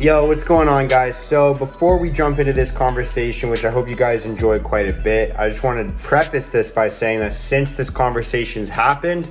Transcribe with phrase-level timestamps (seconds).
[0.00, 1.14] Yo, what's going on, guys?
[1.14, 4.94] So, before we jump into this conversation, which I hope you guys enjoyed quite a
[4.94, 9.30] bit, I just want to preface this by saying that since this conversation's happened,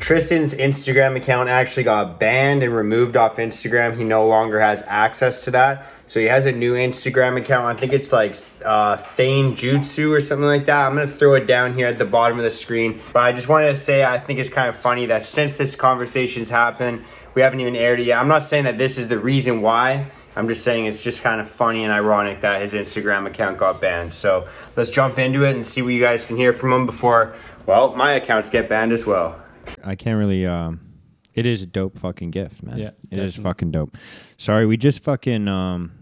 [0.00, 3.96] Tristan's Instagram account actually got banned and removed off Instagram.
[3.96, 5.86] He no longer has access to that.
[6.06, 7.66] So he has a new Instagram account.
[7.66, 10.86] I think it's like uh, Thane Jutsu or something like that.
[10.86, 12.98] I'm going to throw it down here at the bottom of the screen.
[13.12, 15.76] But I just wanted to say I think it's kind of funny that since this
[15.76, 18.20] conversation's happened, we haven't even aired it yet.
[18.20, 20.06] I'm not saying that this is the reason why.
[20.36, 23.80] I'm just saying it's just kind of funny and ironic that his Instagram account got
[23.80, 24.12] banned.
[24.12, 27.34] So let's jump into it and see what you guys can hear from him before,
[27.66, 29.40] well, my accounts get banned as well.
[29.84, 30.46] I can't really.
[30.46, 30.80] Um,
[31.34, 32.78] it is a dope fucking gift, man.
[32.78, 33.42] Yeah, it is definitely.
[33.50, 33.96] fucking dope.
[34.36, 35.92] Sorry, we just fucking um,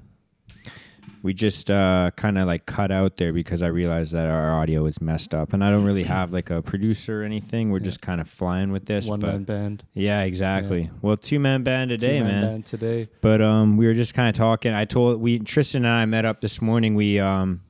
[1.22, 4.84] we just uh kind of like cut out there because I realized that our audio
[4.86, 7.70] is messed up, and I don't really have like a producer or anything.
[7.70, 9.08] We're just kind of flying with this.
[9.08, 9.84] One but man band.
[9.94, 10.90] yeah, exactly.
[11.02, 12.42] Well, two man band today, man.
[12.42, 13.08] band today.
[13.20, 14.72] But um, we were just kind of talking.
[14.72, 16.94] I told we Tristan and I met up this morning.
[16.94, 17.62] We um,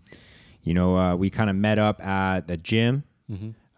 [0.62, 3.04] you know, uh, we kind of met up at the gym.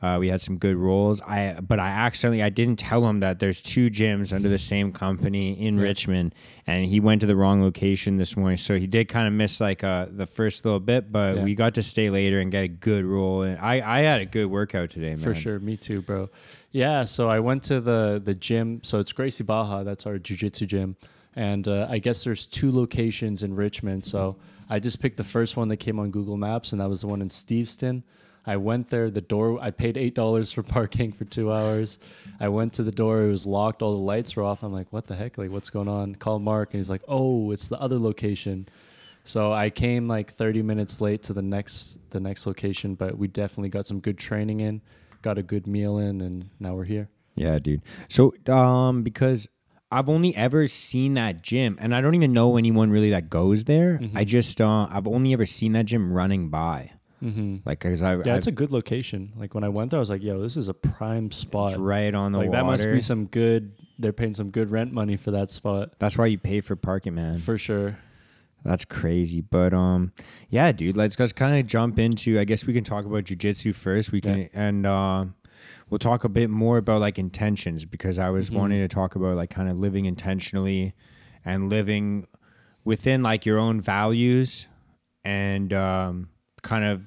[0.03, 1.21] Uh, we had some good rolls.
[1.21, 4.93] I but I accidentally I didn't tell him that there's two gyms under the same
[4.93, 6.35] company in Richmond,
[6.67, 8.57] and he went to the wrong location this morning.
[8.57, 11.45] So he did kind of miss like uh, the first little bit, but Yeah.
[11.45, 13.43] we got to stay later and get a good roll.
[13.43, 15.19] And I I had a good workout today, man.
[15.19, 16.31] For sure, me too, bro.
[16.73, 18.81] Yeah, so I went to the the gym.
[18.83, 19.85] So it's Gracie Barra.
[19.85, 20.97] That's our jujitsu gym,
[21.37, 24.05] and uh, I guess there's two locations in Richmond.
[24.07, 24.37] So
[24.71, 27.07] I just picked the first one that came on Google Maps, and that was the
[27.09, 28.03] one in Steveston.
[28.47, 29.11] I went there.
[29.11, 29.59] The door.
[29.61, 31.99] I paid eight dollars for parking for two hours.
[32.39, 33.23] I went to the door.
[33.23, 33.83] It was locked.
[33.83, 34.63] All the lights were off.
[34.63, 35.39] I'm like, what the heck?
[35.39, 36.15] Like, what's going on?
[36.15, 38.65] Called Mark, and he's like, oh, it's the other location.
[39.25, 43.29] So I came like 30 minutes late to the next the next location, but we
[43.29, 44.81] definitely got some good training in,
[45.23, 47.09] got a good meal in, and now we're here.
[47.35, 47.83] Yeah, dude.
[48.09, 49.47] So, um, because
[49.93, 53.65] I've only ever seen that gym, and I don't even know anyone really that goes
[53.65, 53.99] there.
[53.99, 54.17] Mm-hmm.
[54.17, 56.93] I just, uh, I've only ever seen that gym running by.
[57.23, 57.57] Mm-hmm.
[57.67, 59.33] Like, cause I, Yeah, I it's a good location.
[59.37, 61.73] Like when I went there, I was like, "Yo, this is a prime spot.
[61.73, 62.59] it's right on the like water.
[62.63, 63.73] that must be some good.
[63.99, 67.15] They're paying some good rent money for that spot That's why you pay for parking,
[67.15, 67.39] man.
[67.39, 67.99] for sure."
[68.65, 69.41] That's crazy.
[69.41, 70.13] But um,
[70.51, 70.97] yeah, dude.
[70.97, 72.39] Let's just kind of jump into.
[72.39, 74.13] I guess we can talk about jujitsu first.
[74.13, 74.47] We can Yeah.
[74.53, 75.25] and uh,
[75.89, 78.59] we'll talk a bit more about like intentions because I was Mm-hmm.
[78.59, 80.95] wanting to talk about like kind of living intentionally
[81.45, 82.27] and living
[82.85, 84.67] within like your own values
[85.25, 86.29] and um,
[86.63, 87.03] kind of.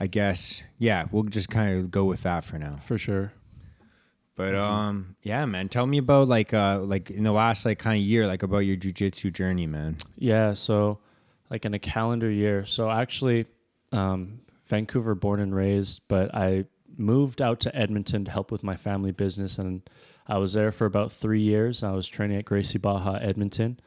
[0.00, 2.76] I guess yeah, we'll just kind of go with that for now.
[2.76, 3.32] For sure.
[4.36, 5.68] But um, yeah, man.
[5.68, 8.58] Tell me about like uh, like in the last like kind of year, like about
[8.58, 9.96] your jujitsu journey, man.
[10.16, 10.98] Yeah, so
[11.50, 12.64] like in a calendar year.
[12.64, 13.46] So actually,
[13.92, 16.64] um, Vancouver born and raised, but I
[16.96, 19.82] moved out to Edmonton to help with my family business, and
[20.26, 21.84] I was there for about three years.
[21.84, 23.78] I was training at Gracie Barra Edmonton.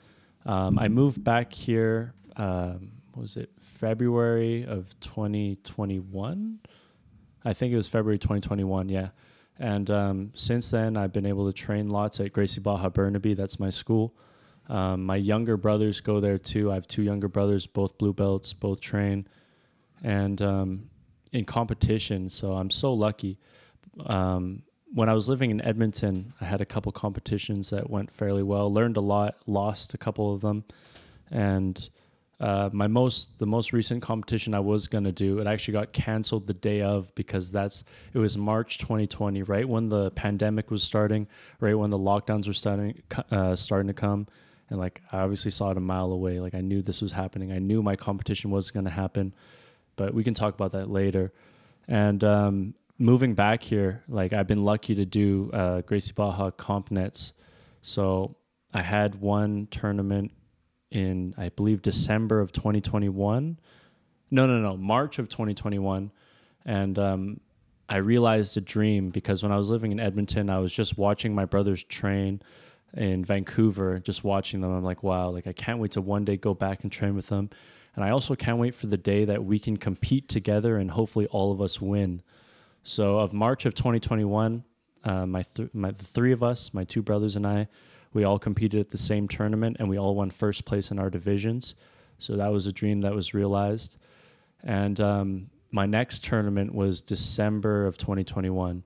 [0.46, 2.14] Um, I moved back here.
[2.38, 6.60] Um, what was it February of 2021?
[7.46, 8.90] I think it was February 2021.
[8.90, 9.10] Yeah.
[9.60, 13.34] And um, since then, I've been able to train lots at Gracie Barra Burnaby.
[13.36, 14.16] That's my school.
[14.68, 16.72] Um, my younger brothers go there too.
[16.72, 19.28] I have two younger brothers, both blue belts, both train,
[20.04, 20.90] and um,
[21.32, 22.30] in competition.
[22.30, 23.38] So I'm so lucky.
[24.06, 28.44] Um, when I was living in Edmonton, I had a couple competitions that went fairly
[28.44, 28.72] well.
[28.72, 30.64] Learned a lot, lost a couple of them,
[31.32, 31.90] and
[32.40, 36.46] uh, my most the most recent competition I was gonna do it actually got canceled
[36.46, 37.84] the day of because that's
[38.14, 41.28] it was March 2020, right when the pandemic was starting,
[41.60, 44.28] right when the lockdowns were starting uh, starting to come,
[44.70, 46.40] and like I obviously saw it a mile away.
[46.40, 47.52] Like I knew this was happening.
[47.52, 49.34] I knew my competition was gonna happen,
[49.96, 51.34] but we can talk about that later.
[51.88, 56.92] And um, moving back here, like I've been lucky to do uh, Gracie Barra comp
[56.92, 57.34] nets,
[57.82, 58.36] so
[58.76, 60.32] I had one tournament
[60.92, 63.60] in I believe December of 2021.
[64.30, 66.12] No, no, no, March of 2021,
[66.66, 67.40] and um,
[67.88, 71.34] I realized a dream because when I was living in Edmonton, I was just watching
[71.34, 72.42] my brothers train
[72.94, 74.72] in Vancouver, just watching them.
[74.72, 77.28] I'm like, wow, like I can't wait to one day go back and train with
[77.28, 77.50] them,
[77.96, 81.28] and I also can't wait for the day that we can compete together and hopefully
[81.28, 82.22] all of us win.
[82.84, 84.64] So of March of 2021,
[85.04, 87.68] uh, my th- my the three of us, my two brothers and I,
[88.14, 91.10] we all competed at the same tournament and we all won first place in our
[91.10, 91.76] divisions.
[92.18, 93.98] So that was a dream that was realized.
[94.64, 98.84] And um, my next tournament was December of 2021,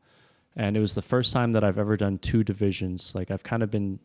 [0.55, 3.13] and it was the first time that I've ever done two divisions.
[3.15, 3.99] Like I've kind of been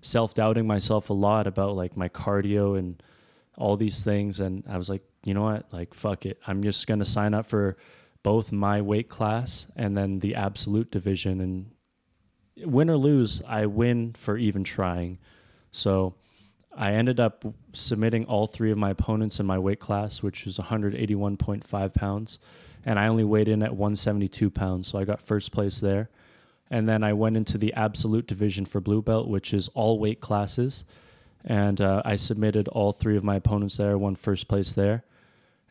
[0.00, 3.02] self doubting myself a lot about like my cardio and
[3.58, 6.86] all these things, and I was like, you know what, like fuck it, I'm just
[6.86, 7.76] gonna sign up for
[8.22, 11.70] both my weight class and then the absolute division and
[12.56, 15.18] win or lose, I win for even trying.
[15.72, 16.14] So
[16.76, 20.58] I ended up submitting all three of my opponents in my weight class, which was
[20.58, 22.38] 181.5 pounds,
[22.84, 26.08] and I only weighed in at 172 pounds, so I got first place there.
[26.70, 30.20] And then I went into the absolute division for blue belt, which is all weight
[30.20, 30.84] classes,
[31.44, 35.04] and uh, I submitted all three of my opponents there, won first place there.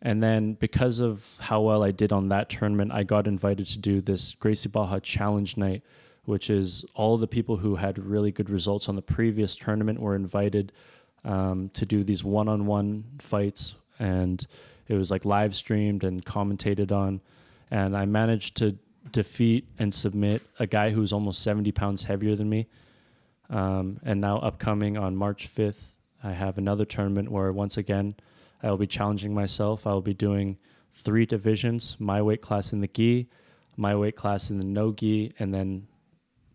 [0.04, 3.80] And then because of how well I did on that tournament, I got invited to
[3.80, 5.84] do this Gracie Barra Challenge Night,
[6.32, 10.16] which is all the people who had really good results on the previous tournament were
[10.16, 10.72] invited
[11.26, 14.48] um, to do these one-on-one fights, and
[14.88, 17.20] it was like live streamed and commentated on.
[17.70, 18.78] And I managed to
[19.12, 22.66] defeat and submit a guy who's almost 70 pounds heavier than me.
[23.50, 25.84] Um, and now upcoming on March 5th,
[26.24, 28.16] I have another tournament where once again
[28.64, 29.86] I will be challenging myself.
[29.86, 30.58] I will be doing
[30.94, 33.28] three divisions: my weight class in the gi,
[33.76, 35.88] my weight class in the no gi, and then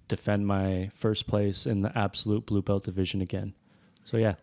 [0.08, 3.54] defend my first place in the absolute blue belt division again.
[4.04, 4.34] So yeah,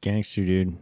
[0.00, 0.78] Gangster, dude.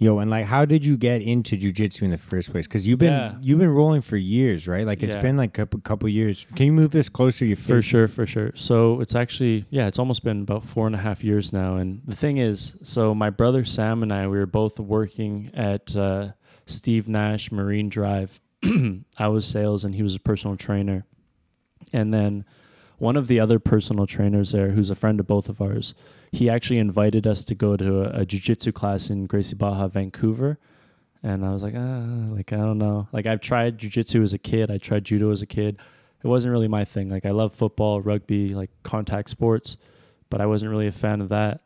[0.00, 2.68] Yo, and like, how did you get into jujitsu in the first place?
[2.68, 3.34] Because you've been Yeah.
[3.40, 4.86] you've been rolling for years, right?
[4.86, 5.20] Like, it's Yeah.
[5.20, 6.46] been like a couple, years.
[6.54, 8.52] Can you move this closer to your For sure, for sure.
[8.54, 11.76] So it's actually, yeah, it's almost been about four and a half years now.
[11.76, 15.96] And the thing is, so my brother Sam and I, we were both working at
[15.96, 16.28] uh,
[16.66, 18.40] Steve Nash Marine Drive.
[19.18, 21.06] I was sales and he was a personal trainer.
[21.92, 22.44] And then
[22.98, 25.94] one of the other personal trainers there, who's a friend of both of ours,
[26.32, 30.58] he actually invited us to go to a, a jiu-jitsu class in Gracie Barra, Vancouver.
[31.22, 33.08] And I was like, ah, like I don't know.
[33.12, 34.70] Like I've tried jiu-jitsu as a kid.
[34.70, 35.78] I tried judo as a kid.
[36.22, 37.08] It wasn't really my thing.
[37.08, 39.76] Like I love football, rugby, like contact sports,
[40.30, 41.60] but I wasn't really a fan of that.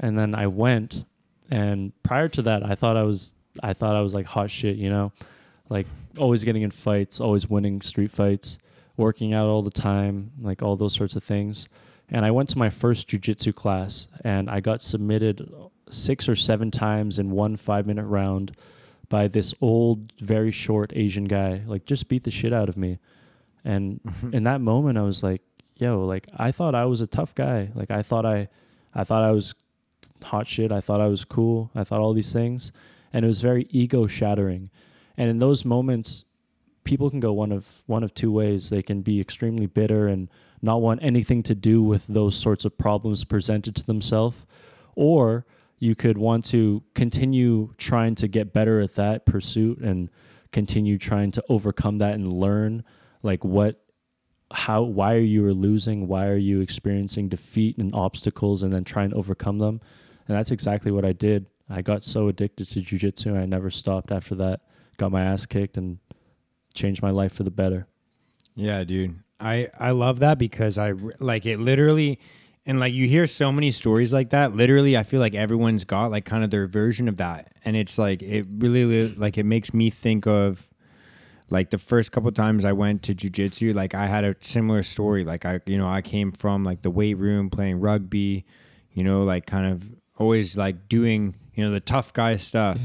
[0.00, 1.04] And then I went,
[1.50, 4.76] and prior to that, I thought I was, I thought I was like hot shit,
[4.76, 5.12] you know,
[5.68, 8.58] like always getting in fights, always winning street fights,
[8.98, 11.68] working out all the time, like all those sorts of things.
[12.10, 15.50] And I went to my first jujitsu class, and I got submitted
[15.90, 18.56] six or seven times in one five minute round
[19.08, 21.62] by this old, very short Asian guy.
[21.66, 22.98] Like just beat the shit out of me.
[23.64, 24.34] And mm-hmm.
[24.34, 25.42] in that moment, I was like,
[25.76, 27.70] "Yo, like I thought I was a tough guy.
[27.74, 28.48] Like I thought I,
[28.94, 29.54] I thought I was
[30.22, 30.72] hot shit.
[30.72, 31.70] I thought I was cool.
[31.74, 32.72] I thought all these things,
[33.12, 34.70] and it was very ego shattering.
[35.16, 36.24] And in those moments,
[36.88, 38.70] people can go one of one of two ways.
[38.70, 40.30] They can be extremely bitter and
[40.62, 44.46] not want anything to do with those sorts of problems presented to themselves,
[44.96, 45.44] or
[45.78, 50.08] you could want to continue trying to get better at that pursuit and
[50.50, 52.82] continue trying to overcome that and learn
[53.22, 53.84] like what
[54.50, 56.08] how why are you losing?
[56.08, 59.82] Why are you experiencing defeat and obstacles and then try and overcome them?
[60.26, 61.44] And that's exactly what i did.
[61.68, 64.60] I got so addicted to jiu-jitsu i never stopped after that.
[64.96, 65.98] Got my ass kicked and
[66.78, 67.86] changed my life for the better
[68.54, 69.16] Yeah, dude.
[69.40, 72.18] I I love that because I like it literally
[72.68, 74.54] and like you hear so many stories like that.
[74.54, 77.50] Literally, I feel like everyone's got like kind of their version of that.
[77.64, 80.68] And it's like it really like it makes me think of
[81.48, 85.24] like the first couple times I went to jujitsu, like I had a similar story.
[85.24, 88.44] Like I you know, I came from like the weight room playing rugby,
[88.92, 92.78] you know, like kind of always like doing, you know, the tough guy stuff.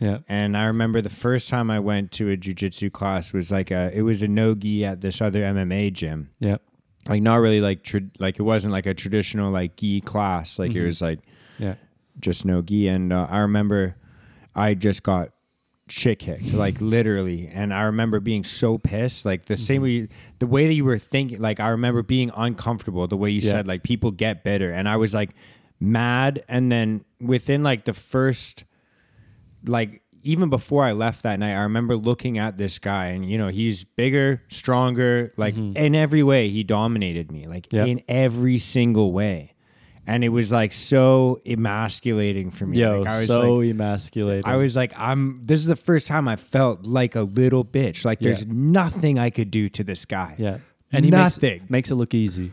[0.00, 3.70] Yeah And I remember the first time I went to a jujitsu class was like
[3.70, 6.30] a it was a no gi at this other MMA gym.
[6.40, 6.56] yeah
[7.08, 10.58] Like not really like tra- like it wasn't like a traditional like gi class.
[10.58, 11.20] Like it was like
[11.58, 11.74] yeah
[12.18, 12.88] just no gi.
[12.88, 13.96] And uh, I remember
[14.54, 15.30] I just got
[15.88, 17.48] shit kicked, like literally.
[17.52, 20.84] And I remember being so pissed, like the same way, you, the way that you
[20.84, 21.40] were thinking.
[21.40, 23.06] Like I remember being uncomfortable.
[23.08, 23.50] The way you Yeah.
[23.50, 25.30] said, like people get bitter, and I was like
[25.80, 26.44] mad.
[26.48, 28.64] And then within like the first,
[29.64, 33.38] like even before I left that night, I remember looking at this guy, and you
[33.38, 35.76] know he's bigger, stronger, like mm-hmm.
[35.76, 37.84] in every way he dominated me, like Yeah.
[37.84, 39.54] in every single way.
[40.06, 42.78] And it was like so emasculating for me.
[42.78, 45.38] yo like, I was so like, emasculating I was like, I'm.
[45.40, 48.04] This is the first time I felt like a little bitch.
[48.04, 48.52] Like there's Yeah.
[48.52, 50.34] nothing I could do to this guy.
[50.38, 50.58] yeah
[50.92, 51.62] and he makes, nothing.
[51.68, 52.52] makes it look easy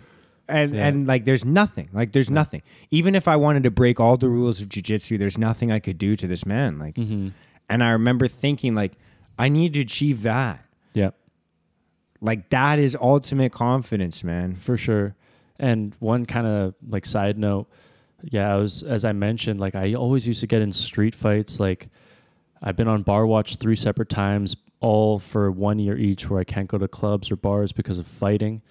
[0.50, 0.88] and Yeah.
[0.88, 1.89] and like there's nothing.
[1.94, 2.62] Like there's nothing.
[2.92, 5.98] Even if I wanted to break all the rules of jujitsu, there's nothing I could
[5.98, 6.80] do to this man.
[6.80, 7.30] Like, Mm-hmm.
[7.70, 8.94] and I remember thinking like,
[9.39, 10.66] I need to achieve that.
[10.94, 11.12] yeah
[12.22, 14.56] Like that is ultimate confidence, man.
[14.56, 15.16] for sure.
[15.60, 17.68] And one kind of like side note,
[18.22, 21.60] yeah, I was as I mentioned, like I always used to get in street fights.
[21.60, 21.89] Like
[22.62, 26.44] I've been on bar watch three separate times, all for one year each, where I
[26.44, 28.62] can't go to clubs or bars because of fighting.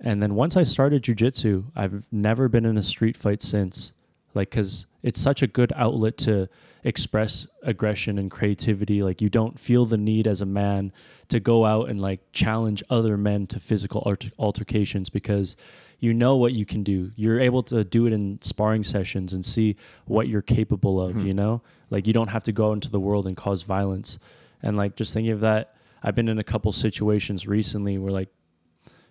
[0.00, 3.92] And then once I started jujitsu, I've never been in a street fight since.
[4.34, 6.48] Like, cause it's such a good outlet to
[6.84, 9.02] express aggression and creativity.
[9.02, 10.92] Like you don't feel the need as a man
[11.28, 15.56] to go out and like challenge other men to physical alter- altercations because
[16.00, 17.10] you know what you can do.
[17.16, 19.76] You're able to do it in sparring sessions and see
[20.06, 21.26] what you're capable of, hmm.
[21.26, 21.60] you know?
[21.90, 24.18] Like you don't have to go out into the world and cause violence.
[24.62, 28.28] And like just thinking of that, I've been in a couple situations recently where like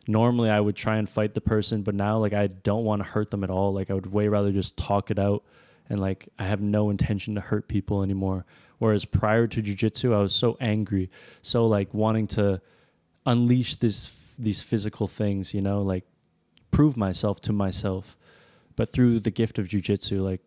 [0.07, 3.07] normally I would try and fight the person, but now like I don't want to
[3.07, 3.73] hurt them at all.
[3.73, 5.43] Like I would way rather just talk it out
[5.89, 8.45] and like I have no intention to hurt people anymore.
[8.79, 11.09] Whereas prior to jujitsu, I was so angry,
[11.41, 12.61] so like wanting to
[13.25, 16.03] unleash this these physical things, you know, like
[16.71, 18.15] prove myself to myself.
[18.75, 20.41] But through the gift of jujitsu, like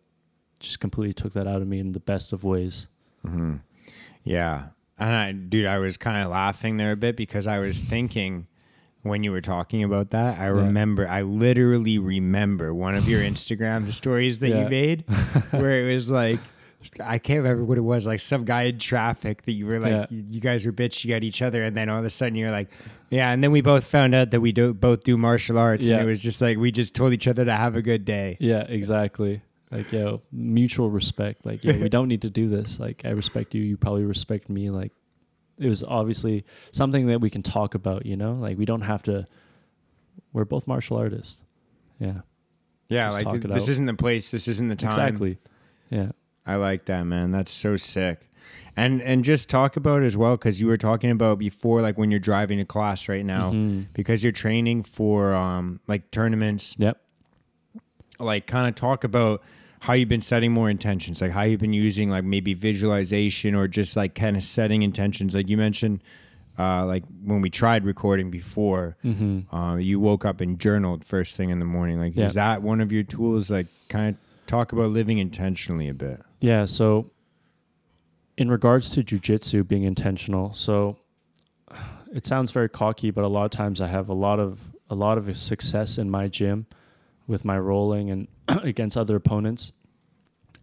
[0.59, 2.87] just completely took that out of me in the best of ways.
[3.25, 3.57] Mm-hmm.
[4.23, 4.67] Yeah.
[4.97, 8.47] And I, dude, I was kind of laughing there a bit because I was thinking
[9.03, 13.91] when you were talking about that, I remember, I literally remember one of your Instagram
[13.91, 14.63] stories that Yeah.
[14.63, 15.01] you made
[15.51, 16.39] where it was like,
[17.03, 19.91] I can't remember what it was, like some guy in traffic that you were like,
[19.91, 20.05] Yeah.
[20.09, 21.63] you, you guys were bitching at each other.
[21.63, 22.69] And then all of a sudden you're like,
[23.09, 23.31] yeah.
[23.31, 25.85] And then we both found out that we do both do martial arts.
[25.85, 25.97] Yeah.
[25.97, 28.37] And it was just like, we just told each other to have a good day.
[28.39, 29.41] Yeah, exactly.
[29.69, 31.45] Like, yo, mutual respect.
[31.45, 32.79] Like, yo, we don't need to do this.
[32.79, 33.61] Like, I respect you.
[33.61, 34.69] You probably respect me.
[34.69, 34.91] Like,
[35.61, 38.33] it was obviously something that we can talk about, you know?
[38.33, 39.27] Like, we don't have to,
[40.33, 41.43] we're both martial artists.
[41.99, 42.21] Yeah,
[42.89, 43.05] Yeah.
[43.07, 43.69] Just like talk th- it this out.
[43.69, 44.31] isn't the place.
[44.31, 44.89] This isn't the time.
[44.91, 45.37] exactly.
[45.89, 46.11] Yeah.
[46.45, 47.31] I like that, man.
[47.31, 48.27] That's so sick.
[48.75, 51.97] And and just talk about it as well because you were talking about before, like
[51.97, 53.87] when you're driving to class right now, Mhm.
[53.93, 56.75] because you're training for um like tournaments.
[56.79, 56.97] Yep.
[58.19, 59.43] Like, kind of talk about
[59.81, 63.67] how you've been setting more intentions, like how you've been using like maybe visualization or
[63.67, 65.33] just like kind of setting intentions.
[65.33, 66.03] Like you mentioned,
[66.59, 69.53] uh, like when we tried recording before, Mm-hmm.
[69.55, 71.99] uh, you woke up and journaled first thing in the morning.
[71.99, 72.25] Like, Yeah.
[72.25, 73.49] is that one of your tools?
[73.49, 76.21] Like, kind of talk about living intentionally a bit.
[76.41, 76.65] Yeah.
[76.65, 77.09] So,
[78.37, 80.97] in regards to jujitsu being intentional, so
[82.13, 84.59] it sounds very cocky, but a lot of times I have a lot of
[84.91, 86.67] a lot of success in my gym
[87.31, 88.27] with my rolling and
[88.63, 89.71] against other opponents.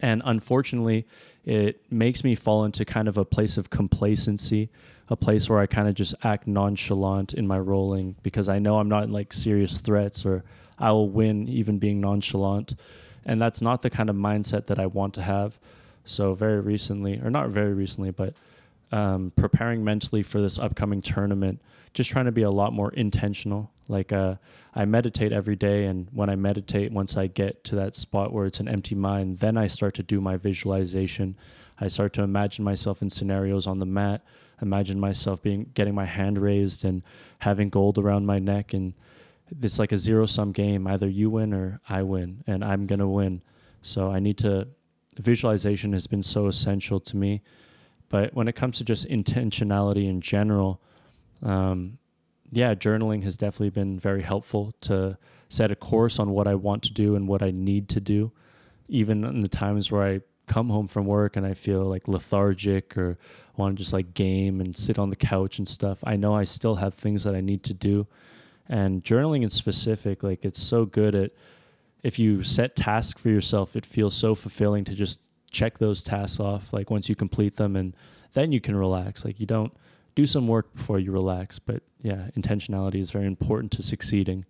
[0.00, 1.06] And unfortunately,
[1.44, 4.70] it makes me fall into kind of a place of complacency,
[5.08, 8.78] a place where I kind of just act nonchalant in my rolling because I know
[8.78, 10.44] I'm not in like serious threats or
[10.78, 12.74] I will win even being nonchalant.
[13.24, 15.58] And that's not the kind of mindset that I want to have.
[16.04, 18.32] So, very recently, or not very recently, but
[18.92, 21.60] um, preparing mentally for this upcoming tournament,
[21.92, 23.70] just trying to be a lot more intentional.
[23.88, 24.36] Like uh,
[24.74, 28.46] I meditate every day, and when I meditate, once I get to that spot where
[28.46, 31.36] it's an empty mind, then I start to do my visualization.
[31.80, 34.22] I start to imagine myself in scenarios on the mat.
[34.60, 37.02] Imagine myself being getting my hand raised and
[37.38, 38.92] having gold around my neck, and
[39.62, 40.86] it's like a zero sum game.
[40.86, 43.42] Either you win or I win, and I'm gonna win.
[43.82, 44.68] So I need to.
[45.16, 47.42] Visualization has been so essential to me.
[48.08, 50.80] But when it comes to just intentionality in general,
[51.42, 51.97] um,
[52.50, 56.82] yeah, journaling has definitely been very helpful to set a course on what I want
[56.84, 58.32] to do and what I need to do.
[58.88, 62.96] Even in the times where I come home from work and I feel like lethargic
[62.96, 63.18] or
[63.56, 66.44] want to just like game and sit on the couch and stuff, I know I
[66.44, 68.06] still have things that I need to do.
[68.68, 71.32] And journaling in specific, like it's so good at
[72.02, 76.40] if you set tasks for yourself, it feels so fulfilling to just check those tasks
[76.40, 76.72] off.
[76.72, 77.94] Like once you complete them, and
[78.32, 79.24] then you can relax.
[79.24, 79.72] Like you don't
[80.18, 81.60] do some work before you relax.
[81.60, 84.44] But yeah, intentionality is very important to succeeding.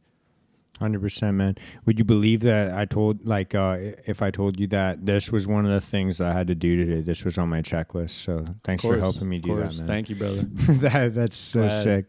[0.78, 1.58] Hundred percent, man.
[1.84, 5.46] Would you believe that I told like uh, if I told you that this was
[5.46, 7.02] one of the things I had to do today?
[7.02, 8.10] This was on my checklist.
[8.10, 9.86] So thanks for helping me do that, man.
[9.86, 10.42] Thank you, brother.
[10.86, 11.82] that that's so Glad.
[11.82, 12.06] sick.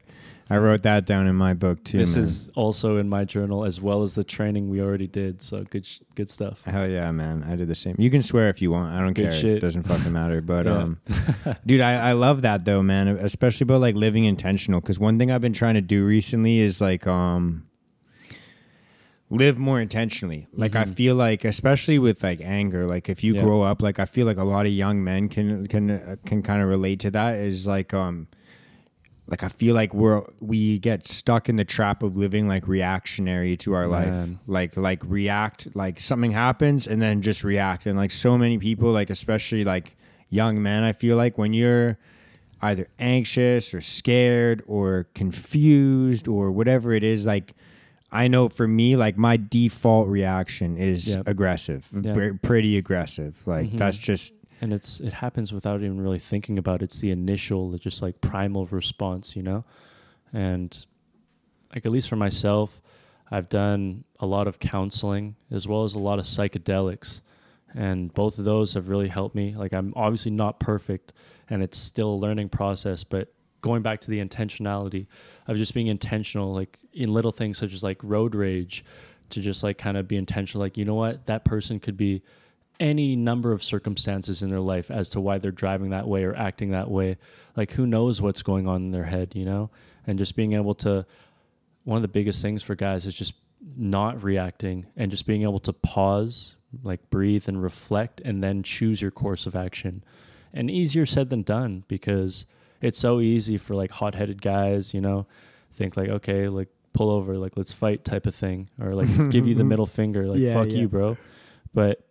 [0.51, 1.99] I wrote that down in my book too.
[1.99, 2.23] this man.
[2.23, 5.41] is also in my journal as well as the training we already did.
[5.43, 6.63] So good, sh- good stuff.
[6.63, 7.43] hell yeah, man.
[7.47, 7.95] I did the same.
[7.99, 8.91] You can swear if you want.
[8.93, 9.31] I don't Good care.
[9.31, 9.61] It shit.
[9.61, 10.41] doesn't fucking matter.
[10.49, 10.97] But um,
[11.65, 13.07] dude, I I love that though, man.
[13.09, 14.81] Especially about like living intentional.
[14.81, 17.65] Because one thing I've been trying to do recently is like um
[19.29, 20.47] live more intentionally.
[20.53, 20.95] Like I Mhm.
[20.95, 23.43] feel like, especially with like anger, like if you Yeah.
[23.43, 26.41] grow up, like I feel like a lot of young men can can uh, can
[26.41, 27.37] kind of relate to that.
[27.37, 28.27] Is like um,
[29.29, 33.55] like I feel like we're we get stuck in the trap of living like reactionary
[33.57, 34.29] to our life.
[34.47, 37.85] Like like react, like something happens and then just react.
[37.85, 39.95] And like so many people, like especially like
[40.29, 41.97] young men, I feel like when you're
[42.61, 47.53] either anxious or scared or confused or whatever it is like
[48.11, 51.27] i know for me like my default reaction is Yep.
[51.27, 51.89] aggressive.
[52.13, 53.77] Pre- pretty aggressive like Mhm.
[53.77, 56.85] that's just and it's it happens without even really thinking about it.
[56.85, 59.63] it's the initial just like primal response you know
[60.33, 60.85] and
[61.73, 62.81] like at least for myself
[63.31, 67.21] i've done a lot of counseling as well as a lot of psychedelics
[67.75, 69.55] and both of those have really helped me.
[69.55, 71.13] Like I'm obviously not perfect,
[71.49, 75.07] and it's still a learning process, but going back to the intentionality
[75.47, 78.83] of just being intentional, like in little things such as like road rage,
[79.29, 80.61] to just like kind of be intentional.
[80.61, 82.23] Like you know what, that person could be
[82.79, 86.35] any number of circumstances in their life as to why they're driving that way or
[86.35, 87.17] acting that way.
[87.55, 89.69] Like who knows what's going on in their head, you know?
[90.07, 91.05] And just being able to
[91.83, 93.33] one of the biggest things for guys is just
[93.75, 99.01] not reacting and just being able to pause, like breathe and reflect and then choose
[99.01, 100.03] your course of action.
[100.53, 102.45] And easier said than done because
[102.81, 105.27] it's so easy for like hot-headed guys, you know,
[105.73, 109.45] think like okay, like pull over, like let's fight type of thing or like give
[109.45, 110.77] you the middle finger, like Yeah, fuck yeah.
[110.77, 111.17] you, bro.
[111.73, 112.01] But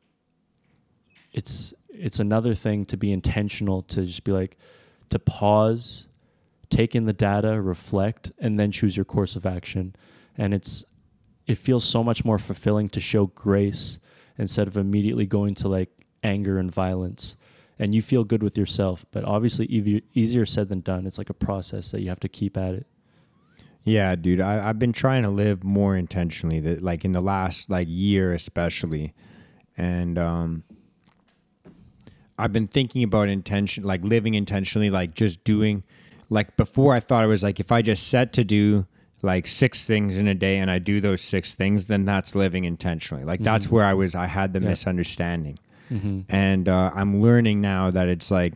[1.39, 4.57] it's it's another thing to be intentional to just be like
[5.09, 6.09] to pause
[6.71, 9.95] take in the data reflect and then choose your course of action.
[10.37, 10.85] And it's
[11.47, 13.99] it feels so much more fulfilling to show grace
[14.37, 15.89] instead of immediately going to like
[16.23, 17.37] anger and violence.
[17.79, 19.67] And you feel good with yourself but obviously
[20.15, 21.07] easier, said than done.
[21.07, 22.87] It's like a process that you have to keep at it.
[23.85, 24.41] Yeah, dude.
[24.41, 28.35] I, I've been trying to live more intentionally, that like in the last like year
[28.35, 29.15] especially,
[29.79, 30.65] and um,
[32.39, 35.83] I've been thinking about intention, like living intentionally, like just doing.
[36.31, 38.87] Like before, I thought it was like if I just set to do
[39.23, 42.65] like six things in a day and I do those six things, then that's living
[42.65, 43.25] intentionally.
[43.25, 44.15] Like that's where I was.
[44.15, 44.69] I had the Yeah.
[44.69, 45.59] misunderstanding,
[45.91, 46.21] mm-hmm.
[46.29, 48.53] and uh, I'm learning now that it's like,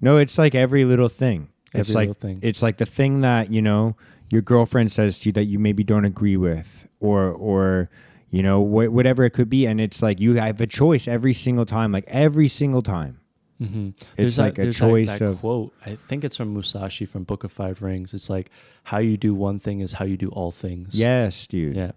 [0.00, 1.48] no, it's like every little thing.
[1.74, 2.38] It's like little thing.
[2.42, 3.96] it's like the thing that you know
[4.30, 7.90] your girlfriend says to you that you maybe don't agree with, or or
[8.30, 11.32] you know wh- whatever it could be, and it's like you have a choice every
[11.32, 13.20] single time, like every single time.
[13.60, 13.90] Mm-hmm.
[14.16, 15.74] It's like a choice that, that of- quote.
[15.84, 18.14] I think it's from Musashi from Book of Five Rings.
[18.14, 18.50] It's like
[18.84, 20.98] how you do one thing is how you do all things.
[20.98, 21.76] Yes, dude.
[21.76, 21.92] yeah,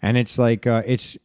[0.00, 1.18] and it's like uh, it's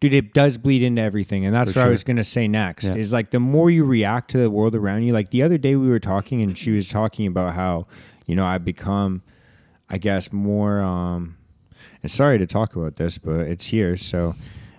[0.00, 2.84] dude it does bleed into everything and that's For what i was gonna say next
[2.84, 2.96] Yeah.
[2.96, 5.74] is like the more you react to the world around you like the other day
[5.74, 7.86] we were talking and she was talking about how
[8.26, 9.22] you know i've become
[9.88, 11.35] i guess more um
[12.02, 14.34] and sorry to talk about this but it's here so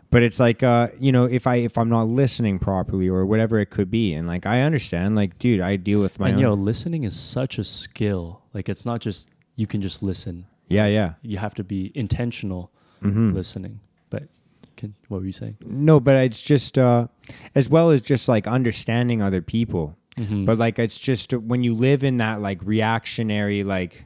[0.10, 3.60] but it's like uh you know if i if i'm not listening properly or whatever
[3.60, 6.42] it could be and like i understand like dude i deal with my and own
[6.42, 8.42] yo, listening is such a skill.
[8.54, 10.46] Like it's not just you can just listen.
[10.68, 13.80] yeah yeah You have to be intentional hmm listening.
[14.10, 14.24] But
[14.78, 15.58] can, what were you saying?
[15.66, 17.08] no but it's just uh
[17.56, 20.46] as well as just like understanding other people Mm-hmm.
[20.46, 24.04] but like it's just when you live in that like reactionary like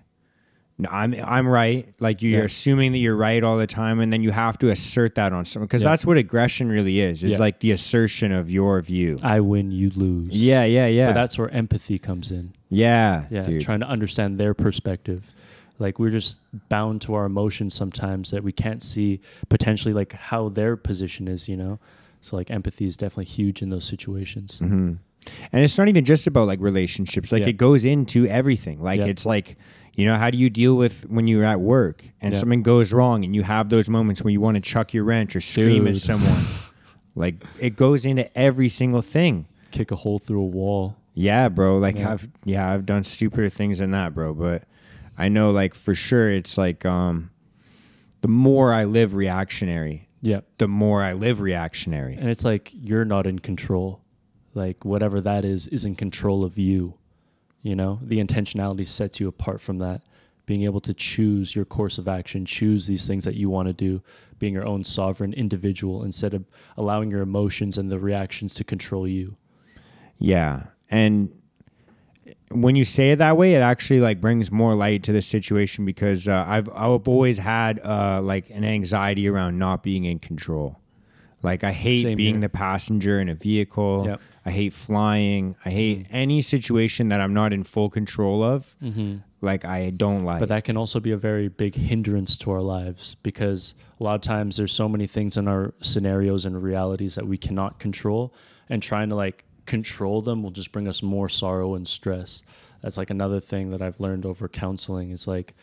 [0.81, 2.45] "No, i'm i'm right like you're Yeah.
[2.45, 5.45] assuming that you're right all the time and then you have to assert that on
[5.45, 5.89] someone because Yeah.
[5.91, 7.37] that's what aggression really is It's Yeah.
[7.39, 10.29] like the assertion of your view I win, you lose.
[10.33, 12.53] yeah yeah yeah But that's where empathy comes in.
[12.69, 13.61] yeah Yeah, dude.
[13.61, 15.21] trying to understand their perspective.
[15.79, 16.39] Like we're just
[16.69, 21.47] bound to our emotions sometimes that we can't see potentially like how their position is,
[21.49, 21.79] you know.
[22.21, 24.59] So like empathy is definitely huge in those situations.
[24.59, 24.93] hmm
[25.51, 27.31] And it's not even just about like relationships.
[27.31, 27.49] Like Yeah.
[27.49, 28.79] it goes into everything.
[28.81, 29.07] Like Yeah.
[29.13, 29.55] it's like,
[30.01, 32.39] you know, how do you deal with when you're at work and Yeah.
[32.39, 35.35] something goes wrong and you have those moments where you want to chuck your wrench
[35.35, 36.43] or scream at someone?
[37.15, 39.45] like it goes into every single thing.
[39.71, 40.95] Kick a hole through a wall.
[41.13, 41.77] Yeah, bro.
[41.77, 42.13] Like Yeah.
[42.13, 44.33] I've yeah, I've done stupider things than that, bro.
[44.33, 44.63] But
[45.17, 47.29] I know like for sure it's like um
[48.21, 50.41] the more I live reactionary, Yeah.
[50.57, 52.15] the more I live reactionary.
[52.15, 54.01] And it's like you're not in control.
[54.53, 56.95] Like whatever that is is in control of you.
[57.61, 60.03] You know, the intentionality sets you apart from that.
[60.47, 63.73] Being able to choose your course of action, choose these things that you want to
[63.73, 64.01] do,
[64.39, 66.43] being your own sovereign individual instead of
[66.77, 69.37] allowing your emotions and the reactions to control you.
[70.17, 70.63] Yeah.
[70.89, 71.33] And
[72.49, 75.85] when you say it that way, it actually like brings more light to the situation
[75.85, 80.80] because uh, I've I've always had uh, like an anxiety around not being in control.
[81.43, 82.41] Like I hate Same being here.
[82.41, 84.05] the passenger in a vehicle.
[84.05, 84.21] Yep.
[84.45, 85.55] I hate flying.
[85.65, 88.75] I hate any situation that I'm not in full control of.
[88.81, 89.17] Mm-hmm.
[89.41, 90.39] Like I don't like.
[90.39, 94.15] But that can also be a very big hindrance to our lives because a lot
[94.15, 98.33] of times there's so many things in our scenarios and realities that we cannot control,
[98.69, 102.43] and trying to like control them will just bring us more sorrow and stress.
[102.81, 105.11] That's like another thing that I've learned over counseling.
[105.11, 105.55] It's like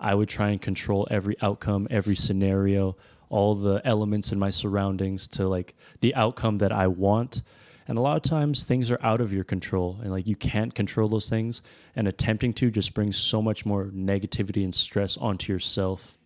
[0.00, 2.96] I would try and control every outcome, every scenario,
[3.32, 7.42] all the elements in my surroundings to like the outcome that I want.
[7.88, 10.72] And a lot of times things are out of your control and like you can't
[10.72, 11.62] control those things.
[11.96, 16.16] And attempting to just brings so much more negativity and stress onto yourself.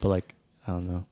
[0.00, 0.34] But like,
[0.66, 1.06] I don't know.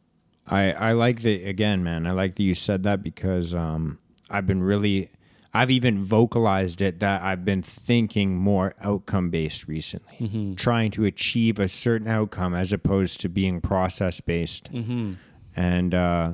[0.49, 2.07] I I like that again, man.
[2.07, 5.11] I like that you said that because um I've been really
[5.57, 10.55] I've even vocalized it that I've been thinking more outcome based recently, Mm-hmm.
[10.55, 14.73] trying to achieve a certain outcome as opposed to being process based.
[14.73, 15.15] Mm-hmm.
[15.57, 16.33] And uh,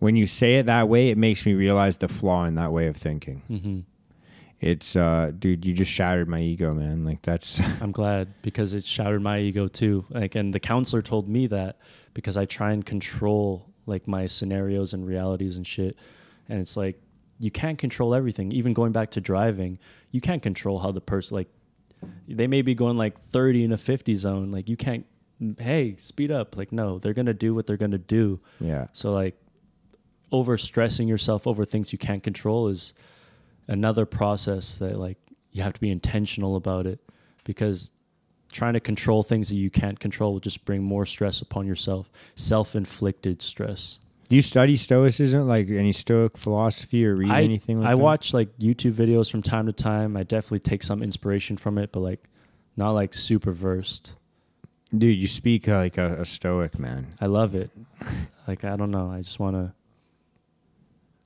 [0.00, 2.86] when you say it that way, it makes me realize the flaw in that way
[2.88, 3.42] of thinking.
[3.50, 3.78] Mm-hmm.
[4.60, 7.04] It's, uh, dude, you just shattered my ego, man.
[7.04, 10.04] Like that's, I'm glad because it shattered my ego too.
[10.10, 11.78] Like, and the counselor told me that
[12.14, 15.96] because I try and control like my scenarios and realities and shit.
[16.48, 17.00] And it's like
[17.40, 18.52] you can't control everything.
[18.52, 19.78] Even going back to driving,
[20.12, 21.48] you can't control how the person like
[22.28, 24.50] they may be going like 30 in a 50 zone.
[24.50, 25.04] Like you can't.
[25.58, 26.56] Hey, speed up!
[26.56, 28.38] Like no, they're gonna do what they're gonna do.
[28.60, 28.88] yeah.
[28.92, 29.40] So like
[30.30, 32.92] over stressing yourself over things you can't control is
[33.68, 35.16] another process that like
[35.52, 37.00] you have to be intentional about it
[37.44, 37.92] because
[38.52, 42.10] trying to control things that you can't control will just bring more stress upon yourself
[42.36, 43.98] self-inflicted stress
[44.30, 47.92] Do you study stoicism, like any stoic philosophy or read I, anything like that?
[47.92, 48.02] I that?
[48.02, 51.90] watch like youtube videos from time to time i definitely take some inspiration from it
[51.92, 52.22] but like
[52.76, 54.14] not like super versed
[54.96, 57.06] Dude, you speak uh, like a, a stoic, man.
[57.20, 57.70] I love it.
[58.48, 59.08] like I don't know.
[59.08, 59.72] I just want to.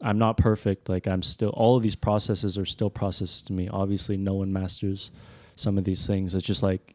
[0.03, 0.91] I'm not perfect.
[0.91, 1.49] Like I'm still.
[1.51, 3.69] All of these processes are still processes to me.
[3.69, 5.13] Obviously, no one masters
[5.57, 6.35] some of these things.
[6.35, 6.95] It's just like,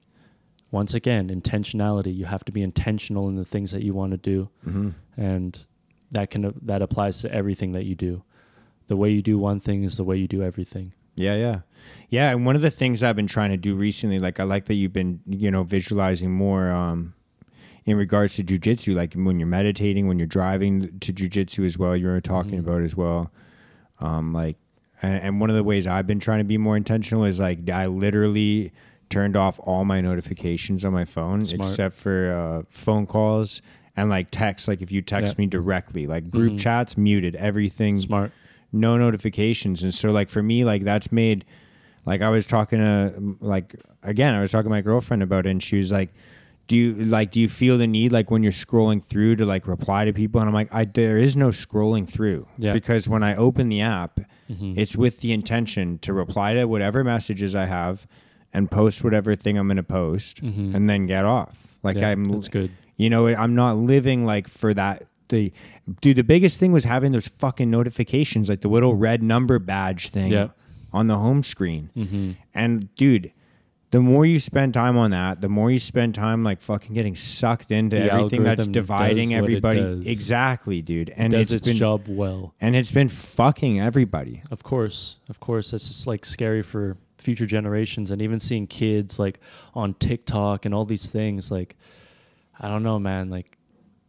[0.70, 2.16] once again, intentionality.
[2.16, 4.90] You have to be intentional in the things that you want to do, Mm-hmm.
[5.18, 5.66] and
[6.12, 8.24] that can that applies to everything that you do.
[8.88, 10.94] The way you do one thing is the way you do everything.
[11.16, 11.60] Yeah, yeah.
[12.10, 14.66] Yeah, and one of the things I've been trying to do recently, like I like
[14.66, 17.14] that you've been, you know, visualizing more um
[17.86, 21.96] in regards to jujitsu, like when you're meditating, when you're driving to jujitsu as well,
[21.96, 22.60] you're talking Mhm.
[22.60, 23.32] about as well.
[24.00, 24.58] Um, like
[25.02, 27.70] and, and one of the ways I've been trying to be more intentional is like
[27.70, 28.72] I literally
[29.10, 31.68] turned off all my notifications on my phone Smart.
[31.70, 33.62] except for uh, phone calls
[33.98, 34.68] and like text.
[34.68, 35.44] Like if you text Yeah.
[35.44, 36.60] me directly, like group Mhm.
[36.60, 38.32] chats, muted everything Smart.
[38.72, 41.44] no notifications and so like for me like that's made
[42.06, 45.50] like i was talking to like again i was talking to my girlfriend about it
[45.50, 46.10] and she was like
[46.68, 49.68] do you like do you feel the need like when you're scrolling through to like
[49.68, 52.74] reply to people and i'm like i there is no scrolling through Yeah.
[52.74, 54.20] because when i open the app
[54.52, 54.78] Mhm.
[54.78, 58.06] it's with the intention to reply to whatever messages i have
[58.54, 60.76] and post whatever thing i'm going to post Mhm.
[60.76, 62.70] and then get off like Yeah, i'm that's good.
[63.00, 65.06] You know, I'm not living like for that.
[65.30, 65.52] The
[66.02, 70.10] dude, the biggest thing was having those fucking notifications, like the little red number badge
[70.10, 70.50] thing Yeah.
[70.94, 71.90] on the home screen.
[71.96, 72.32] Mm-hmm.
[72.54, 73.32] And dude,
[73.92, 77.16] the more you spend time on that, the more you spend time like fucking getting
[77.16, 79.80] sucked into The everything that's dividing it everybody.
[80.12, 81.10] Exactly, dude.
[81.10, 82.54] And And does it's its been job well.
[82.60, 84.42] and it's been fucking everybody.
[84.52, 89.20] Of course, of course, it's just like scary for future generations, and even seeing kids
[89.20, 89.40] like
[89.74, 91.50] on TikTok and all these things.
[91.52, 91.76] Like,
[92.60, 93.30] I don't know, man.
[93.30, 93.58] Like,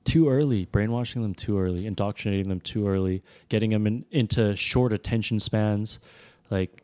[0.05, 4.93] too early, brainwashing them too early, indoctrinating them too early, getting them in, into short
[4.93, 5.99] attention spans,
[6.51, 6.83] like.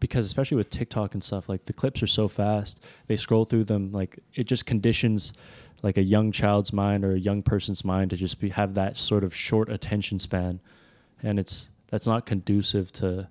[0.00, 3.62] Because especially with TikTok and stuff, like the clips are so fast, they scroll through
[3.62, 3.92] them.
[3.92, 5.32] Like it just conditions,
[5.84, 8.96] like a young child's mind or a young person's mind to just be have that
[8.96, 10.58] sort of short attention span,
[11.22, 13.28] and it's that's not conducive to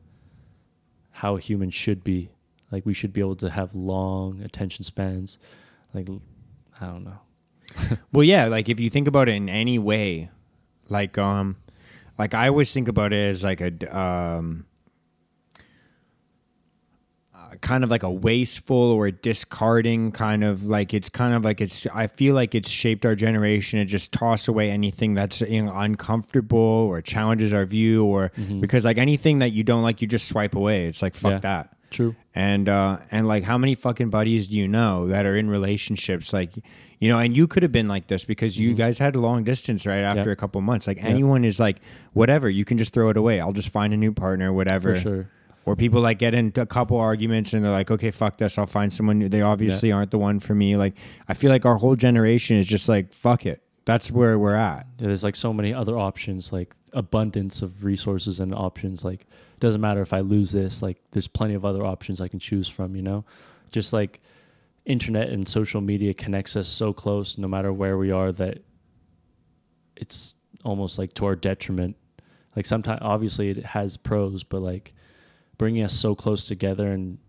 [1.09, 2.29] how humans should be.
[2.71, 5.39] Like we should be able to have long attention spans.
[5.93, 6.07] Like
[6.79, 7.19] I don't know.
[8.13, 10.29] Well, yeah, like if you think about it in any way,
[10.89, 11.55] like um,
[12.17, 14.65] like I always think about it as like a um,
[17.35, 21.43] uh, kind of like a wasteful or a discarding kind of like it's kind of
[21.45, 21.87] like it's.
[21.93, 25.73] I feel like it's shaped our generation to just toss away anything that's you know,
[25.73, 30.27] uncomfortable or challenges our view or because like anything that you don't like, you just
[30.27, 30.87] swipe away.
[30.87, 31.39] It's like fuck Yeah.
[31.39, 32.15] that True.
[32.33, 36.33] and uh and like how many fucking buddies do you know that are in relationships
[36.33, 36.51] like
[36.99, 39.43] you know and you could have been like this because you guys had a long
[39.43, 40.29] distance right after Mm-hmm.
[40.29, 40.33] Yeah.
[40.33, 41.77] a couple months like anyone is like
[42.13, 45.01] whatever you can just throw it away i'll just find a new partner whatever For
[45.01, 45.29] sure.
[45.65, 48.65] or people like get into a couple arguments and they're like okay fuck this i'll
[48.67, 50.95] find someone new they obviously aren't the one for me like
[51.27, 54.85] i feel like our whole generation is just like fuck it that's where we're at
[54.97, 59.03] There's like so many other options, like abundance of resources and options.
[59.03, 59.25] Like
[59.61, 62.67] doesn't matter if I lose this, like there's plenty of other options I can choose
[62.67, 63.23] from, you know?
[63.71, 64.19] Just like
[64.85, 68.57] internet and social media connects us so close no matter where we are that
[69.95, 70.33] it's
[70.65, 71.95] almost like to our detriment.
[72.55, 74.93] Like sometimes obviously it has pros, but like
[75.59, 77.19] bringing us so close together and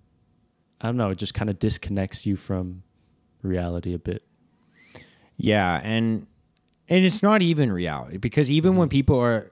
[0.81, 2.83] I don't know, it just kind of disconnects you from
[3.43, 4.25] reality a bit.
[5.37, 6.27] Yeah, and
[6.89, 8.93] and it's not even reality because even when mm-hmm.
[8.93, 9.52] people are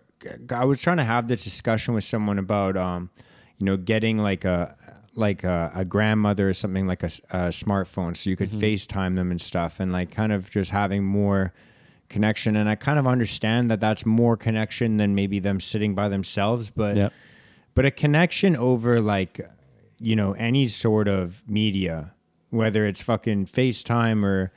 [0.53, 3.11] I was trying to have this discussion with someone about um
[3.59, 4.77] you know getting like a
[5.15, 9.41] like a, a grandmother or something like a smartphone so you could FaceTime them and
[9.41, 11.53] stuff and like kind of just having more
[12.09, 16.09] connection and I kind of understand that that's more connection than maybe them sitting by
[16.09, 17.09] themselves but Yeah.
[17.75, 19.41] but a connection over like
[19.99, 22.13] you know any sort of media
[22.51, 24.53] whether it's fucking facetime or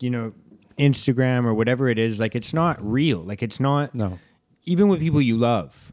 [0.00, 0.32] you know
[0.78, 4.18] instagram or whatever it is like it's not real like it's not No.
[4.66, 5.92] Even with people you love.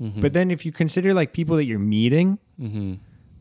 [0.00, 0.20] Mm-hmm.
[0.20, 2.94] But then if you consider like people that you're meeting, mm-hmm.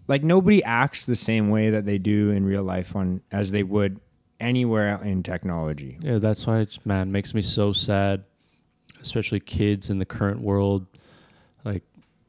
[0.07, 3.63] like nobody acts the same way that they do in real life on as they
[3.63, 3.99] would
[4.39, 5.99] anywhere in technology.
[6.01, 8.23] Yeah, that's why it man makes me so sad,
[9.01, 10.87] especially kids in the current world.
[11.63, 11.83] Like,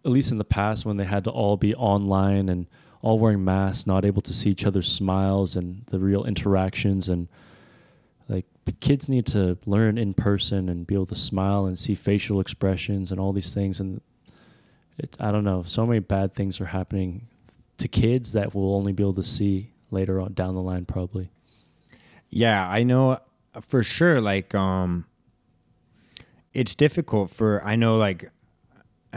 [0.04, 2.66] at least in the past, when they had to all be online and
[3.02, 7.28] all wearing masks, not able to see each other's smiles and the real interactions, and
[8.72, 13.10] kids need to learn in person and be able to smile and see facial expressions
[13.10, 13.80] and all these things.
[13.80, 14.00] And
[14.98, 17.28] it, I don't know, so many bad things are happening
[17.78, 21.30] to kids that we'll only be able to see later on down the line, probably.
[22.28, 23.20] Yeah, I know
[23.60, 24.20] for sure.
[24.20, 25.06] Like, um,
[26.52, 28.30] it's difficult for I know like,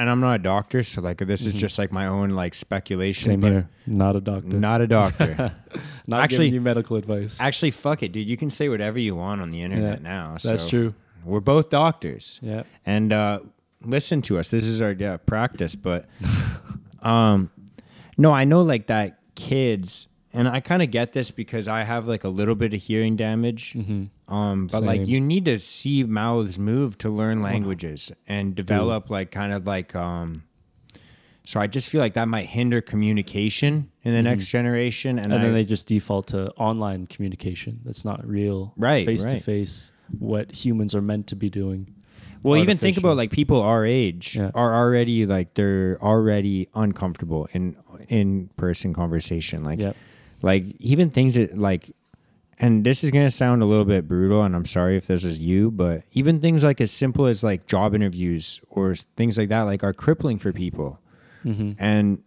[0.02, 3.34] and I'm not a doctor, so like this is just like my own like speculation.
[3.34, 3.42] Mm-hmm.
[3.44, 3.70] Same here.
[3.86, 4.48] Not a doctor.
[4.48, 5.56] Not a doctor.
[6.08, 7.40] Not Actually- giving you medical advice.
[7.40, 8.28] Actually, fuck it, dude.
[8.28, 10.38] You can say whatever you want on the internet Yeah, now.
[10.44, 10.96] That's true.
[11.24, 12.40] We're both doctors.
[12.42, 12.64] Yeah.
[12.84, 13.42] and uh,
[13.86, 14.50] listen to us.
[14.50, 16.08] This is our yeah, practice, but
[17.04, 17.52] um,
[18.18, 22.08] no, I know like that kids, and I kind of get this because I have
[22.08, 23.78] like a little bit of hearing damage.
[24.32, 29.30] Um, but like you need to see mouths move to learn languages and develop like
[29.32, 30.44] kind of like um.
[31.44, 35.42] So I just feel like that might hinder communication in the next generation, and, And
[35.42, 37.80] I, then they just default to online communication.
[37.84, 38.74] That's not real.
[38.78, 41.94] Right, face to face what humans are meant to be doing.
[42.44, 44.52] Well, even think about like people our age Yeah.
[44.56, 47.76] are already like they're already uncomfortable in
[48.08, 49.64] in person conversation.
[49.64, 49.96] Like, Yep.
[50.42, 51.92] like even things that like,
[52.62, 55.40] and this is gonna sound a little bit brutal, and I'm sorry if this is
[55.40, 59.64] you, but even things like as simple as like job interviews or things like that,
[59.64, 61.00] like are crippling for people.
[61.44, 61.72] Mm-hmm.
[61.80, 62.24] And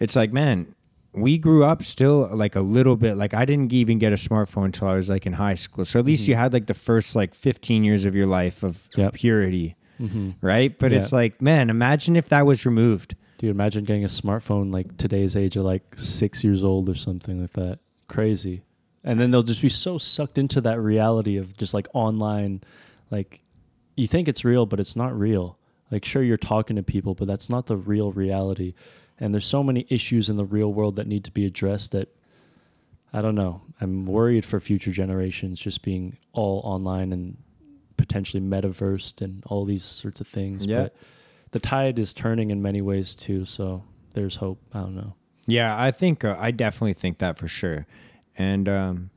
[0.00, 0.74] it's like, man,
[1.12, 3.18] we grew up still like a little bit.
[3.18, 5.84] Like I didn't even get a smartphone until I was like in high school.
[5.84, 6.30] So at least mm-hmm.
[6.30, 9.12] you had like the first like 15 years of your life of, of Yep.
[9.12, 10.30] purity, mm-hmm.
[10.40, 10.76] right?
[10.78, 13.16] But it's like, man, imagine if that was removed.
[13.36, 17.40] Dude, imagine getting a smartphone like today's age of like six years old or something
[17.40, 17.80] like that.
[18.08, 18.62] Crazy.
[19.04, 22.62] And then they'll just be so sucked into that reality of just like online,
[23.10, 23.42] like
[23.96, 25.58] you think it's real, but it's not real.
[25.90, 28.74] Like, sure, you're talking to people, but that's not the real reality.
[29.18, 32.14] And there's so many issues in the real world that need to be addressed that
[33.12, 33.60] I don't know.
[33.80, 37.36] I'm worried for future generations just being all online and
[37.96, 40.64] potentially metaversed and all these sorts of things.
[40.64, 40.84] Yeah.
[40.84, 40.96] But
[41.50, 43.84] the tide is turning in many ways too, so
[44.14, 44.58] there's hope.
[44.72, 45.14] I don't know.
[45.46, 47.86] Yeah, I think uh, I definitely think that for sure.
[48.38, 49.10] And um,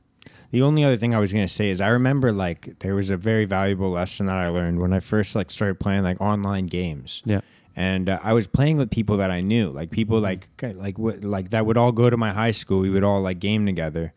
[0.50, 3.16] the only other thing I was gonna say is I remember like there was a
[3.16, 7.22] very valuable lesson that I learned when I first like started playing like online games.
[7.24, 7.40] Yeah.
[7.74, 11.22] and uh, I was playing with people that I knew, like people like like what
[11.24, 12.80] like that would all go to my high school.
[12.80, 14.12] We would all like game together,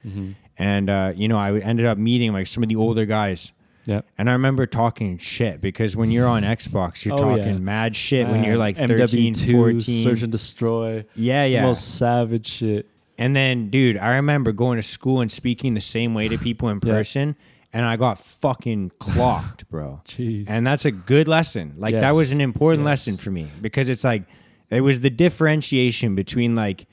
[0.57, 3.51] and uh, you know I ended up meeting like some of the older guys.
[3.85, 4.01] Yeah.
[4.19, 7.57] And I remember talking shit because when you're on Xbox, you're Oh, talking yeah.
[7.57, 9.79] mad shit when you're like 13, MW2, 14.
[10.03, 11.05] search and destroy.
[11.15, 11.63] yeah, The yeah.
[11.63, 12.87] most savage shit.
[13.19, 16.69] And then, dude, I remember going to school and speaking the same way to people
[16.69, 17.35] in person,
[17.73, 20.01] and I got fucking clocked, bro.
[20.05, 20.45] Jeez.
[20.49, 21.73] And that's a good lesson.
[21.77, 22.85] Like that was an important Yes.
[23.07, 24.23] lesson for me because it's like
[24.69, 26.87] it was the differentiation between like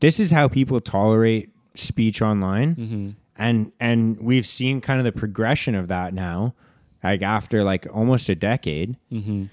[0.00, 3.08] this is how people tolerate speech online, Mm-hmm.
[3.36, 6.54] and and we've seen kind of the progression of that now,
[7.02, 8.96] like after like almost a decade.
[9.12, 9.44] Mm-hmm.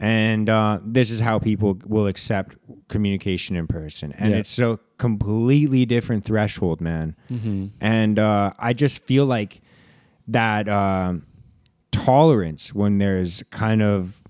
[0.00, 2.56] And uh, this is how people will accept
[2.88, 4.38] communication in person, and Yeah.
[4.38, 7.16] it's so completely different threshold, man.
[7.30, 7.66] Mm-hmm.
[7.80, 9.60] And uh, I just feel like
[10.26, 11.24] that um
[11.90, 14.20] tolerance when there's kind of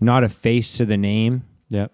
[0.00, 1.92] not a face to the name Yep.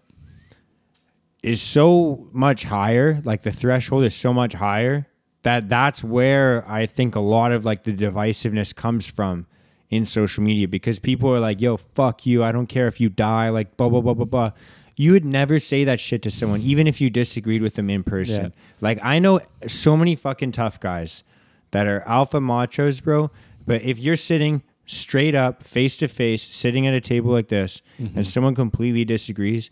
[1.42, 5.06] is so much higher like the threshold is so much higher
[5.42, 9.46] that that's where i think a lot of like the divisiveness comes from
[9.90, 13.08] in social media because people are like yo fuck you i don't care if you
[13.08, 14.50] die like blah blah blah blah blah
[14.96, 18.02] you would never say that shit to someone even if you disagreed with them in
[18.02, 18.50] person Yeah.
[18.80, 21.22] like i know so many fucking tough guys
[21.70, 23.30] that are alpha machos bro
[23.66, 27.82] but if you're sitting straight up face to face sitting at a table like this
[27.98, 28.22] and mm-hmm.
[28.22, 29.70] someone completely disagrees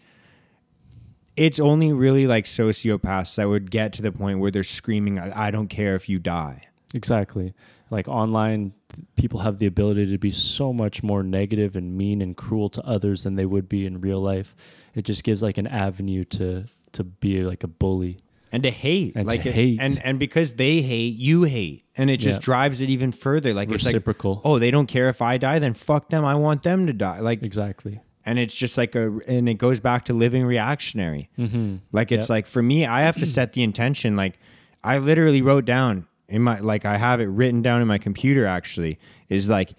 [1.36, 5.48] it's only really like sociopaths that would get to the point where they're screaming, I,
[5.48, 6.62] I don't care if you die.
[6.94, 7.54] Exactly.
[7.90, 8.72] Like online,
[9.16, 12.82] people have the ability to be so much more negative and mean and cruel to
[12.82, 14.54] others than they would be in real life.
[14.94, 18.18] It just gives like an avenue to to be like a bully.
[18.52, 19.16] And to hate.
[19.16, 19.80] And to like it- hate.
[19.80, 21.84] And and because they hate, you hate.
[21.96, 22.44] And it just Yeah.
[22.44, 23.52] drives it even further.
[23.54, 24.32] Like Reciprocal.
[24.38, 26.24] it's like, oh, they don't care if I die, then fuck them.
[26.24, 27.20] I want them to die.
[27.20, 28.00] Like Exactly.
[28.26, 31.76] and it's just like a and it goes back to living reactionary Mm-hmm.
[31.92, 32.30] like it's Yep.
[32.36, 34.38] like for me i have to set the intention like
[34.82, 38.46] i literally wrote down in my like i have it written down in my computer
[38.46, 39.74] actually is like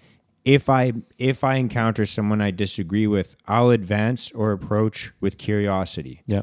[0.46, 6.22] if I if I encounter someone I disagree with, I'll advance or approach with curiosity.
[6.26, 6.42] Yeah.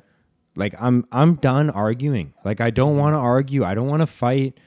[0.55, 2.33] Like I'm I'm done arguing.
[2.43, 3.63] Like I don't want to argue.
[3.63, 4.59] I don't want to fight.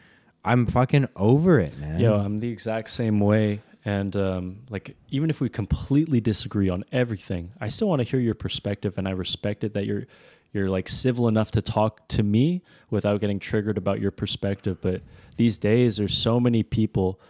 [0.42, 2.00] I'm fucking over it, man.
[2.00, 3.60] Yo, I'm the exact same way.
[3.84, 8.18] And um, like, even if we completely disagree on everything, I still want to hear
[8.18, 10.06] your perspective, and I respect it that you're
[10.52, 14.78] you're like civil enough to talk to me without getting triggered about your perspective.
[14.80, 15.02] But
[15.36, 17.20] these days, there's so many people,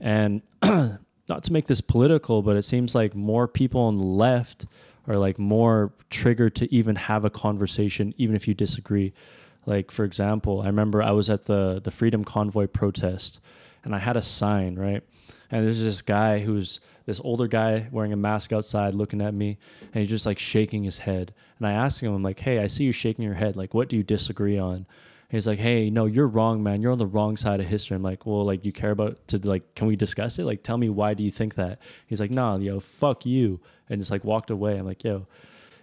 [0.00, 0.42] and
[1.30, 4.66] not to make this political, but it seems like more people on the left
[5.08, 9.14] are like more triggered to even have a conversation, even if you disagree.
[9.64, 13.40] Like for example, I remember I was at the the Freedom Convoy protest,
[13.84, 15.02] and I had a sign right,
[15.50, 19.58] and there's this guy who's this older guy wearing a mask outside, looking at me,
[19.92, 21.32] and he's just like shaking his head.
[21.58, 23.56] And I asked him, I'm like, hey, I see you shaking your head.
[23.56, 24.86] Like, what do you disagree on?
[25.30, 26.82] He's like, hey, no, you're wrong, man.
[26.82, 27.94] You're on the wrong side of history.
[27.94, 30.44] I'm like, well, like, you care about to like, can we discuss it?
[30.44, 31.78] Like, tell me why do you think that?
[32.06, 34.76] He's like, nah, yo, fuck you, and just like walked away.
[34.76, 35.28] I'm like, yo,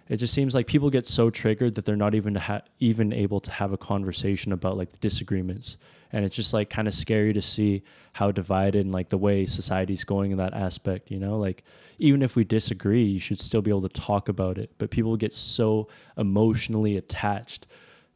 [0.08, 3.40] it just seems like people get so triggered that they're not even ha- even able
[3.40, 5.76] to have a conversation about like the disagreements
[6.12, 7.82] and it's just like kind of scary to see
[8.14, 11.62] how divided and like the way society's going in that aspect you know like
[11.98, 15.16] even if we disagree you should still be able to talk about it but people
[15.16, 17.66] get so emotionally attached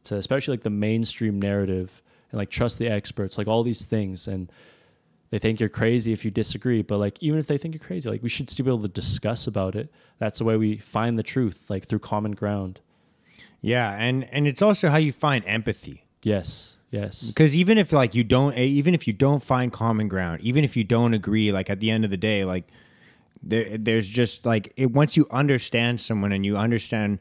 [0.03, 4.27] to especially like the mainstream narrative and like trust the experts like all these things
[4.27, 4.51] and
[5.29, 8.09] they think you're crazy if you disagree but like even if they think you're crazy
[8.09, 11.17] like we should still be able to discuss about it that's the way we find
[11.17, 12.79] the truth like through common ground
[13.61, 16.03] Yeah, and and it's also how you find empathy.
[16.21, 20.07] yes yes Because even if like you don't, eh, even if you don't find common
[20.09, 22.65] ground, even if you don't agree, like at the end of the day, like
[23.41, 24.91] there, there's just like it.
[24.91, 27.19] Once you understand someone and you understand,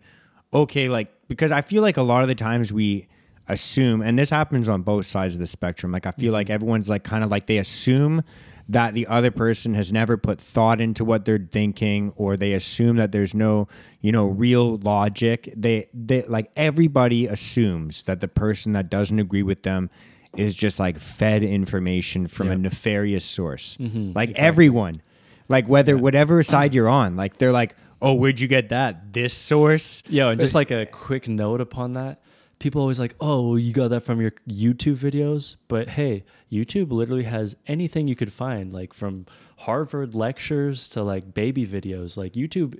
[0.52, 3.08] okay, like because I feel like a lot of the times we
[3.48, 5.92] assume, and this happens on both sides of the spectrum.
[5.92, 6.34] Like I feel mm-hmm.
[6.34, 8.22] like everyone's like kind of like they assume
[8.68, 12.96] that the other person has never put thought into what they're thinking or they assume
[12.96, 13.68] that there's no
[14.00, 15.52] you know real logic.
[15.56, 19.90] They they like everybody assumes that the person that doesn't agree with them
[20.36, 23.76] is just like fed information from a nefarious source.
[23.78, 24.12] Mm-hmm.
[24.14, 25.02] Like everyone.
[25.48, 29.32] Like whether whatever side you're on like they're like oh where'd you get that this
[29.32, 32.22] source Yo, and just like a quick note upon that,
[32.62, 35.56] people always like, oh, you got that from your YouTube videos.
[35.68, 41.34] But hey, YouTube literally has anything you could find, like from Harvard lectures to like
[41.34, 42.16] baby videos.
[42.16, 42.78] Like YouTube,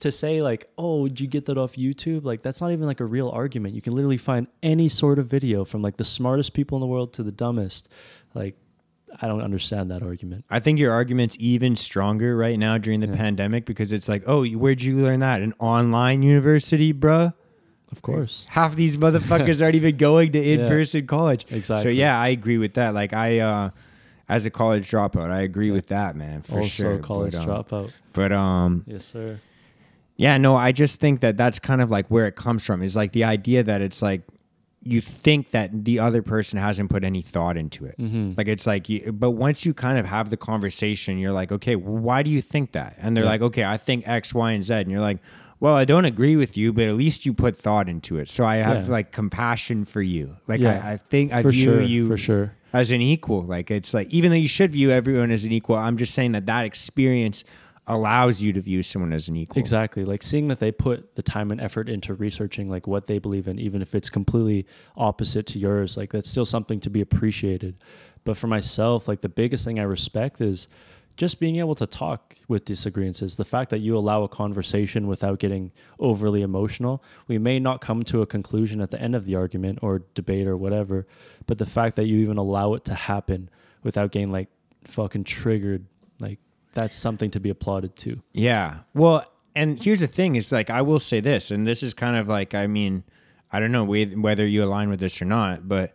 [0.00, 2.24] to say like, oh, did you get that off YouTube?
[2.24, 3.74] Like that's not even like a real argument.
[3.74, 6.86] You can literally find any sort of video from like the smartest people in the
[6.86, 7.88] world to the dumbest.
[8.34, 8.56] Like,
[9.20, 10.44] I don't understand that argument.
[10.50, 14.46] I think your argument's even stronger right now during the pandemic because it's like, oh,
[14.46, 15.42] where'd you learn that?
[15.42, 17.34] An online university, bruh?
[17.90, 18.46] Of course.
[18.48, 21.44] half these motherfuckers aren't even going to in-person college.
[21.50, 21.82] Exactly.
[21.82, 22.94] So yeah, I agree with that.
[22.94, 23.70] Like I, uh,
[24.30, 26.98] as a college dropout, I agree with that, man, for also sure.
[26.98, 27.92] college but, um, dropout.
[28.14, 29.40] But um, Yes, sir.
[30.16, 32.82] yeah, no, I just think that that's kind of like where it comes from.
[32.82, 34.22] Is like the idea that it's like
[34.84, 37.96] you think that the other person hasn't put any thought into it.
[37.98, 38.32] Mm-hmm.
[38.36, 41.76] Like it's like, you, but once you kind of have the conversation, you're like, okay,
[41.76, 42.96] why do you think that?
[42.98, 43.30] And they're Yeah.
[43.30, 44.74] like, okay, I think X, Y, and Z.
[44.74, 45.18] And you're like,
[45.60, 48.28] well, I don't agree with you, but at least you put thought into it.
[48.28, 48.92] So I have Yeah.
[48.92, 50.36] like compassion for you.
[50.48, 50.82] Like Yeah.
[50.84, 52.52] I, I think I For view sure, you for sure.
[52.72, 53.42] as an equal.
[53.42, 56.32] Like it's like even though you should view everyone as an equal, I'm just saying
[56.32, 57.44] that that experience
[57.86, 59.58] allows you to view someone as an equal.
[59.58, 60.04] Exactly.
[60.04, 63.48] Like seeing that they put the time and effort into researching like what they believe
[63.48, 64.66] in, even if it's completely
[64.96, 67.80] opposite to yours, like that's still something to be appreciated.
[68.24, 70.68] But for myself, like the biggest thing I respect is
[71.16, 73.36] just being able to talk with disagreements.
[73.36, 77.02] The fact that you allow a conversation without getting overly emotional.
[77.26, 80.46] We may not come to a conclusion at the end of the argument or debate
[80.46, 81.06] or whatever,
[81.46, 83.50] but the fact that you even allow it to happen
[83.82, 84.48] without getting like
[84.84, 85.84] fucking triggered,
[86.72, 88.20] that's something to be applauded to.
[88.32, 88.78] Yeah.
[88.94, 92.16] Well, and here's the thing: is like I will say this, and this is kind
[92.16, 93.04] of like I mean,
[93.50, 95.94] I don't know whether you align with this or not, but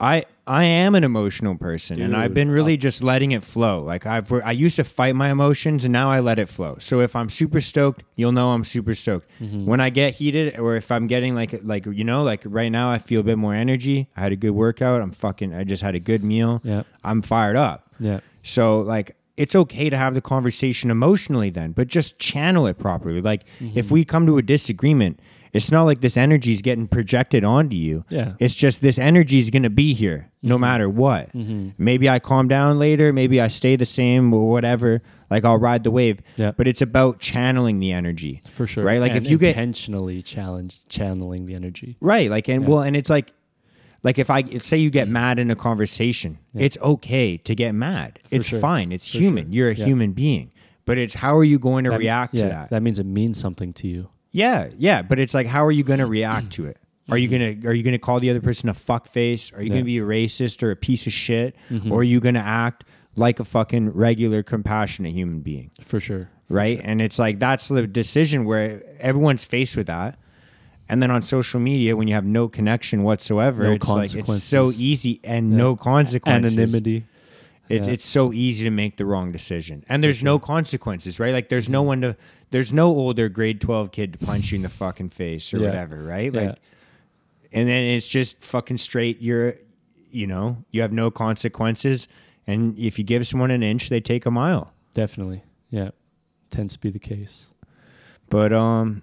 [0.00, 3.82] I I am an emotional person, and I've been really just letting it flow.
[3.82, 6.76] Like I've I used to fight my emotions, and now I let it flow.
[6.80, 9.30] So if I'm super stoked, you'll know I'm super stoked.
[9.40, 9.66] Mm-hmm.
[9.66, 12.90] When I get heated, or if I'm getting like like you know like right now,
[12.90, 14.10] I feel a bit more energy.
[14.16, 15.00] I had a good workout.
[15.00, 15.54] I'm fucking.
[15.54, 16.60] I just had a good meal.
[16.64, 16.82] Yeah.
[17.04, 17.94] I'm fired up.
[18.00, 18.20] Yeah.
[18.42, 23.20] So like it's okay to have the conversation emotionally then, but just channel it properly.
[23.20, 23.78] Like Mm-hmm.
[23.78, 25.20] if we come to a disagreement,
[25.52, 28.04] it's not like this energy is getting projected onto you.
[28.08, 28.32] Yeah.
[28.40, 31.32] It's just this energy is going to be here no matter what.
[31.34, 35.00] Maybe I calm down later, maybe I stay the same or whatever.
[35.30, 36.20] Like I'll ride the wave.
[36.36, 36.50] Yeah.
[36.52, 38.40] But it's about channeling the energy.
[38.50, 39.00] for sure Right?
[39.00, 42.28] Like And if you get intentionally challenge channeling the energy Right.
[42.30, 42.68] Like, and Yeah.
[42.68, 43.32] well, and it's like,
[44.04, 45.12] like if I say you get mm.
[45.12, 48.20] mad in a conversation, it's okay to get mad.
[48.30, 48.60] it's sure.
[48.60, 48.92] fine.
[48.92, 49.46] It's For human.
[49.46, 49.52] sure.
[49.52, 49.86] You're a Yeah.
[49.86, 50.52] human being.
[50.84, 52.70] But it's how are you going to That- react yeah, to that?
[52.70, 54.08] That means it means something to you.
[54.30, 56.76] Yeah, yeah, but it's like, how are you going to react to it?
[57.10, 57.60] Are you mm-hmm.
[57.60, 59.52] gonna Are you gonna call the other person a fuck face?
[59.52, 59.74] Are you Yeah.
[59.74, 61.54] gonna be a racist or a piece of shit?
[61.70, 61.92] Mm-hmm.
[61.92, 62.84] Or are you gonna act
[63.14, 65.70] like a fucking regular, compassionate human being?
[65.82, 66.30] For sure.
[66.48, 66.80] Right?
[66.82, 70.18] And it's like that's the decision where everyone's faced with that.
[70.88, 74.42] And then on social media, when you have no connection whatsoever, No it's like it's
[74.42, 76.56] so easy and no consequences.
[76.58, 77.06] Anonymity.
[77.70, 77.94] It's Yeah.
[77.94, 81.32] it's so easy to make the wrong decision, and there's no consequences, right?
[81.32, 82.14] Like there's no one to,
[82.50, 85.68] there's no older grade twelve kid to punch you in the fucking face or Yeah.
[85.68, 86.32] whatever, right?
[86.34, 86.40] Yeah.
[86.48, 86.58] Like,
[87.52, 89.22] and then it's just fucking straight.
[89.22, 89.54] You're,
[90.10, 92.06] you know, you have no consequences,
[92.46, 94.74] and if you give someone an inch, they take a mile.
[94.92, 95.42] Definitely.
[95.70, 95.92] Yeah.
[96.50, 97.46] Tends to be the case.
[98.28, 99.02] But um,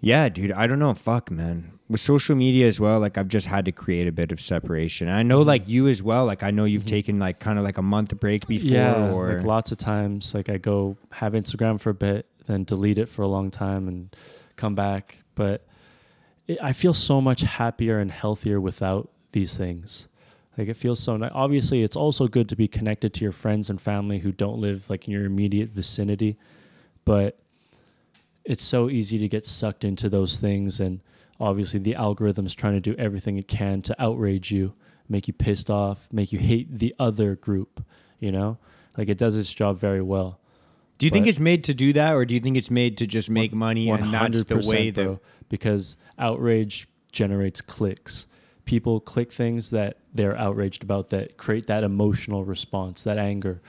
[0.00, 0.92] yeah, dude, I don't know.
[0.94, 1.72] Fuck, man.
[1.88, 5.08] With social media as well, like I've just had to create a bit of separation.
[5.08, 5.48] And I know, mm-hmm.
[5.48, 6.26] like you as well.
[6.26, 6.88] Like I know you've mm-hmm.
[6.88, 9.10] taken like kind of like a month break before, yeah.
[9.10, 12.98] or Like lots of times, like I go have Instagram for a bit, then delete
[12.98, 14.14] it for a long time and
[14.56, 15.18] come back.
[15.36, 15.64] But
[16.48, 20.08] it, I feel so much happier and healthier without these things.
[20.58, 21.32] Like it feels so nice.
[21.34, 24.88] Obviously, it's also good to be connected to your friends and family who don't live
[24.90, 26.36] like in your immediate vicinity,
[27.04, 27.38] but
[28.46, 31.00] it's so easy to get sucked into those things and
[31.40, 34.72] obviously the algorithm's trying to do everything it can to outrage you
[35.08, 37.84] make you pissed off make you hate the other group
[38.20, 38.56] you know
[38.96, 40.38] like it does its job very well
[40.98, 43.06] Do you think it's made to do that, or do you think it's made to
[43.06, 45.04] just make money and that's the 100%, way that?
[45.04, 45.20] bro,
[45.50, 48.26] because outrage generates clicks
[48.64, 53.60] people click things that they're outraged about that create that emotional response that anger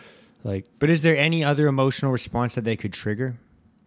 [0.44, 3.38] like But is there any other emotional response that they could trigger?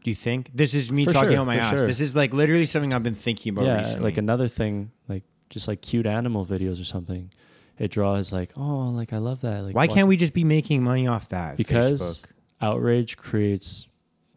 [0.03, 1.76] Do you think this is me For talking sure, on my ass?
[1.78, 1.86] sure.
[1.86, 4.05] This is like literally something I've been thinking about yeah recently.
[4.05, 7.30] like another thing like just like cute animal videos or something
[7.78, 10.44] it draws like oh like i love that like Why watch- can't we just be
[10.44, 11.57] making money off that?
[11.57, 12.24] because Facebook?
[12.61, 13.88] outrage creates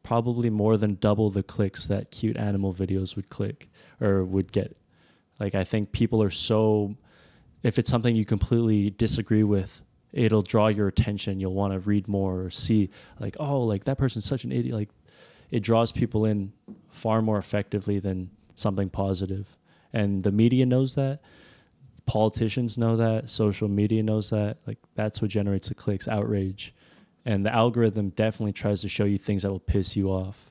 [0.02, 3.70] probably more than double the clicks that cute animal videos would click
[4.02, 4.76] or would get
[5.40, 6.96] like i think people are so
[7.64, 12.08] if it's something you completely disagree with it'll draw your attention you'll want to read
[12.08, 12.90] more or see
[13.20, 14.90] like oh like that person's such an idiot like
[15.54, 16.52] it draws people in
[16.90, 19.46] far more effectively than something positive
[19.94, 21.20] and the media knows that
[22.06, 26.74] politicians know that social media knows that like that's what generates the clicks outrage
[27.26, 30.50] and the algorithm definitely tries to show you things that will piss you off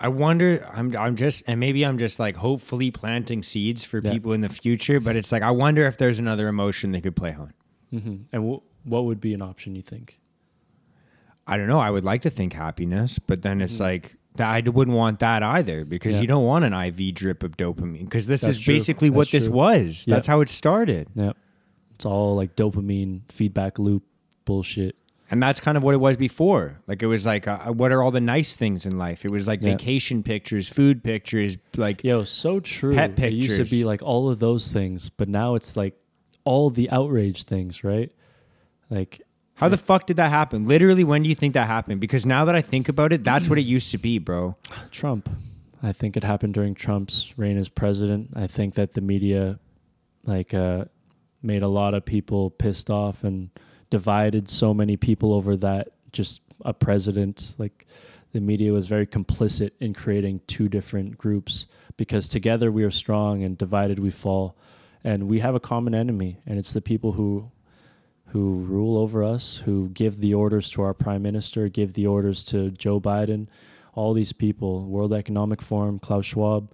[0.00, 0.66] I wonder.
[0.74, 0.94] I'm.
[0.96, 4.10] I'm just, and maybe I'm just like hopefully planting seeds for Yeah.
[4.12, 4.98] people in the future.
[5.00, 7.54] But it's like I wonder if there's another emotion they could play on.
[7.90, 10.18] hmm and wh- what would be an option you think
[11.46, 11.78] I don't know.
[11.80, 15.42] I would like to think happiness, but then it's like that I wouldn't want that
[15.42, 16.16] either because Mm-hmm.
[16.16, 16.22] Yeah.
[16.22, 18.74] you don't want an IV drip of dopamine because this That's is true.
[18.74, 20.04] basically what That's this was.
[20.06, 21.08] That's how it started.
[21.14, 21.36] Yep.
[21.94, 24.02] It's all like dopamine feedback loop
[24.44, 24.96] bullshit.
[25.30, 26.80] And that's kind of what it was before.
[26.86, 29.24] Like it was like, uh, what are all the nice things in life?
[29.24, 32.94] It was like vacation pictures, food pictures, like Yo, so true.
[32.94, 35.94] Pet It used to be like all of those things, but now it's like
[36.44, 38.12] all the outrage things, right?
[38.90, 39.22] Like
[39.56, 40.64] how the fuck did that happen?
[40.64, 42.00] Literally, when do you think that happened?
[42.00, 44.56] Because now that I think about it, that's what it used to be, bro.
[44.90, 45.30] Trump.
[45.82, 48.30] I think it happened during Trump's reign as president.
[48.34, 49.58] I think that the media
[50.24, 50.86] like uh
[51.42, 53.50] made a lot of people pissed off and
[53.90, 57.86] divided so many people over that just a president like
[58.32, 63.44] the media was very complicit in creating two different groups because together we are strong
[63.44, 64.56] and divided we fall
[65.04, 67.50] and we have a common enemy and it's the people who
[68.26, 72.44] who rule over us who give the orders to our prime minister give the orders
[72.44, 73.46] to Joe Biden
[73.94, 76.70] all these people World Economic Forum Klaus Schwab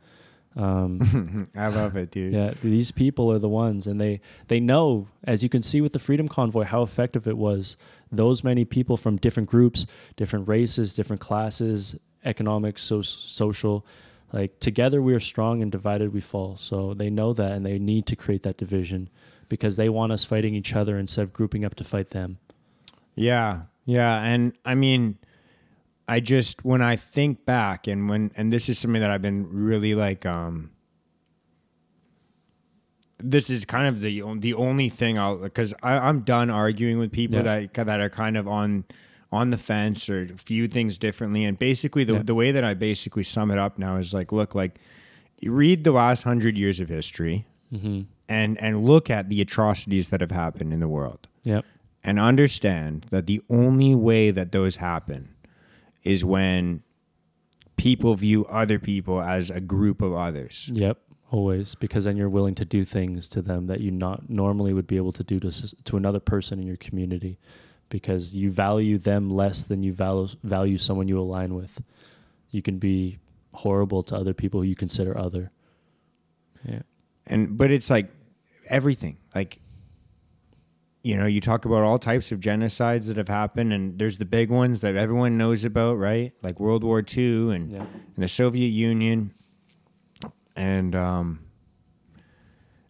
[0.56, 2.32] um, I love it, dude.
[2.32, 5.92] yeah, these people are the ones, and they they know, as you can see with
[5.92, 7.76] the Freedom Convoy, how effective it was.
[8.10, 9.86] Those many people from different groups,
[10.16, 13.86] different races, different classes, economic, so, social,
[14.32, 16.56] like together we are strong and divided we fall.
[16.56, 19.08] So they know that, and they need to create that division
[19.50, 22.38] because they want us fighting each other instead of grouping up to fight them.
[23.14, 25.18] Yeah, yeah, and I mean,
[26.08, 29.46] I just when I think back and when and this is something that I've been
[29.52, 30.70] really like um
[33.18, 37.38] this is kind of the the only thing I'll because I'm done arguing with people
[37.38, 37.66] Yeah.
[37.74, 38.84] that that are kind of on
[39.30, 42.22] on the fence or view things differently and basically the Yeah.
[42.22, 44.78] the way that I basically sum it up now is like look like
[45.44, 48.00] read the last hundred years of history Mm-hmm.
[48.30, 51.64] And and look at the atrocities that have happened in the world Yep.
[52.04, 55.34] and understand that the only way that those happen
[56.04, 56.82] is when
[57.76, 60.70] people view other people as a group of others.
[60.72, 60.96] Yep.
[61.32, 64.86] always because then you're willing to do things to them that you not normally would
[64.86, 65.50] be able to do to
[65.84, 67.38] to another person in your community
[67.88, 71.82] because you value them less than you value value someone you align with.
[72.50, 73.18] You can be
[73.54, 75.50] horrible to other people who you consider other.
[76.64, 76.82] Yeah.
[77.26, 78.08] and but it's like
[78.70, 79.18] everything.
[79.34, 79.60] Like
[81.02, 84.24] you know you talk about all types of genocides that have happened and there's the
[84.26, 86.32] big ones that everyone knows about right?
[86.42, 87.78] Like world war ii and, Yeah.
[88.14, 89.32] and the soviet union.
[90.56, 91.40] And um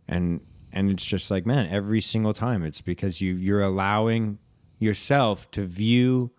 [0.08, 0.40] and
[0.72, 4.38] and it's just like man every single time it's because you you're allowing
[4.78, 6.30] yourself to view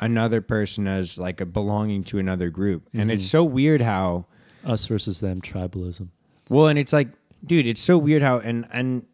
[0.00, 2.88] another person as like a belonging to another group.
[2.94, 4.26] And it's so weird how
[4.64, 6.08] Us versus them tribalism.
[6.48, 7.08] well, and it's like,
[7.44, 9.06] dude, it's so weird how and and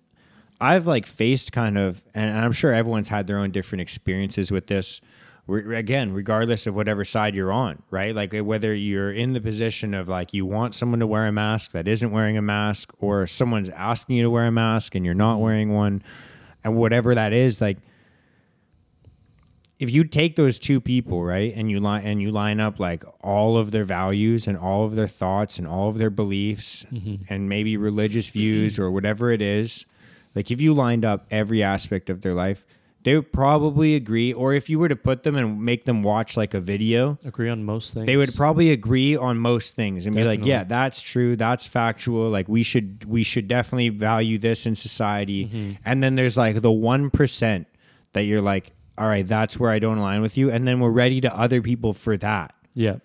[0.61, 4.67] I've like faced kind of, and I'm sure everyone's had their own different experiences with
[4.67, 5.01] this.
[5.47, 8.15] Re- again, regardless of whatever side you're on, right?
[8.15, 11.33] Like uh, whether you're in the position of like you want someone to wear a
[11.33, 15.05] mask that isn't wearing a mask, or someone's asking you to wear a mask and
[15.05, 16.03] you're not wearing one,
[16.63, 17.77] and whatever that is, like
[19.85, 23.05] if you take those two people right and you line and you line up like
[23.23, 26.85] all of their values and all of their thoughts and all of their beliefs
[27.31, 29.87] and maybe religious views or whatever it is
[30.35, 32.65] like if you lined up every aspect of their life
[33.05, 36.39] they would probably agree or if you were to put them and make them watch
[36.39, 38.07] like a video Agree on most things.
[38.07, 42.31] they would probably agree on most things and be like yeah that's true that's factual
[42.31, 45.71] like we should we should definitely value this in society Mm-hmm.
[45.85, 47.67] and then there's like the 1%
[48.15, 50.91] that you're like all right that's where i don't align with you and then we're
[50.91, 52.97] ready to other people for that Yeah.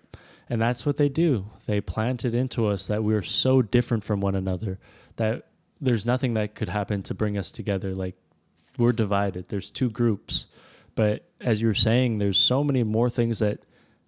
[0.48, 1.46] And that's what they do.
[1.66, 4.80] They plant it into us that we're so different from one another
[5.14, 5.46] that
[5.80, 7.94] there's nothing that could happen to bring us together.
[7.94, 8.16] Like
[8.76, 9.48] we're divided.
[9.48, 10.46] There's two groups.
[10.96, 13.60] But as you were saying, there's so many more things that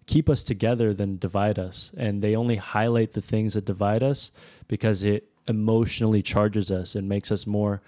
[0.06, 1.92] keep us together than divide us.
[1.96, 4.32] And they only highlight the things that divide us
[4.66, 7.82] because it emotionally charges us and makes us more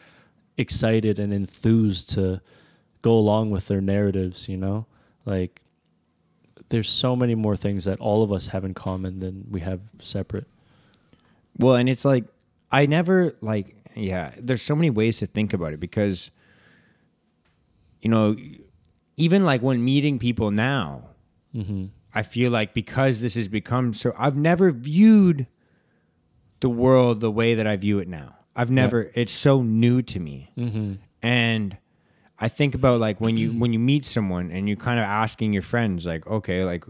[0.56, 2.40] excited and enthused to
[3.04, 4.86] go along with their narratives, you know?
[5.26, 5.60] Like
[6.70, 9.80] there's so many more things that all of us have in common than we have
[10.00, 10.46] separate.
[11.58, 12.24] well and it's like
[12.72, 16.30] i never like yeah there's so many ways to think about it because
[18.00, 18.34] you know
[19.16, 21.10] even like when meeting people now
[21.54, 21.84] mm-hmm.
[22.14, 25.46] I feel like because this has become so, I've never viewed
[26.60, 28.36] the world the way that I view it now.
[28.54, 29.10] I've never.
[29.14, 30.94] It's so new to me, mm-hmm.
[31.22, 31.76] and
[32.38, 35.52] I think about like when you when you meet someone and you're kind of asking
[35.52, 36.84] your friends like, okay, like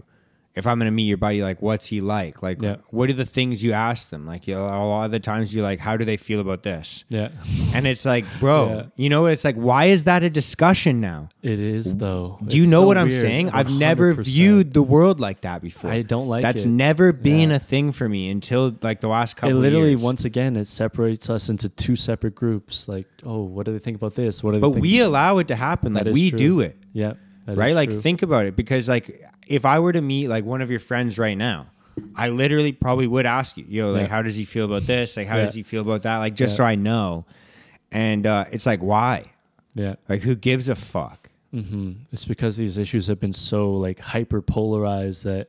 [0.56, 2.42] if I'm gonna meet your buddy, like what's he like?
[2.42, 2.76] Like Yeah.
[2.90, 4.24] what are the things you ask them?
[4.26, 6.62] Like you know, a lot of the times you're like, how do they feel about
[6.62, 7.02] this?
[7.08, 7.30] Yeah.
[7.74, 8.82] And it's like, bro, Yeah.
[8.96, 11.28] you know, it's like, why is that a discussion now?
[11.42, 12.38] It is though.
[12.46, 13.20] Do you know so what I'm weird.
[13.20, 13.50] saying?
[13.50, 15.90] I've never viewed the world like that before.
[15.90, 16.68] I don't like That's it.
[16.68, 17.56] never been Yeah.
[17.56, 19.56] a thing for me until like the last It couple.
[19.56, 20.00] literally years.
[20.00, 22.86] Literally, once again it separates us into two separate groups.
[22.86, 24.42] Like, oh, what do they think about this?
[24.44, 25.94] What do they but we allow it to happen.
[25.94, 26.38] Like we true.
[26.38, 27.14] do it, yeah,
[27.46, 27.74] that right?
[27.74, 28.00] Like true.
[28.00, 31.18] think about it, because like if I were to meet like one of your friends
[31.18, 31.66] right now,
[32.16, 34.08] I literally probably would ask you, yo, like Yeah.
[34.08, 35.16] how does he feel about this?
[35.16, 35.44] Like how Yeah.
[35.46, 36.18] does he feel about that?
[36.18, 36.56] Like just Yeah.
[36.58, 37.24] so I know.
[37.92, 39.30] And uh, it's like why?
[39.74, 39.94] yeah.
[40.08, 41.30] Like who gives a fuck?
[41.52, 45.48] hmm It's because these issues have been so like hyper polarized that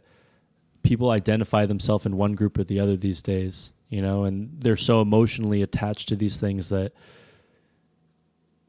[0.84, 4.76] people identify themselves in one group or the other these days, you know, and they're
[4.78, 6.92] so emotionally attached to these things that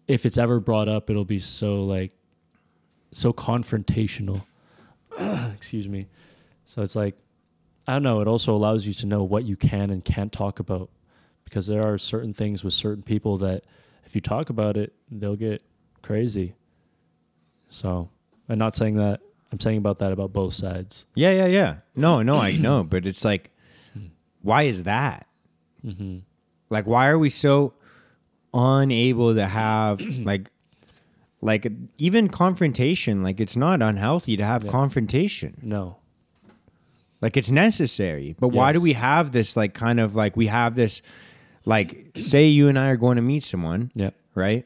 [0.09, 2.13] if it's ever brought up, it'll be so like
[3.17, 4.45] so confrontational.
[5.55, 6.07] Excuse me.
[6.67, 7.17] So it's like
[7.87, 8.21] I don't know.
[8.21, 10.91] It also allows you to know what you can and can't talk about
[11.45, 13.63] because there are certain things with certain people that
[14.05, 15.63] if you talk about it, they'll get
[16.03, 16.55] crazy.
[17.69, 18.09] So
[18.49, 19.21] I'm not saying that.
[19.53, 21.07] I'm saying about that about both sides.
[21.15, 21.77] Yeah, yeah, yeah.
[21.95, 23.51] No, no, I know, but it's like,
[24.43, 25.27] why is that?
[25.85, 26.19] Mm-hmm.
[26.69, 27.73] Like, why are we so
[28.53, 30.51] unable to have like,
[31.41, 31.67] like
[31.99, 33.23] even confrontation?
[33.23, 34.71] Like, it's not unhealthy to have Yeah.
[34.71, 35.59] confrontation.
[35.63, 35.99] No.
[37.21, 38.37] Like, it's necessary.
[38.39, 39.57] But why do we have this?
[39.57, 41.03] Like, kind of like we have this.
[41.65, 44.11] Like, say you and I are going to meet someone, Yeah.
[44.35, 44.65] right?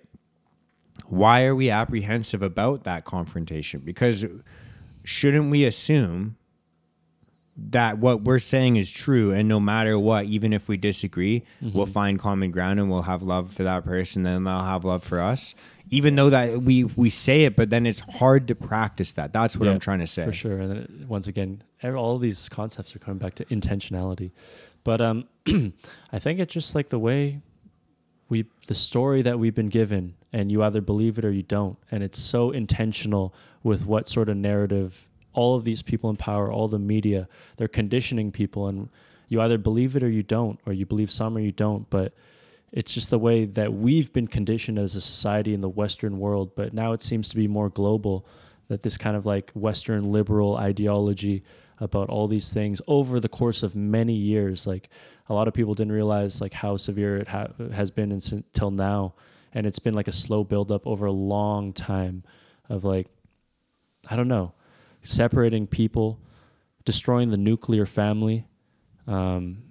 [1.07, 3.81] Why are we apprehensive about that confrontation?
[3.81, 4.25] Because
[5.03, 6.37] shouldn't we assume
[7.57, 11.85] that what we're saying is true and no matter what, even if we disagree, we'll
[11.85, 11.93] mm-hmm.
[11.93, 15.21] find common ground and we'll have love for that person and they'll have love for
[15.21, 15.55] us.
[15.91, 19.33] Even though that we we say it, but then it's hard to practice that.
[19.33, 20.25] That's what Yeah, I'm trying to say.
[20.25, 20.59] For sure.
[20.59, 24.31] And it- once again, all these concepts are coming back to intentionality.
[24.85, 25.25] But um,
[26.13, 27.41] I think it's just like the way
[28.29, 31.77] we, the story that we've been given, and you either believe it or you don't.
[31.91, 36.51] And it's so intentional with what sort of narrative all of these people in power,
[36.51, 38.67] all the media, they're conditioning people.
[38.69, 38.89] And
[39.29, 41.89] you either believe it or you don't, or you believe some or you don't.
[41.91, 42.15] But
[42.73, 46.55] it's just the way that we've been conditioned as a society in the Western world.
[46.55, 48.27] But now it seems to be more global
[48.69, 51.43] that this kind of like Western liberal ideology
[51.81, 54.91] about all these things over the course of many years, like
[55.29, 59.15] a lot of people didn't realize like how severe it ha- has been until now.
[59.53, 62.23] And it's been like a slow buildup over a long time
[62.69, 63.09] of like,
[64.09, 64.53] I don't know,
[65.03, 66.21] separating people,
[66.85, 68.47] destroying the nuclear family,
[69.09, 69.65] um,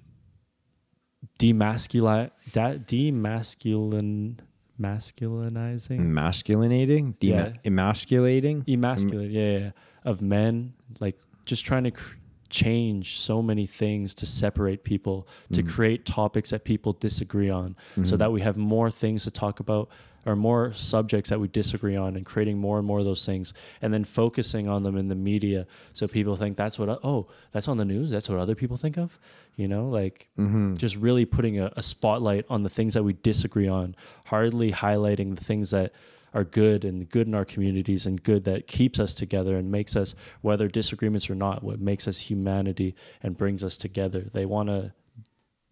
[1.40, 4.36] demasculate, da- demasculine,
[4.80, 7.54] masculinizing, Masculinating, Yeah.
[7.66, 8.64] emasculating.
[8.68, 9.72] emasculate, yeah, yeah, yeah,
[10.04, 12.16] of men, like just trying to cr-
[12.50, 15.70] change so many things to separate people, to mm.
[15.70, 18.18] create topics that people disagree on, so mm-hmm.
[18.18, 19.90] that we have more things to talk about
[20.26, 23.54] or more subjects that we disagree on, and creating more and more of those things,
[23.82, 27.68] and then focusing on them in the media, so people think that's what oh that's
[27.68, 29.18] on the news, that's what other people think of,
[29.56, 30.76] you know, like mm-hmm.
[30.76, 33.96] just really putting a, a spotlight on the things that we disagree on,
[34.26, 35.94] hardly highlighting the things that
[36.34, 39.96] are good and good in our communities and good that keeps us together and makes
[39.96, 44.30] us whether disagreements or not what makes us humanity and brings us together.
[44.32, 44.94] They want to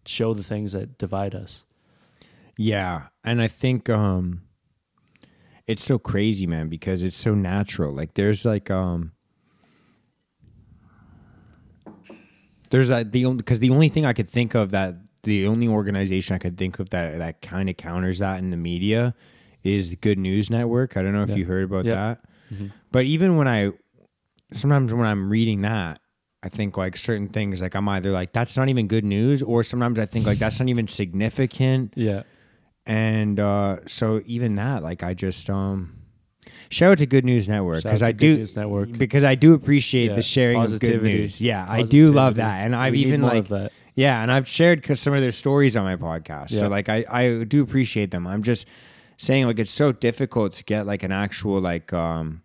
[0.06, 1.66] show the things that divide us
[2.58, 4.42] Yeah, and I think um
[5.68, 7.94] it's so crazy, man, because it's so natural.
[7.94, 9.12] Like there's like um
[12.70, 15.68] there's a the only because the only thing I could think of that the only
[15.68, 19.14] organization I could think of that that kind of counters that in the media
[19.64, 20.96] is the Good News Network.
[20.98, 21.36] I don't know if Yeah.
[21.36, 21.94] you heard about Yeah.
[21.96, 22.22] that.
[22.92, 23.72] But even when I
[24.54, 26.00] sometimes when I'm reading that,
[26.42, 29.64] I think like certain things like I'm either like that's not even good news or
[29.64, 32.24] sometimes I think like that's not even significant yeah
[32.88, 35.94] and uh, so even that like i just um
[36.70, 38.48] shout out to good news network because i do
[38.98, 41.42] because i do appreciate Yeah, the sharing of good news.
[41.42, 42.66] Yeah i do love that.
[42.66, 43.48] And i've We even like
[43.96, 46.52] yeah and i've shared cause some of their stories on my podcast.
[46.52, 46.60] Yeah.
[46.60, 48.26] so like I, I do appreciate them.
[48.26, 48.68] I'm just
[49.18, 52.42] saying like it's so difficult to get like an actual like um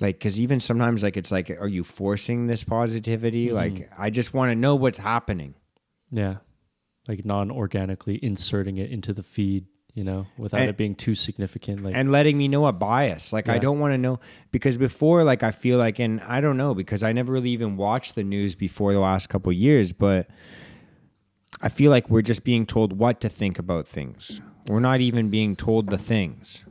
[0.00, 3.48] like because even sometimes like it's like are you forcing this positivity?
[3.48, 3.56] Mm-hmm.
[3.56, 5.54] like i just want to know what's happening.
[6.10, 6.36] Yeah
[7.08, 11.84] like non-organically inserting it into the feed you know without And- it being too significant
[11.84, 13.32] like and letting me know a bias.
[13.32, 14.18] Like I don't want to know
[14.50, 17.76] because before, like I feel like, and I don't know because I never really even
[17.76, 20.28] watched the news before the last couple of years, but
[21.62, 24.40] I feel like we're just being told what to think about things.
[24.68, 26.64] We're not even being told the things.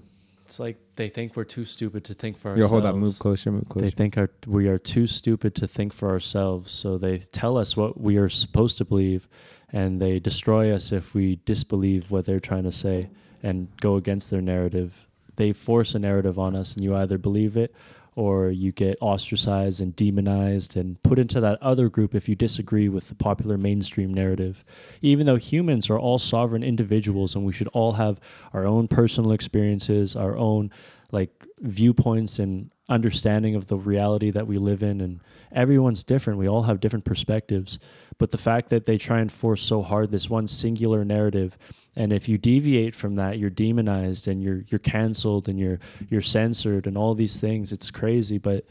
[0.46, 3.18] it's like they think we're too stupid to think for Yo, ourselves hold up, move
[3.20, 3.86] closer, move closer.
[3.86, 7.78] They think our, we are too stupid to think for ourselves, so they tell us
[7.78, 9.28] what we are supposed to believe,
[9.74, 13.10] and they destroy us if we disbelieve what they're trying to say
[13.42, 15.08] and go against their narrative.
[15.36, 17.76] They force a narrative on us, and you either believe it
[18.16, 22.88] or you get ostracized and demonized and put into that other group if you disagree
[22.88, 24.64] with the popular mainstream narrative.
[25.02, 28.20] Even though humans are all sovereign individuals and we should all have
[28.54, 30.70] our own personal experiences, our own
[31.12, 35.20] like viewpoints and understanding of the reality that we live in and
[35.54, 36.40] everyone's different.
[36.40, 37.80] We all have different perspectives.
[38.18, 41.58] But the fact that they try and force so hard this one singular narrative
[41.96, 45.80] and if you deviate from that you're demonized and you're you're canceled and you're
[46.10, 48.38] you're censored and all these things it's crazy.
[48.38, 48.66] But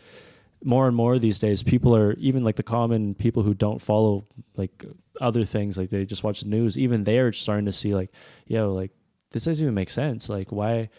[0.64, 4.24] more and more these days people are even like the common people who don't follow
[4.57, 4.85] like
[5.20, 8.12] other things like they just watch the news even they're starting to see like
[8.47, 8.93] yo like
[9.33, 10.28] this doesn't even make sense.
[10.28, 10.91] Like why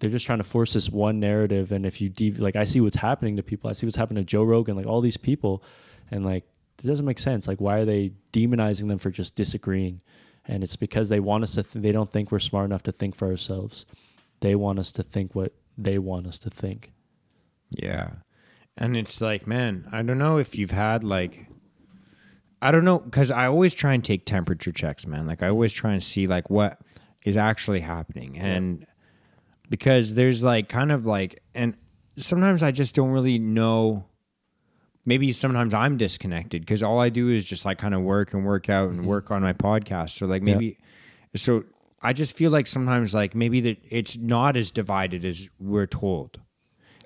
[0.00, 1.72] they're just trying to force this one narrative.
[1.72, 3.68] And if you dev- like i see what's happening to people.
[3.68, 5.62] I see what's happening to joe rogan like all these people.
[6.10, 6.44] And like
[6.82, 7.48] it doesn't make sense.
[7.48, 10.00] Like why are they demonizing them for just disagreeing?
[10.44, 12.92] And it's because they want us to th- they don't think we're smart enough to
[12.92, 13.84] think for ourselves.
[14.40, 16.92] They want us to think what they want us to think.
[17.70, 18.10] Yeah.
[18.76, 21.46] And it's like, man, I don't know if you've had like
[22.62, 25.26] I don't know cuz I always try and take temperature checks, man.
[25.26, 26.80] Like I always try and see like what
[27.24, 28.38] is actually happening.
[28.38, 28.86] And
[29.68, 31.76] because there's like kind of like and
[32.16, 34.04] sometimes I just don't really know
[35.04, 38.44] maybe sometimes I'm disconnected cuz all I do is just like kind of work and
[38.44, 39.08] work out and mm-hmm.
[39.08, 40.10] work on my podcast.
[40.10, 40.78] So like maybe
[41.34, 41.64] so
[42.02, 46.40] I just feel like sometimes like maybe that it's not as divided as we're told.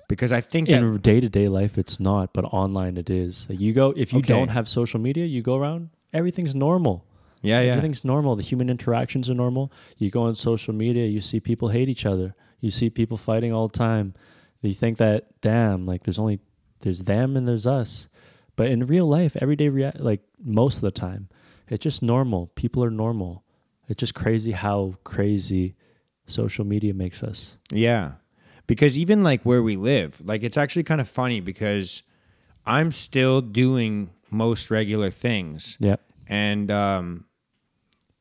[0.09, 3.93] Because I think in day-to-day life it's not but online it is like you go
[3.95, 4.33] if you Okay.
[4.33, 7.05] don't have social media you go around everything's normal
[7.43, 7.71] yeah, yeah.
[7.71, 8.35] Everything's normal.
[8.35, 9.71] The human interactions are normal.
[9.97, 12.33] You go on social media, you see people hate each other.
[12.63, 14.13] You see people fighting all the time.
[14.61, 16.39] You think that, damn, like there's only
[16.79, 18.07] there's them and there's us.
[18.55, 21.27] But in real life, everyday rea- like most of the time,
[21.67, 22.47] it's just normal.
[22.55, 23.43] People are normal.
[23.89, 25.75] It's just crazy how crazy
[26.25, 27.57] social media makes us.
[27.69, 28.13] Yeah.
[28.65, 32.01] Because even like where we live, like it's actually kind of funny because
[32.65, 35.75] I'm still doing most regular things.
[35.81, 35.99] Yep.
[36.27, 37.25] And um,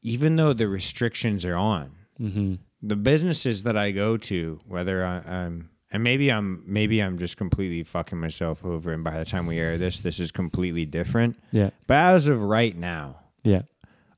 [0.02, 2.54] even though the restrictions are on, Mm-hmm.
[2.82, 7.36] The businesses that I go to, whether I, I'm and maybe I'm maybe I'm just
[7.36, 11.36] completely fucking myself over, and by the time we air this, this is completely different.
[11.52, 11.70] Yeah.
[11.86, 13.62] But as of right now, Yeah.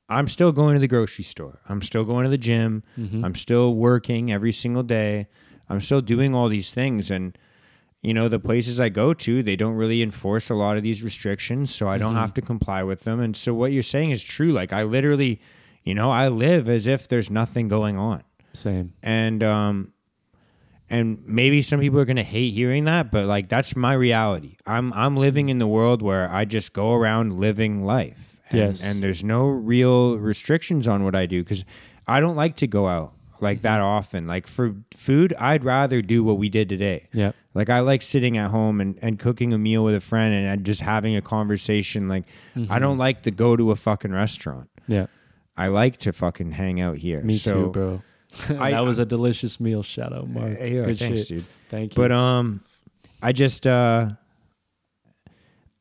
[0.07, 1.59] I'm still going to the grocery store.
[1.67, 2.83] I'm still going to the gym.
[2.97, 3.25] Mm-hmm.
[3.25, 5.27] I'm still working every single day.
[5.67, 7.09] I'm still doing all these things.
[7.09, 7.35] And,
[8.01, 11.03] you know, the places I go to, they don't really enforce a lot of these
[11.03, 11.73] restrictions.
[11.73, 12.21] So I don't mm-hmm.
[12.21, 13.19] have to comply with them.
[13.19, 14.51] And so what you're saying is true.
[14.51, 15.41] Like, I literally,
[15.83, 18.23] you know, I live as if there's nothing going on.
[18.55, 18.93] Same.
[19.03, 19.91] And, um,
[20.89, 24.57] and maybe some people are gonna hate hearing that, but like that's my reality.
[24.67, 28.39] I'm I'm living in the world where I just go around living life.
[28.51, 28.83] And, Yes.
[28.83, 31.65] and there's no real restrictions on what I do because
[32.05, 34.27] I don't like to go out like that often.
[34.27, 37.07] Like for food, I'd rather do what we did today.
[37.11, 37.31] Yeah.
[37.55, 40.45] Like I like sitting at home and, and cooking a meal with a friend and,
[40.45, 42.07] and just having a conversation.
[42.07, 42.25] Like
[42.69, 44.69] I don't like to go to a fucking restaurant.
[44.87, 45.07] Yeah.
[45.57, 47.21] I like to fucking hang out here.
[47.23, 48.01] Me So- too, bro.
[48.59, 49.83] I- that was a delicious meal.
[49.83, 50.57] Shout out, Mark.
[50.59, 51.27] Yeah, Good thanks, shit.
[51.27, 51.45] dude.
[51.69, 52.01] Thank you.
[52.01, 52.61] But um,
[53.21, 54.09] I just uh,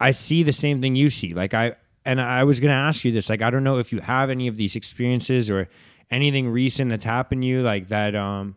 [0.01, 1.35] I see the same thing you see.
[1.35, 3.29] Like I and I was gonna ask you this.
[3.29, 5.69] Like I don't know if you have any of these experiences or
[6.11, 8.15] anything recent that's happened to you like that.
[8.15, 8.57] Um,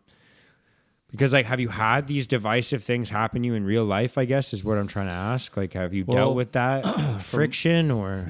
[1.10, 4.18] because like, have you had these divisive things happen to you in real life?
[4.18, 5.56] I guess is what I'm trying to ask.
[5.56, 6.82] Like, have you Well, dealt with that
[7.22, 8.26] friction or?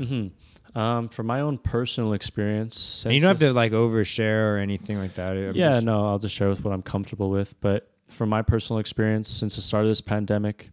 [0.78, 5.14] Um, from my own personal experience, you don't have to like overshare or anything like
[5.14, 5.32] that.
[5.36, 7.60] I'm yeah, just- no, I'll just share with what I'm comfortable with.
[7.60, 10.70] But from my personal experience, since the start of this pandemic,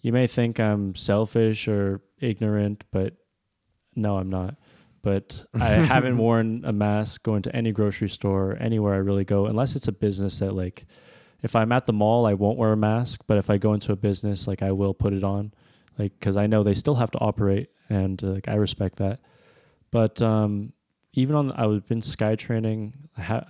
[0.00, 3.14] you may think I'm selfish or ignorant, but
[3.96, 4.54] no, I'm not.
[5.02, 9.46] But I haven't worn a mask going to any grocery store, anywhere I really go,
[9.46, 10.86] unless it's a business that like.
[11.42, 13.22] If I'm at the mall, I won't wear a mask.
[13.26, 15.52] But if I go into a business, like I will put it on,
[15.98, 19.20] like because I know they still have to operate, and uh, like I respect that.
[19.90, 20.72] But um,
[21.12, 22.94] even on, I've been sky training.
[23.16, 23.46] Ha-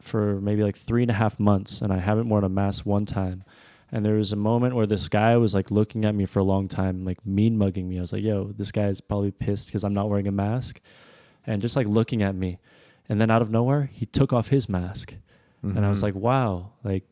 [0.00, 3.06] for maybe like three and a half months, and I haven't worn a mask one
[3.06, 3.44] time.
[3.92, 6.44] And there was a moment where this guy was like looking at me for a
[6.44, 7.98] long time, like mean mugging me.
[7.98, 10.80] I was like, "Yo, this guy is probably pissed because I'm not wearing a mask,"
[11.46, 12.58] and just like looking at me.
[13.08, 15.14] And then out of nowhere, he took off his mask,
[15.62, 17.04] and I was like, "Wow, like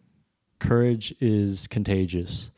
[0.58, 2.50] courage is contagious."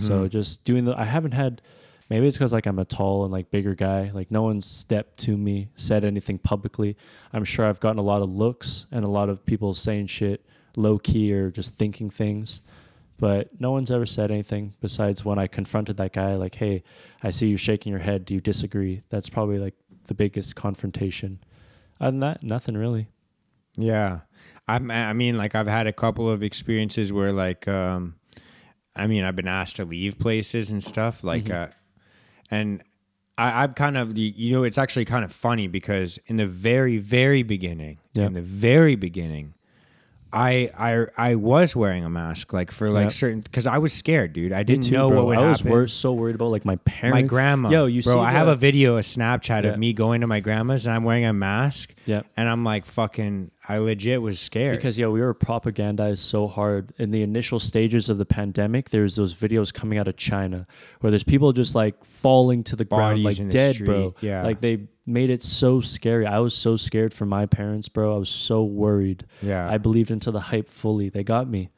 [0.00, 1.62] So just doing the, I haven't had.
[2.10, 4.10] Maybe it's because like I'm a tall and like bigger guy.
[4.14, 6.96] Like no one's stepped to me, said anything publicly.
[7.32, 10.44] I'm sure I've gotten a lot of looks and a lot of people saying shit
[10.76, 12.60] low key or just thinking things.
[13.18, 16.84] But no one's ever said anything besides when I confronted that guy, like, hey,
[17.22, 18.24] I see you shaking your head.
[18.24, 19.02] Do you disagree?
[19.08, 19.74] That's probably like
[20.06, 21.40] the biggest confrontation.
[22.00, 23.08] Other than that, nothing really.
[23.76, 24.20] Yeah.
[24.68, 28.14] I'm, I mean, like, I've had a couple of experiences where, like, um,
[28.94, 31.72] I mean, I've been asked to leave places and stuff, like, Mm-hmm.
[31.72, 31.74] uh,
[32.50, 32.82] and
[33.36, 36.98] I, I've kind of, you know, it's actually kind of funny because in the very,
[36.98, 39.54] very beginning, in the very beginning,
[40.32, 43.08] I I I was wearing a mask, like for like Yeah.
[43.08, 44.52] certain, because I was scared, dude.
[44.52, 45.16] I didn't too, know bro.
[45.18, 45.72] what would I was happen.
[45.72, 47.14] wor- so worried about like my parents.
[47.16, 47.70] my grandma.
[47.70, 49.70] Yo, you bro, see I have a video, a Snapchat Yeah.
[49.70, 51.94] of me going to my grandma's and I'm wearing a mask.
[52.04, 52.22] Yeah.
[52.36, 54.76] And I'm like, fucking, I legit was scared.
[54.76, 58.90] Because yeah, we were propagandized so hard in the initial stages of the pandemic.
[58.90, 60.66] There's those videos coming out of China
[61.00, 64.14] where there's people just like falling to the ground like dead, street, bro.
[64.20, 64.42] yeah.
[64.42, 66.26] like they made it so scary.
[66.26, 68.14] I was so scared for my parents, bro.
[68.14, 69.24] I was so worried.
[69.42, 69.68] Yeah.
[69.68, 71.08] I believed into the hype fully.
[71.08, 71.70] They got me,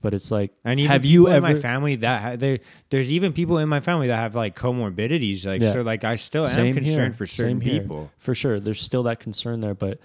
[0.00, 1.54] but it's like, And have you people in ever?
[1.54, 2.58] my family that ha- there,
[2.90, 5.46] there's even people in my family that have like comorbidities.
[5.46, 5.70] Like Yeah.
[5.72, 7.12] so, like I still am Same concerned here.
[7.12, 7.80] for certain Same here.
[7.82, 8.10] people.
[8.18, 10.00] For sure, there's still that concern there, but.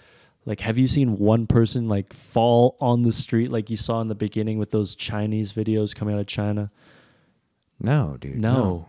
[0.46, 4.08] Like, have you seen one person like fall on the street like you saw in
[4.08, 6.72] the beginning with those Chinese videos coming out of China?
[7.80, 8.38] No, dude.
[8.40, 8.88] No.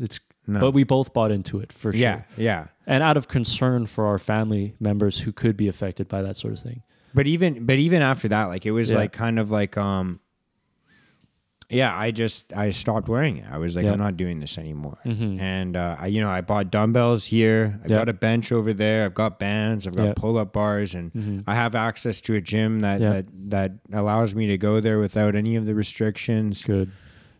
[0.00, 0.18] It's
[0.48, 0.60] No.
[0.60, 2.00] but we both bought into it for sure.
[2.00, 2.68] Yeah, yeah.
[2.86, 6.54] And out of concern for our family members who could be affected by that sort
[6.54, 6.82] of thing.
[7.14, 8.98] But even but even after that, like it was Yeah.
[8.98, 10.20] like kind of like um.
[11.70, 13.44] Yeah, I just I stopped wearing it.
[13.50, 13.92] I was like, Yeah.
[13.92, 14.96] I'm not doing this anymore.
[15.04, 15.38] Mhm.
[15.38, 17.78] And uh, I, you know, I bought dumbbells here.
[17.84, 17.98] I've Yeah.
[17.98, 19.04] got a bench over there.
[19.04, 19.86] I've got bands.
[19.86, 20.12] I've got Yeah.
[20.16, 21.44] pull up bars, and Mhm.
[21.46, 25.34] I have access to a gym that that that allows me to go there without
[25.34, 26.64] any of the restrictions.
[26.64, 26.90] Good.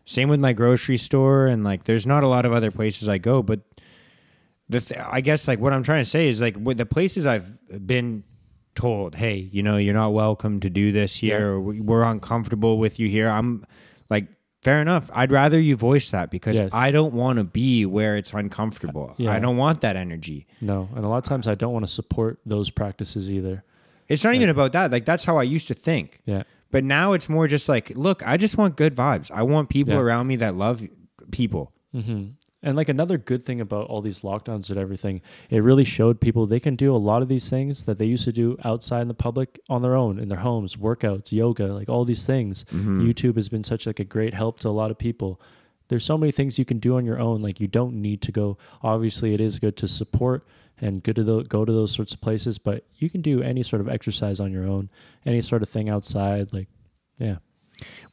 [0.09, 3.19] Same with my grocery store, and like, there's not a lot of other places I
[3.19, 3.59] go, but
[4.67, 7.27] the th- I guess like what I'm trying to say is like with the places
[7.27, 7.47] I've
[7.85, 8.23] been
[8.73, 11.45] told, hey, you know, you're not welcome to do this here, Yeah.
[11.45, 13.29] or we- we're uncomfortable with you here.
[13.29, 13.65] I'm
[14.09, 14.27] like,
[14.63, 15.11] fair enough.
[15.13, 16.73] I'd rather you voice that because Yes.
[16.73, 19.13] I don't want to be where it's uncomfortable.
[19.17, 19.31] Yeah.
[19.31, 20.47] I don't want that energy.
[20.59, 20.89] No.
[20.95, 23.63] And a lot of times I don't want to support those practices either.
[24.07, 24.91] It's not even about that.
[24.91, 26.21] Like that's how I used to think.
[26.25, 26.43] Yeah.
[26.71, 29.31] But now it's more just like, look, I just want good vibes.
[29.31, 30.01] I want people Yeah.
[30.01, 30.83] around me that love
[31.31, 31.71] people.
[31.93, 32.25] hmm
[32.61, 36.45] And like another good thing about all these lockdowns and everything, it really showed people
[36.45, 39.07] they can do a lot of these things that they used to do outside in
[39.07, 42.65] the public on their own in their homes, workouts, yoga, like all these things.
[42.73, 45.39] YouTube has been such like a great help to a lot of people.
[45.87, 47.41] There's so many things you can do on your own.
[47.41, 48.57] Like you don't need to go.
[48.83, 50.45] Obviously, it is good to support
[50.81, 53.63] and good to tho- go to those sorts of places, but you can do any
[53.63, 54.89] sort of exercise on your own,
[55.25, 56.53] any sort of thing outside.
[56.53, 56.67] Like,
[57.17, 57.37] yeah,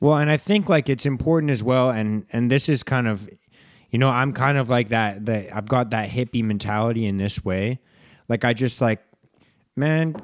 [0.01, 3.29] Well, and I think like it's important as well, and and this is kind of,
[3.91, 5.27] you know, I'm kind of like that.
[5.27, 7.81] That I've got that hippie mentality in this way.
[8.29, 9.01] Like I just like,
[9.77, 10.17] man,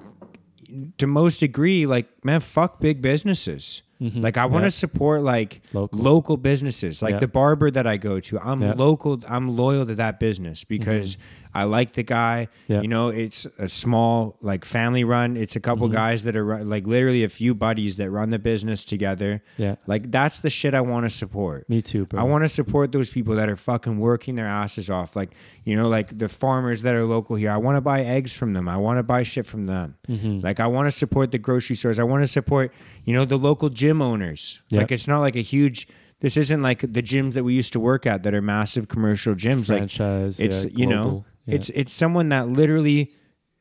[0.99, 3.83] to most degree, like man, fuck big businesses.
[4.01, 4.21] Mm-hmm.
[4.21, 5.99] Like I want to support like Local.
[5.99, 8.39] local, businesses, like the barber that I go to.
[8.41, 9.21] I'm local.
[9.29, 10.75] I'm loyal to that business mm-hmm.
[10.77, 11.17] because
[11.55, 12.49] I like the guy.
[12.69, 12.81] Yeah.
[12.81, 15.37] You know, it's a small like family run.
[15.37, 18.85] It's a couple guys that are like literally a few buddies that run the business
[18.85, 19.43] together.
[19.59, 19.77] Yeah.
[19.87, 21.69] Like that's the shit I want to support.
[21.69, 22.21] me too, bro.
[22.21, 25.15] I want to support those people that are fucking working their asses off.
[25.15, 25.35] Like,
[25.65, 27.51] you know, like the farmers that are local here.
[27.51, 28.69] I want to buy eggs from them.
[28.69, 29.97] I want to buy shit from them.
[30.09, 30.41] Mm-hmm.
[30.41, 31.99] Like, I want to support the grocery stores.
[31.99, 32.73] I want to support,
[33.05, 34.61] you know, the local gym owners.
[34.71, 35.87] Like, it's not like a huge,
[36.21, 39.35] this isn't like the gyms that we used to work at that are massive commercial
[39.35, 39.67] gyms.
[39.67, 40.39] franchise.
[40.39, 41.55] like, it's, yeah, you know, yeah.
[41.57, 43.13] it's, it's someone that literally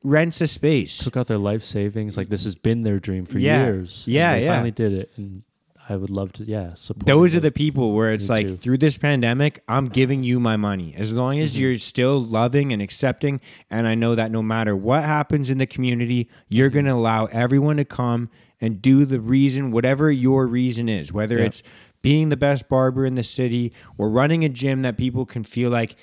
[0.03, 0.97] rents a space.
[0.97, 2.17] took out their life savings.
[2.17, 3.65] Like this has been their dream for Yeah.
[3.65, 4.03] years.
[4.07, 4.53] Yeah, they yeah.
[4.53, 5.43] finally did it, and
[5.87, 6.43] I would love to.
[6.43, 7.05] Yeah, support.
[7.05, 8.55] Those are the people where it's Me like too.
[8.57, 10.93] through this pandemic, I'm giving you my money.
[10.97, 11.61] As long as Mm-hmm.
[11.61, 15.67] you're still loving and accepting, and I know that no matter what happens in the
[15.67, 16.73] community, you're Mm-hmm.
[16.73, 18.29] going to allow everyone to come
[18.59, 21.61] and do the reason, whatever your reason is, whether it's
[22.03, 25.69] being the best barber in the city or running a gym that people can feel
[25.69, 25.95] like.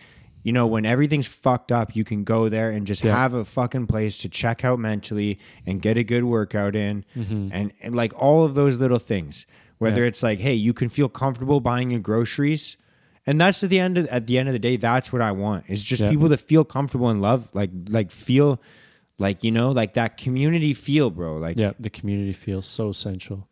[0.49, 3.15] You know, when everything's fucked up, you can go there and just Yeah.
[3.23, 7.49] have a fucking place to check out mentally and get a good workout in, Mm-hmm.
[7.53, 9.45] and, and like all of those little things
[9.85, 10.09] whether Yeah.
[10.09, 12.77] it's like hey you can feel comfortable buying your groceries
[13.27, 15.31] and that's at the end of at the end of the day that's what i
[15.31, 16.11] want is just Yeah.
[16.11, 18.51] people to feel comfortable and love like like feel
[19.19, 23.47] like you know like that community feel bro like Yeah, the community feels so essential.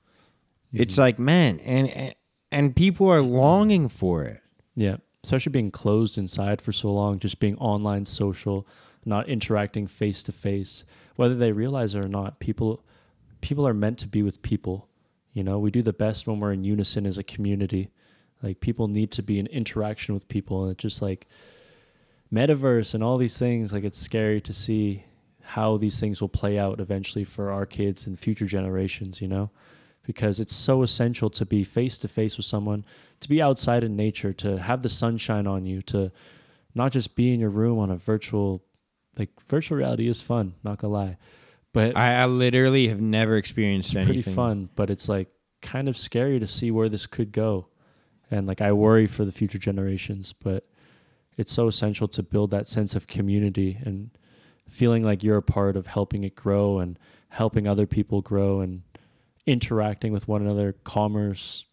[0.73, 2.15] it's like man and, and
[2.51, 4.41] and people are longing for it
[4.75, 4.97] Yeah,
[5.27, 8.65] especially being closed inside for so long, just being online social,
[9.05, 10.85] not interacting face to face,
[11.17, 12.39] whether they realize it or not.
[12.39, 12.85] People,
[13.41, 14.89] people are meant to be with people.
[15.33, 17.91] You know, we do the best when we're in unison as a community.
[18.41, 21.27] Like people need to be in interaction with people, and it's just like
[22.33, 23.73] metaverse and all these things.
[23.73, 25.03] Like it's scary to see
[25.43, 29.21] how these things will play out eventually for our kids and future generations.
[29.21, 29.51] You know,
[30.07, 32.85] because it's so essential to be face to face with someone,
[33.21, 36.13] to be outside in nature, to have the sunshine on you, to
[36.75, 38.63] not just be in your room on a virtual
[39.19, 41.17] like virtual reality is fun, not gonna lie.
[41.73, 45.29] But i, I literally have never experienced pretty anything Pretty fun, but it's like
[45.61, 47.67] kind of scary to see where this could go.
[48.31, 50.67] And like I worry for the future generations, but
[51.37, 54.11] it's so essential to build that sense of community and
[54.69, 56.99] feeling like you're a part of helping it grow and
[57.29, 58.83] helping other people grow and
[59.47, 61.65] interacting with one another, commerce.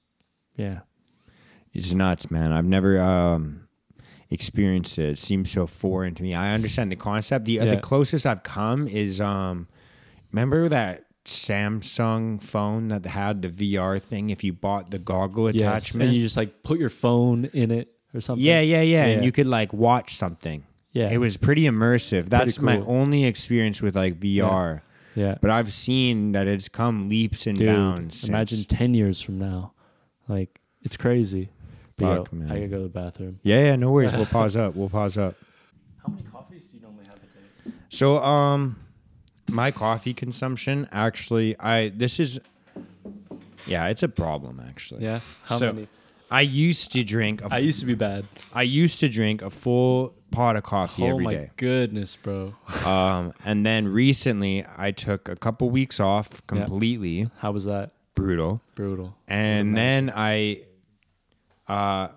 [0.55, 0.79] Yeah.
[1.73, 2.51] It's nuts, man.
[2.51, 3.67] I've never um,
[4.29, 5.09] experienced it.
[5.11, 6.33] It seems so foreign to me.
[6.35, 7.45] I understand the concept.
[7.45, 7.75] The uh, Yeah.
[7.75, 9.67] the closest I've come is um,
[10.31, 14.29] remember that Samsung phone that had the VR thing.
[14.29, 15.55] If you bought the goggle Yes.
[15.61, 18.43] attachment, And you just like put your phone in it or something.
[18.43, 20.63] yeah, yeah, yeah, and you could like watch something.
[20.91, 21.09] Yeah.
[21.09, 22.29] it was pretty immersive.
[22.29, 22.85] That's my cool.
[22.87, 24.75] only experience with like VR.
[24.75, 24.79] Yeah.
[25.15, 28.27] But I've seen that it's come leaps and Dude, bounds.
[28.27, 28.67] imagine since.
[28.69, 29.73] 10 years from now.
[30.27, 31.49] Like, it's crazy.
[31.97, 32.51] Fuck, yo, man.
[32.51, 33.39] I gotta go to the bathroom.
[33.43, 34.13] Yeah, yeah, no worries.
[34.13, 34.75] We'll pause up.
[34.75, 35.35] We'll pause up.
[36.05, 37.19] How many coffees do you normally have a
[37.69, 37.75] day?
[37.89, 38.77] So um
[39.49, 42.39] my coffee consumption actually I this is
[43.67, 45.03] yeah, it's a problem actually.
[45.03, 45.19] Yeah.
[45.45, 45.87] How So, many?
[46.33, 48.25] I used to drink a I used to be bad.
[48.53, 51.11] I used to drink a full pot of coffee every day.
[51.11, 51.51] oh every my day.
[51.57, 52.53] goodness, bro.
[52.85, 57.29] Um and then recently I took a couple weeks off completely.
[57.39, 57.91] How was that?
[58.15, 58.61] Brutal.
[58.75, 59.15] Brutal.
[59.27, 60.63] And then I
[61.67, 62.07] uh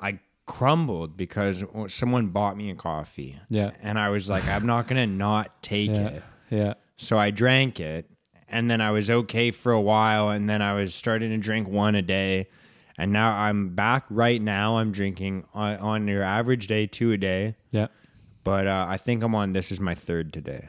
[0.00, 3.38] I crumbled because someone bought me a coffee.
[3.48, 3.70] Yeah.
[3.82, 6.08] And I was like I'm not going to not take Yeah.
[6.08, 6.22] it.
[6.50, 6.74] Yeah.
[6.96, 8.08] So I drank it,
[8.48, 11.66] and then I was okay for a while, and then I was starting to drink
[11.68, 12.48] one a day,
[12.98, 14.04] and now I'm back.
[14.10, 17.88] Right now, I'm drinking on, on your average day two a day, Yeah.
[18.44, 19.52] but uh, I think I'm on.
[19.52, 20.68] This is my third today.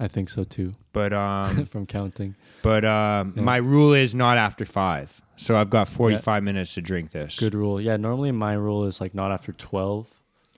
[0.00, 0.72] I think so too.
[0.92, 2.34] But um, From counting.
[2.62, 5.20] but um, my rule is not after five.
[5.36, 7.38] So I've got 45 minutes to drink this.
[7.38, 7.80] Good rule.
[7.80, 7.96] Yeah.
[7.96, 10.08] Normally my rule is like not after 12.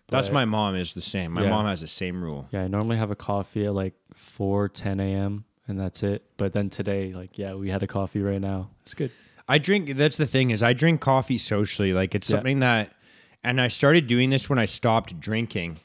[0.08, 1.32] That's my mom is the same.
[1.32, 1.50] My Yeah.
[1.50, 2.46] mom has the same rule.
[2.50, 2.64] Yeah.
[2.64, 5.44] I normally have a coffee at like 4, 10 a.m.
[5.66, 6.24] and that's it.
[6.36, 8.68] But then today, like, yeah, we had a coffee right now.
[8.82, 9.10] It's good.
[9.48, 9.96] I drink.
[9.96, 11.92] That's the thing is I drink coffee socially.
[11.92, 12.36] Like it's Yeah.
[12.36, 12.92] something that,
[13.44, 15.78] And I started doing this when I stopped drinking.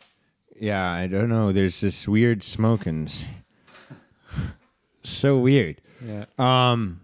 [0.60, 1.52] Yeah, I don't know.
[1.52, 3.26] There's this weird smoke and s-
[5.04, 5.82] so weird.
[6.04, 6.26] Yeah.
[6.40, 7.02] Um,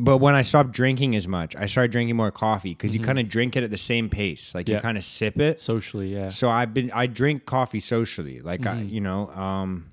[0.00, 3.18] but when I stopped drinking as much, I started drinking more coffee because you kind
[3.18, 4.54] of drink it at the same pace.
[4.54, 5.60] Like you kind of sip it.
[5.60, 6.28] Socially, yeah.
[6.28, 8.88] So I've been I drink coffee socially, like I, Mm-hmm.
[8.88, 9.92] you know, um,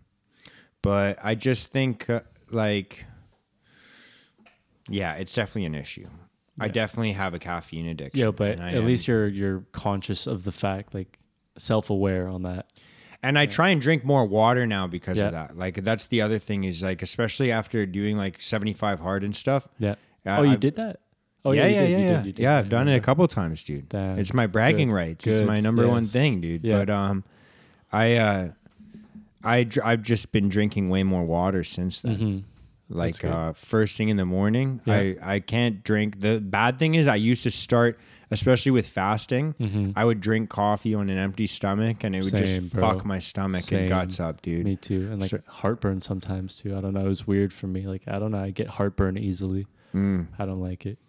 [0.82, 2.20] but I just think uh,
[2.52, 3.06] like,
[4.90, 6.08] yeah, it's definitely an issue.
[6.60, 8.26] I definitely have a caffeine addiction.
[8.26, 11.20] Yeah, but at am- least you're you're conscious of the fact, like
[11.58, 12.72] self aware on that.
[13.24, 15.26] and I try and drink more water now because Yeah.
[15.26, 15.58] of that.
[15.58, 19.36] Like that's the other thing is like, especially after doing like seventy five hard and
[19.36, 19.68] stuff.
[19.80, 19.96] Yeah.
[20.26, 21.00] Yeah, oh, you I've- did that?
[21.44, 22.22] Oh yeah, you yeah, did, yeah, you yeah.
[22.22, 22.42] did, did.
[22.42, 22.56] yeah.
[22.56, 23.88] I I've done it a couple times, dude.
[23.90, 24.18] Damn.
[24.18, 24.96] It's my bragging Good.
[24.96, 25.28] rights.
[25.28, 26.64] It's my number one thing, dude.
[26.64, 26.80] Yeah.
[26.80, 27.24] But um,
[27.92, 28.48] I uh,
[29.44, 32.46] I dr- I've just been drinking way more water since then.
[32.90, 34.94] Like uh, first thing in the morning, Yeah.
[34.96, 36.20] I I can't drink.
[36.20, 37.98] The bad thing is I used to start,
[38.30, 39.94] especially with fasting.
[39.96, 42.46] I would drink coffee on an empty stomach, and it would Mm-hmm.
[42.46, 42.82] Same, just bro.
[42.82, 43.80] fuck my stomach Same.
[43.80, 44.66] and guts up, dude.
[44.66, 45.10] Me too.
[45.12, 46.76] And like So- heartburn sometimes too.
[46.78, 47.06] I don't know.
[47.06, 47.88] It was weird for me.
[47.88, 48.40] Like I don't know.
[48.40, 49.66] I get heartburn easily.
[49.96, 50.28] Mm.
[50.38, 51.00] I don't like it.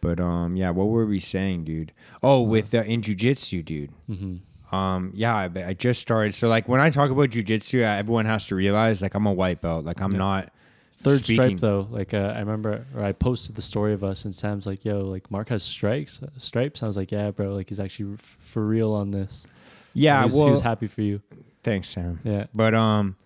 [0.00, 1.92] But um, yeah, what were we saying, dude?
[2.22, 3.90] Oh, with uh, in jujitsu, dude.
[4.10, 4.74] Mm-hmm.
[4.76, 6.34] Um, yeah, I, I just started.
[6.34, 9.32] So like when I talk about jujitsu, uh, everyone has to realize like I'm a
[9.32, 9.84] white belt.
[9.86, 10.52] Like I'm not
[11.00, 11.86] Third speaking- stripe though.
[11.90, 15.00] Like uh, I remember, or I posted the story of us, and Sam's like, "Yo,
[15.00, 17.54] like Mark has strikes, stripes." I was like, "Yeah, bro.
[17.54, 19.46] Like he's actually f- for real on this."
[19.94, 21.20] Yeah, he was, well, he was happy for you.
[21.62, 22.20] thanks, Sam.
[22.24, 22.46] Yeah.
[22.54, 23.16] But um,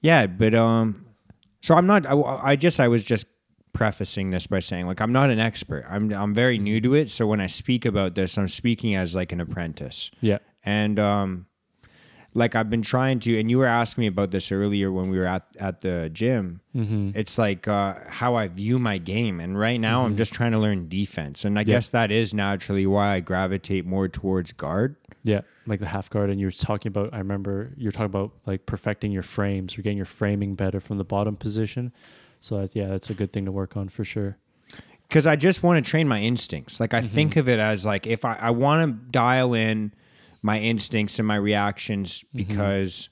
[0.00, 1.04] yeah, but um,
[1.62, 2.06] so I'm not.
[2.06, 3.26] I, I just I was just
[3.72, 5.84] prefacing this by saying like I'm not an expert.
[5.88, 7.10] I'm I'm very new to it.
[7.10, 10.10] So when I speak about this, I'm speaking as like an apprentice.
[10.20, 10.38] Yeah.
[10.64, 11.46] and um
[12.34, 15.18] like i've been trying to and you were asking me about this earlier when we
[15.18, 17.10] were at at the gym Mm-hmm.
[17.14, 20.58] it's like uh how i view my game and right now i'm just trying to
[20.58, 25.40] learn defense and i guess that is naturally why i gravitate more towards guard Yeah,
[25.66, 27.12] like the half guard, and you're talking about.
[27.12, 30.96] I remember you're talking about like perfecting your frames or getting your framing better from
[30.98, 31.92] the bottom position.
[32.40, 34.38] So that, yeah, that's a good thing to work on for sure.
[35.08, 38.06] because i just want to train my instincts like i think of it as like
[38.06, 39.92] if i, I want to dial in
[40.42, 43.10] my instincts and my reactions because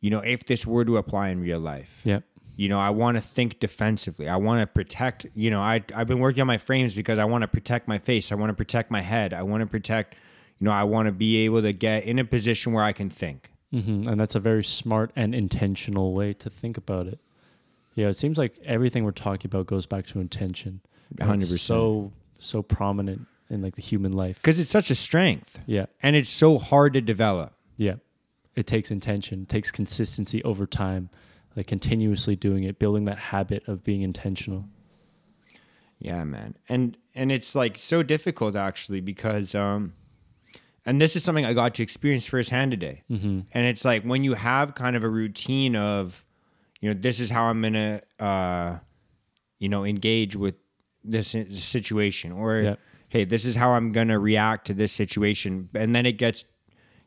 [0.00, 2.20] you know if this were to apply in real life Yeah,
[2.56, 4.28] You know, I want to think defensively.
[4.28, 7.24] I want to protect, you know, I, I've been working on my frames because I
[7.24, 8.32] want to protect my face.
[8.32, 9.32] I want to protect my head.
[9.32, 10.14] I want to protect,
[10.58, 13.10] you know, I want to be able to get in a position where I can
[13.10, 13.50] think.
[13.72, 17.18] hmm and that's a very smart and intentional way to think about it.
[17.94, 20.80] Yeah, it seems like everything we're talking about goes back to intention.
[21.16, 21.58] 100%.
[21.58, 24.36] So so prominent in like the human life.
[24.42, 27.54] Because it's such a strength Yeah, and it's so hard to develop.
[27.76, 27.94] yeah.
[28.56, 31.10] It takes intention, it takes consistency over time,
[31.54, 34.64] like continuously doing it, building that habit of being intentional.
[36.00, 36.56] Yeah, man.
[36.68, 39.94] And and it's like so difficult actually because um
[40.84, 43.02] and this is something I got to experience firsthand today.
[43.10, 43.40] Mm-hmm.
[43.52, 46.24] And it's like when you have kind of a routine of,
[46.80, 48.78] you know, this is how I'm gonna, uh,
[49.58, 50.54] you know, engage with
[51.04, 52.74] this situation, or Yeah.
[53.08, 56.44] Hey, this is how I'm gonna react to this situation, and then it gets,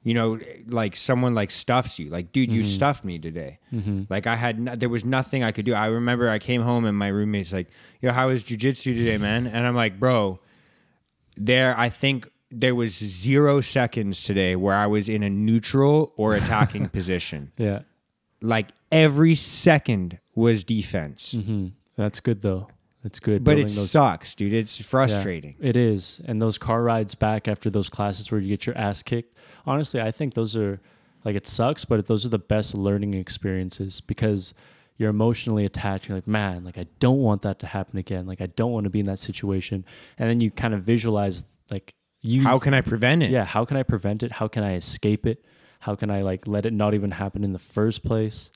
[0.03, 3.59] you know, like someone like stuffs you, like, dude, you stuffed me today.
[4.09, 5.73] Like I had, no, there was nothing I could do.
[5.73, 7.67] I remember I came home and my roommate's like,
[8.01, 9.45] yo, how was jujitsu today, man?
[9.47, 10.39] And I'm like, bro,
[11.37, 16.35] there I think there was zero seconds today where I was in a neutral or
[16.35, 17.51] attacking position.
[17.57, 17.81] Yeah.
[18.41, 21.33] Like every second was defense.
[21.33, 22.67] hmm That's good though.
[23.03, 23.43] It's good.
[23.43, 24.53] But it those- sucks, dude.
[24.53, 25.55] It's Yeah, frustrating.
[25.59, 26.21] it is.
[26.25, 29.35] And those car rides back after those classes where you get your ass kicked.
[29.65, 30.79] Honestly, I think those are
[31.25, 34.53] like it sucks, but those are the best learning experiences because
[34.97, 36.07] you're emotionally attached.
[36.09, 38.27] You're like, man, like I don't want that to happen again.
[38.27, 39.83] Like I don't want to be in that situation.
[40.19, 43.31] And then you kind of visualize like you How can I prevent it?
[43.31, 44.33] yeah, how can I prevent it?
[44.33, 45.43] How can I escape it?
[45.79, 48.51] How can I like let it not even happen in the first place?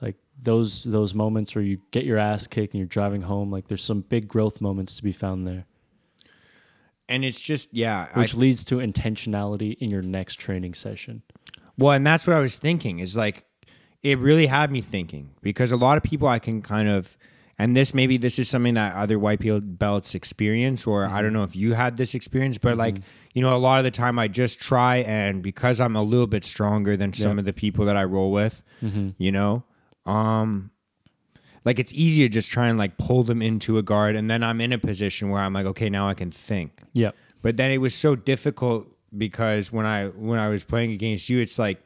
[0.00, 3.68] Like those those moments where you get your ass kicked and you're driving home, like
[3.68, 5.64] there's some big growth moments to be found there,
[7.08, 8.08] And it's just, yeah.
[8.14, 11.22] Which leads to intentionality in your next training session.
[11.76, 13.44] Well, and that's what I was thinking is like
[14.02, 17.16] it really had me thinking because a lot of people I can kind of
[17.58, 21.30] and this maybe this is something that other white belt belts experience or I don't
[21.30, 21.38] mm-hmm.
[21.38, 23.04] know if you had this experience but like mm-hmm.
[23.34, 26.28] you know a lot of the time I just try and because I'm a little
[26.28, 27.40] bit stronger than some Yeah.
[27.40, 29.10] of the people that I roll with, mm-hmm.
[29.18, 29.64] you know,
[30.08, 30.70] um
[31.64, 34.42] like it's easy to just try and like pull them into a guard and then
[34.42, 36.80] I'm in a position where I'm like okay, now I can think.
[36.94, 37.14] Yep.
[37.42, 41.40] But then it was so difficult because when I when I was playing against you,
[41.40, 41.80] it's like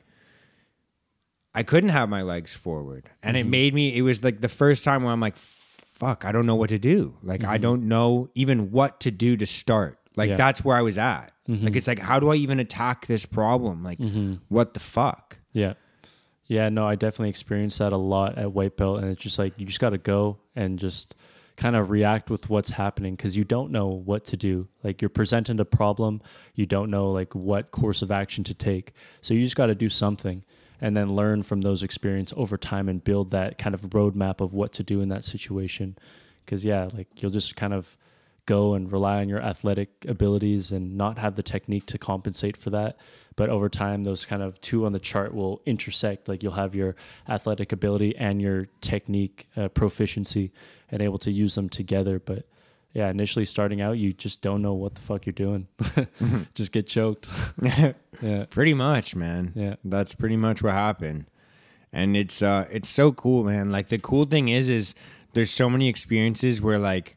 [1.54, 3.50] I couldn't have my legs forward, and it mm-hmm.
[3.50, 3.96] made me.
[3.96, 6.78] It was like the first time where I'm like, "Fuck, I don't know what to
[6.78, 7.16] do.
[7.22, 7.62] Like I mm-hmm.
[7.62, 9.98] don't know even what to do to start.
[10.16, 10.36] Like Yeah.
[10.36, 11.32] that's where I was at.
[11.48, 11.76] Like mm-hmm.
[11.76, 13.82] it's like how do I even attack this problem?
[13.82, 13.98] Like
[14.48, 15.38] what the fuck?
[15.52, 15.74] Yeah.
[16.52, 19.54] Yeah, no, I definitely experienced that a lot at white belt and it's just like
[19.56, 21.14] you just got to go and just
[21.56, 24.68] kind of react with what's happening cuz you don't know what to do.
[24.84, 26.20] Like you're presented a problem,
[26.54, 28.92] you don't know like what course of action to take.
[29.22, 30.44] So you just got to do something
[30.78, 34.52] and then learn from those experience over time and build that kind of roadmap of
[34.52, 35.96] what to do in that situation.
[36.46, 37.96] Cuz yeah, like you'll just kind of
[38.44, 42.68] go and rely on your athletic abilities and not have the technique to compensate for
[42.68, 42.98] that.
[43.36, 46.28] But over time, those kind of two on the chart will intersect.
[46.28, 46.96] Like you'll have your
[47.28, 50.52] athletic ability and your technique uh, proficiency
[50.90, 52.18] and able to use them together.
[52.18, 52.44] But
[52.92, 55.66] yeah, initially starting out, you just don't know what the fuck you're doing.
[56.54, 57.28] just get choked.
[57.62, 58.44] yeah.
[58.50, 59.52] Pretty much, man.
[59.54, 59.76] Yeah.
[59.84, 61.26] That's pretty much what happened.
[61.92, 63.70] And it's uh it's so cool, man.
[63.70, 64.94] Like the cool thing is is
[65.34, 67.16] there's so many experiences where like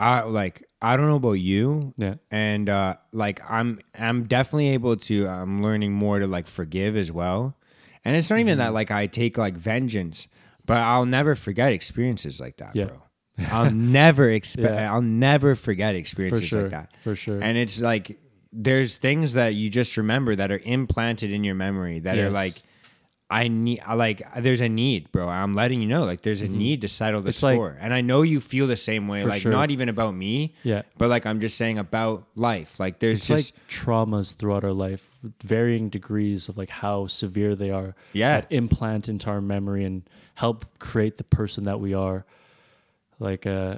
[0.00, 1.94] I like I don't know about you.
[1.98, 2.14] Yeah.
[2.30, 7.12] And uh like I'm I'm definitely able to I'm learning more to like forgive as
[7.12, 7.56] well.
[8.04, 8.58] And it's not even Mm-hmm.
[8.60, 10.26] that like I take like vengeance,
[10.64, 12.86] but I'll never forget experiences like that, Yeah.
[12.86, 13.02] bro.
[13.52, 14.90] I'll never expect Yeah.
[14.92, 16.62] I'll never forget experiences sure.
[16.62, 16.96] like that.
[17.04, 17.38] For sure.
[17.42, 18.18] And it's like
[18.52, 22.54] there's things that you just remember that are implanted in your memory that are like
[23.30, 25.28] I need I like there's a need, bro.
[25.28, 27.28] I'm letting you know like there's a need to settle the Mm-hmm.
[27.30, 27.76] It's like- score.
[27.80, 29.52] and I know you feel the same way like sure.
[29.52, 30.82] not even about me, Yeah.
[30.98, 32.80] but like I'm just saying about life.
[32.80, 35.08] Like there's it's just like traumas throughout our life,
[35.44, 37.94] varying degrees of like how severe they are.
[38.12, 38.40] Yeah.
[38.40, 40.02] that implant into our memory and
[40.34, 42.24] help create the person that we are.
[43.20, 43.76] Like uh,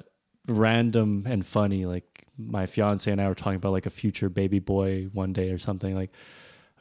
[0.48, 1.84] random and funny.
[1.86, 5.50] Like my fiance and I were talking about like a future baby boy one day
[5.50, 5.94] or something.
[5.94, 6.10] Like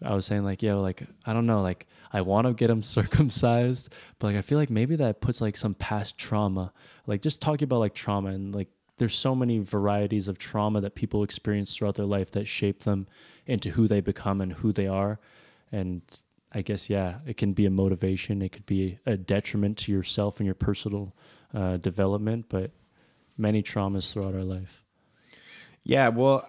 [0.04, 2.84] I was saying like, yo, like I don't know, like I want to get him
[2.98, 6.74] circumcised, but like I feel like maybe that puts like some past trauma.
[7.08, 10.96] Like just talking about like trauma and like there's so many varieties of trauma that
[10.96, 13.08] people experience throughout their life that shape them
[13.48, 15.20] into who they become and who they are.
[15.72, 16.02] And
[16.52, 18.42] I guess yeah, it can be a motivation.
[18.42, 21.16] It could be a detriment to yourself and your personal
[21.54, 22.72] uh, development, but
[23.38, 24.84] many traumas throughout our life.
[25.84, 26.48] Yeah, well,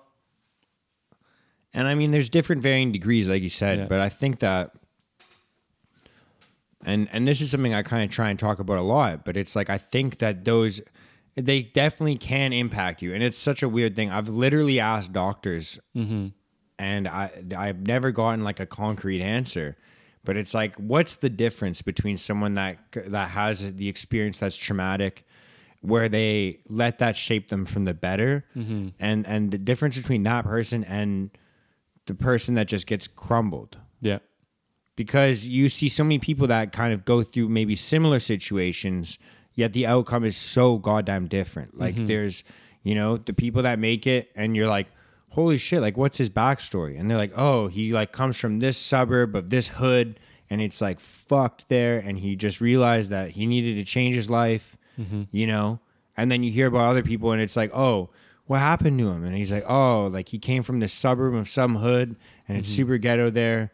[1.74, 3.86] and I mean, there's different varying degrees, like you said, Yeah.
[3.86, 4.72] but I think that,
[6.84, 9.36] and and this is something I kind of try and talk about a lot, but
[9.36, 10.80] it's like I think that those
[11.34, 14.10] they definitely can impact you, and it's such a weird thing.
[14.10, 16.28] I've literally asked doctors, mm-hmm.
[16.78, 19.76] and I I've never gotten like a concrete answer.
[20.24, 25.24] But it's like, what's the difference between someone that that has the experience that's traumatic,
[25.80, 28.88] where they let that shape them from the better, mm-hmm.
[29.00, 31.30] and and the difference between that person and
[32.06, 34.18] the person that just gets crumbled Yeah.
[34.96, 39.18] because you see so many people that kind of go through maybe similar situations,
[39.54, 41.78] yet the outcome is so goddamn different.
[41.78, 42.06] Like mm-hmm.
[42.06, 42.44] there's,
[42.82, 44.88] you know, the people that make it, and you're like,
[45.28, 46.98] holy shit, like what's his backstory?
[46.98, 50.18] And they're like, oh, he like comes from this suburb of this hood,
[50.50, 54.28] and it's like fucked there, and he just realized that he needed to change his
[54.28, 55.22] life, mm-hmm.
[55.30, 55.80] you know.
[56.16, 58.10] And then you hear about other people, and it's like, oh.
[58.46, 59.24] What happened to him?
[59.24, 62.16] And he's like, oh, like he came from the suburb of some hood,
[62.48, 63.72] and it's super ghetto there,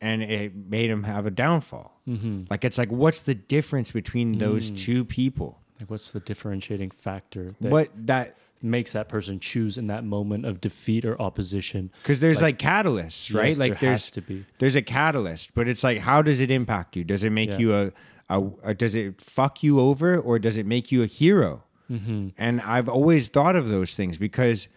[0.00, 2.00] and it made him have a downfall.
[2.08, 2.44] Mm-hmm.
[2.50, 5.60] Like it's like, what's the difference between those two people?
[5.80, 10.44] Like what's the differentiating factor that What that makes that person choose in that moment
[10.44, 11.92] of defeat or opposition?
[12.02, 13.46] because there's like, catalysts, right?
[13.48, 14.44] Yes, like there there's has to be.
[14.58, 17.04] there's a catalyst, but it's like, how does it impact you?
[17.04, 17.58] Does it make Yeah.
[17.58, 17.92] you a,
[18.28, 21.62] a, a does it fuck you over, or does it make you a hero?
[21.90, 22.28] Mm-hmm.
[22.38, 24.68] And I've always thought of those things because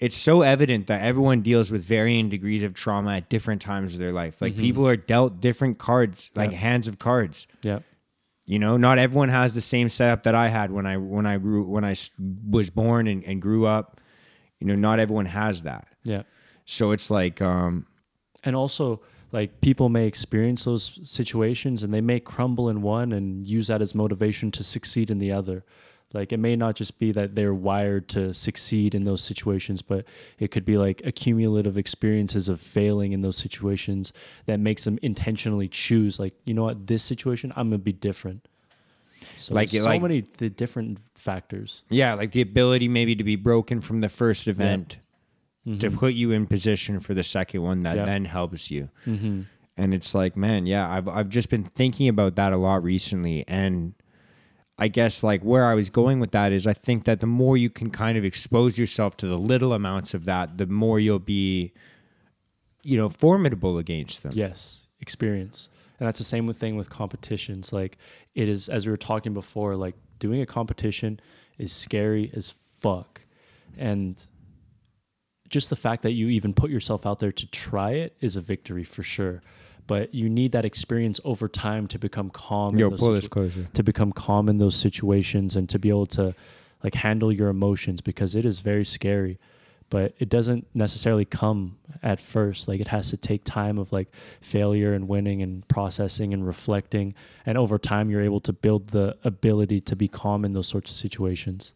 [0.00, 3.98] it's so evident that everyone deals with varying degrees of trauma at different times of
[4.00, 4.40] their life.
[4.40, 6.58] Like people are dealt different cards, like Yeah.
[6.58, 7.46] hands of cards.
[7.62, 7.80] Yeah.
[8.44, 11.36] You know, not everyone has the same setup that I had when I when I
[11.38, 11.94] grew when I
[12.48, 14.00] was born and, and grew up.
[14.60, 15.88] You know, not everyone has that.
[16.04, 16.22] Yeah.
[16.64, 17.86] So it's like, um,
[18.44, 19.00] And also
[19.32, 23.82] like people may experience those situations and they may crumble in one and use that
[23.82, 25.64] as motivation to succeed in the other.
[26.14, 30.06] Like it may not just be that they're wired to succeed in those situations, but
[30.38, 34.12] it could be like accumulative experiences of failing in those situations
[34.46, 38.48] that makes them intentionally choose like, you know what, this situation I'm gonna be different.
[39.36, 41.82] So Like- so like- many the different factors.
[41.90, 44.98] yeah, like the ability maybe to be broken from the first event
[45.66, 45.98] to mm-hmm.
[45.98, 48.04] put you in position for the second one that Yeah.
[48.06, 48.88] then helps you.
[49.06, 49.42] Mm-hmm.
[49.76, 53.44] And it's like, man, yeah, I've I've just been thinking about that a lot recently,
[53.46, 53.92] and
[54.78, 57.56] I guess like where I was going with that is I think that the more
[57.56, 61.18] you can kind of expose yourself to the little amounts of that, the more you'll
[61.18, 61.72] be,
[62.82, 64.32] you know, formidable against them.
[64.34, 65.68] Yes, experience.
[65.98, 67.72] And that's the same with thing with competitions.
[67.72, 67.98] Like
[68.34, 71.18] it is as we were talking before, like doing a competition
[71.58, 73.22] is scary as fuck.
[73.76, 74.24] And
[75.48, 78.40] just the fact that you even put yourself out there to try it is a
[78.40, 79.42] victory for sure.
[79.88, 82.74] But you need that experience over time to become calm.
[82.74, 83.64] in Yo, those pull this closer.
[83.74, 86.34] to become calm in those situations and to be able to
[86.84, 89.36] like handle your emotions because it is very scary
[89.90, 94.08] but it doesn't necessarily come at first like it has to take time of like
[94.40, 97.14] failure and winning and processing and reflecting
[97.46, 100.90] and over time you're able to build the ability to be calm in those sorts
[100.92, 101.72] of situations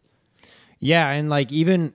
[0.78, 1.94] Yeah, and like even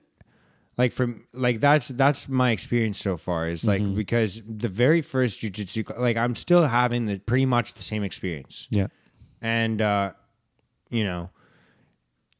[0.77, 5.41] like from like that's that's my experience so far is like because the very first
[5.41, 8.67] jujitsu cl- like I'm still having the pretty much the same experience.
[8.69, 8.87] yeah
[9.41, 10.11] and uh
[10.89, 11.29] you know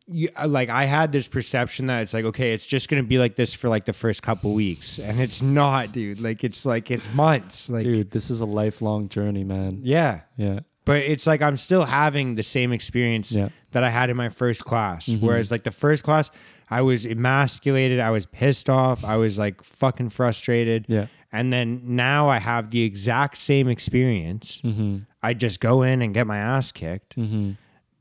[0.10, 3.18] you, uh, like I had this perception that it's like okay, it's just gonna be
[3.18, 6.22] like this for like the first couple weeks, and it's not, dude.
[6.22, 10.22] Like it's like it's months, like dude this is a lifelong journey man yeah.
[10.38, 13.50] yeah But it's like I'm still having the same experience Yeah.
[13.72, 15.14] that I had in my first class.
[15.20, 16.32] Whereas like the first class,
[16.70, 20.86] I was emasculated, I was pissed off, I was like fucking frustrated.
[20.88, 21.08] Yeah.
[21.32, 24.62] And then now I have the exact same experience.
[24.64, 25.00] Mm-hmm.
[25.22, 27.18] I just go in and get my ass kicked.
[27.18, 27.52] Mm-hmm.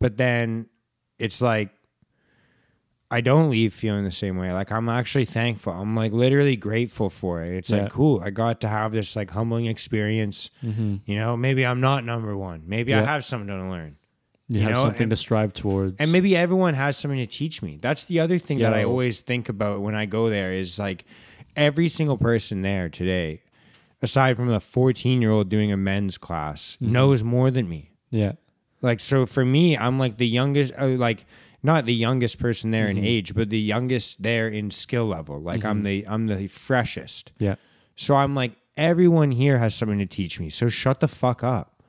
[0.00, 0.66] But then
[1.18, 1.70] it's like
[3.08, 4.52] I don't leave feeling the same way.
[4.52, 5.72] Like I'm actually thankful.
[5.72, 7.54] I'm like literally grateful for it.
[7.56, 7.82] It's Yeah.
[7.82, 8.20] like cool.
[8.20, 10.50] I got to have this like humbling experience.
[10.64, 10.96] Mm-hmm.
[11.06, 12.64] You know, maybe I'm not number one.
[12.66, 13.96] Maybe I have something to learn.
[14.48, 17.26] You, You have know, something and- to strive towards And maybe everyone has something to
[17.26, 17.78] teach me.
[17.80, 21.04] That's the other thing that I always think about when I go there is like
[21.56, 23.42] every single person there today,
[24.02, 26.92] aside from the 14 year old doing a men's class, mm-hmm.
[26.92, 27.90] knows more than me.
[28.10, 28.32] yeah
[28.82, 31.26] Like, so for me, I'm like the youngest, uh, like,
[31.62, 33.06] not the youngest person there in mm-hmm.
[33.06, 35.40] age, but the youngest there in skill level.
[35.40, 35.84] Like I'm mm-hmm.
[35.84, 37.32] the I'm the freshest.
[37.38, 37.56] yeah
[37.96, 40.48] So I'm like everyone here has something to teach me.
[40.50, 41.82] So shut the fuck up.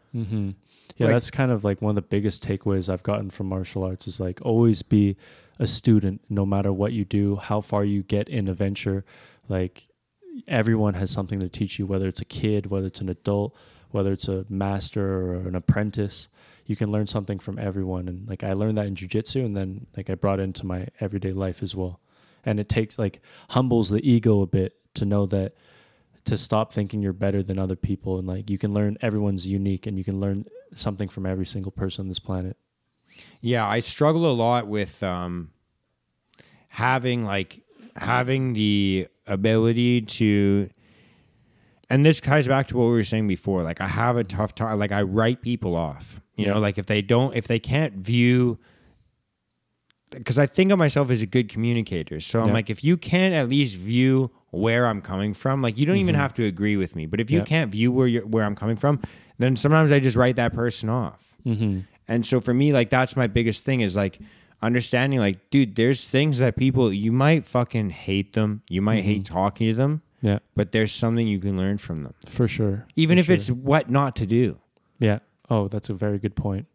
[0.96, 3.84] Yeah, Like- that's kind of like one of the biggest takeaways I've gotten from martial
[3.84, 5.18] arts is like always be
[5.60, 9.04] a student no matter what you do, how far you get in a venture.
[9.50, 9.88] Like
[10.48, 13.56] everyone has something to teach you, whether it's a kid, whether it's an adult,
[13.92, 16.28] whether it's a master or an apprentice.
[16.66, 18.08] You can learn something from everyone.
[18.08, 20.88] And like I learned that in jujitsu and then like I brought it into my
[21.00, 22.00] everyday life as well.
[22.46, 25.54] And it takes like humbles the ego a bit to know that
[26.28, 29.88] to stop thinking you're better than other people and like you can learn everyone's unique
[29.88, 30.46] and you can learn
[30.76, 32.56] something from every single person on this planet.
[33.42, 35.52] Yeah, I struggle a lot with um
[36.70, 37.62] having like
[37.96, 40.70] having the ability to
[41.90, 43.64] and this ties back to what we were saying before.
[43.64, 46.20] Like I have a tough time like I write people off.
[46.36, 46.54] You Yeah.
[46.54, 48.60] know, like if they don't if they can't view
[50.12, 52.20] because I think of myself as a good communicator.
[52.20, 52.54] So I'm Yeah.
[52.54, 56.16] like, if you can't at least view where I'm coming from, like you don't even
[56.16, 57.06] have to agree with me.
[57.06, 57.54] But if you Mm-hmm.
[57.54, 57.60] Yeah.
[57.60, 59.00] can't view where you're where I'm coming from,
[59.38, 61.24] then sometimes I just write that person off.
[61.46, 61.80] Mm-hmm.
[62.08, 64.20] And so for me, like that's my biggest thing is like
[64.62, 69.24] understanding, like, dude, there's things that people you might fucking hate them, you might hate
[69.24, 69.34] Mm-hmm.
[69.34, 72.86] talking to them, Yeah, but there's something you can learn from them, for sure.
[72.96, 73.36] even For if sure.
[73.36, 74.58] it's what not to do.
[75.00, 75.20] yeah.
[75.50, 76.66] Oh, that's a very good point.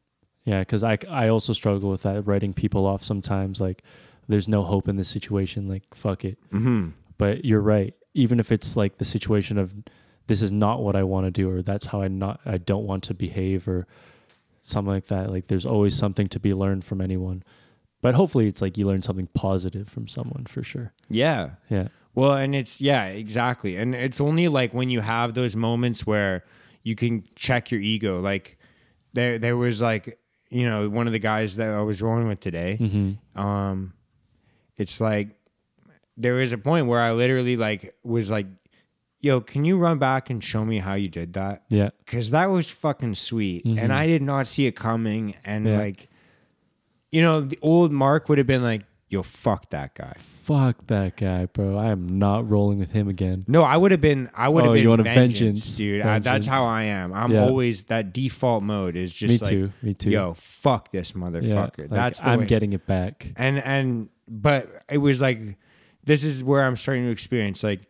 [0.44, 3.60] Yeah, because I I also struggle with that writing people off sometimes.
[3.60, 3.82] Like,
[4.28, 5.68] there's no hope in this situation.
[5.68, 6.38] Like, fuck it.
[6.50, 6.90] Mm-hmm.
[7.18, 7.94] But you're right.
[8.14, 9.72] Even if it's like the situation of
[10.26, 12.86] this is not what I want to do, or that's how I not I don't
[12.86, 13.86] want to behave, or
[14.62, 15.30] something like that.
[15.30, 17.44] Like, there's always something to be learned from anyone.
[18.00, 20.92] But hopefully, it's like you learn something positive from someone for sure.
[21.08, 21.50] Yeah.
[21.70, 21.88] Yeah.
[22.14, 23.76] Well, and it's yeah, exactly.
[23.76, 26.44] And it's only like when you have those moments where
[26.82, 28.20] you can check your ego.
[28.20, 28.58] Like
[29.12, 30.18] there there was like,
[30.52, 33.40] you know, one of the guys that I was rolling with today, Mm-hmm.
[33.40, 33.92] um
[34.76, 35.28] it's like
[36.16, 38.46] there was a point where I literally like was like,
[39.20, 41.90] "Yo, can you run back and show me how you did that?" Yeah.
[42.06, 43.64] Cuz that was fucking sweet.
[43.64, 43.78] Mhm.
[43.78, 45.78] And I did not see it coming and Yeah.
[45.78, 46.08] like
[47.10, 51.16] you know, the old Mark would have been like, "Yo, fuck that guy." Fuck that
[51.16, 51.78] guy, bro.
[51.78, 53.44] I am not rolling with him again.
[53.46, 54.28] No, I would have been.
[54.34, 55.76] I would have Oh, been you want a vengeance, vengeance.
[55.76, 56.02] dude.
[56.02, 57.12] I, that's how I am.
[57.12, 57.42] I'm Yeah.
[57.44, 59.72] always that default mode is just Me like, too.
[59.82, 60.10] Me too.
[60.10, 61.20] yo, fuck this yeah.
[61.22, 61.78] motherfucker.
[61.82, 62.46] like, that's the I'm way.
[62.46, 63.32] getting it back.
[63.36, 65.58] and and but it was like,
[66.02, 67.82] this is where I'm starting to experience like,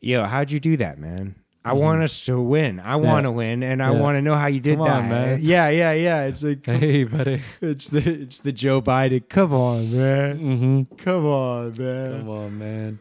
[0.00, 1.36] yo, how'd you do that, man?
[1.64, 2.80] I want us to win.
[2.80, 3.96] I want to win, and I Mm-hmm.
[3.96, 4.02] Yeah.
[4.02, 5.02] want to know how you did Come that.
[5.04, 5.38] on, man.
[5.42, 6.24] Yeah, yeah, yeah.
[6.26, 7.42] It's like Hey, buddy.
[7.60, 9.28] it's the it's the Joe Biden.
[9.28, 10.38] Come on, man.
[10.38, 10.94] Mm-hmm.
[10.96, 12.18] Come on, man.
[12.20, 12.98] Come on, man.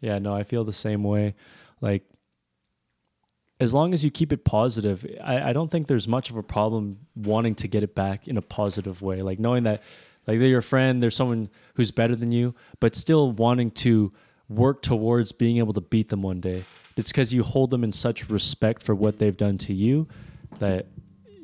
[0.00, 1.34] Yeah, no, I feel the same way.
[1.80, 2.02] Like,
[3.60, 6.42] as long as you keep it positive, I, I don't think there's much of a
[6.42, 9.22] problem wanting to get it back in a positive way.
[9.22, 9.82] Like knowing that,
[10.26, 14.12] like they're your friend, there's someone who's better than you, but still wanting to
[14.48, 16.64] work towards being able to beat them one day.
[16.96, 20.08] It's because you hold them in such respect for what they've done to you
[20.58, 20.86] that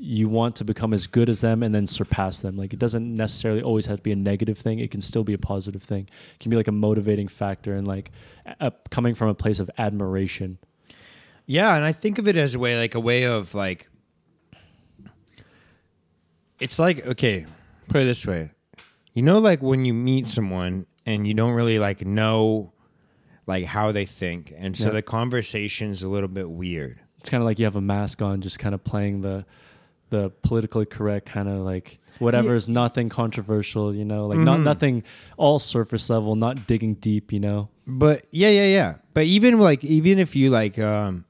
[0.00, 2.56] you want to become as good as them and then surpass them.
[2.56, 4.78] Like it doesn't necessarily always have to be a negative thing.
[4.78, 6.08] It can still be a positive thing.
[6.34, 8.12] It can be like a motivating factor and like
[8.60, 10.58] a, coming from a place of admiration.
[11.46, 13.88] Yeah, and I think of it as a way like a way of like
[16.60, 17.46] it's like okay,
[17.88, 18.52] put it this way.
[19.14, 22.72] You know like when you meet someone and you don't really like know
[23.48, 24.92] like how they think and so Yeah.
[24.94, 27.00] the conversation's a little bit weird.
[27.18, 29.44] It's kind of like you have a mask on, just kind of playing the
[30.10, 32.54] the politically correct kind of like whatever Yeah.
[32.54, 34.44] is nothing controversial, you know, like Mm-hmm.
[34.44, 35.02] not nothing
[35.36, 37.68] all surface level, not digging deep, you know.
[37.86, 38.94] But yeah, yeah, yeah.
[39.14, 41.24] But even like even if you like um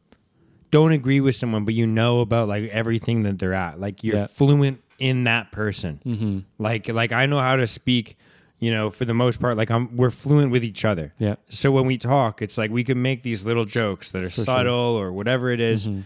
[0.71, 4.17] don't agree with someone but you know about like everything that they're at, like you're
[4.17, 4.27] Yeah.
[4.27, 6.01] fluent in that person.
[6.05, 6.39] Mm-hmm.
[6.59, 8.17] Like like I know how to speak,
[8.61, 11.13] you know, for the most part like I'm we're fluent with each other.
[11.19, 11.37] Yeah.
[11.51, 14.35] So when we talk, it's like we can make these little jokes that are For
[14.37, 14.45] sure.
[14.45, 15.87] subtle or whatever it is.
[15.87, 16.01] Mm-hmm.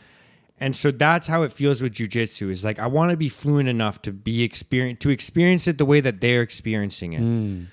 [0.60, 2.50] And so that's how it feels with jujitsu.
[2.50, 5.84] Is like I want to be fluent enough to be experience to experience it the
[5.86, 7.68] way that they're experiencing it.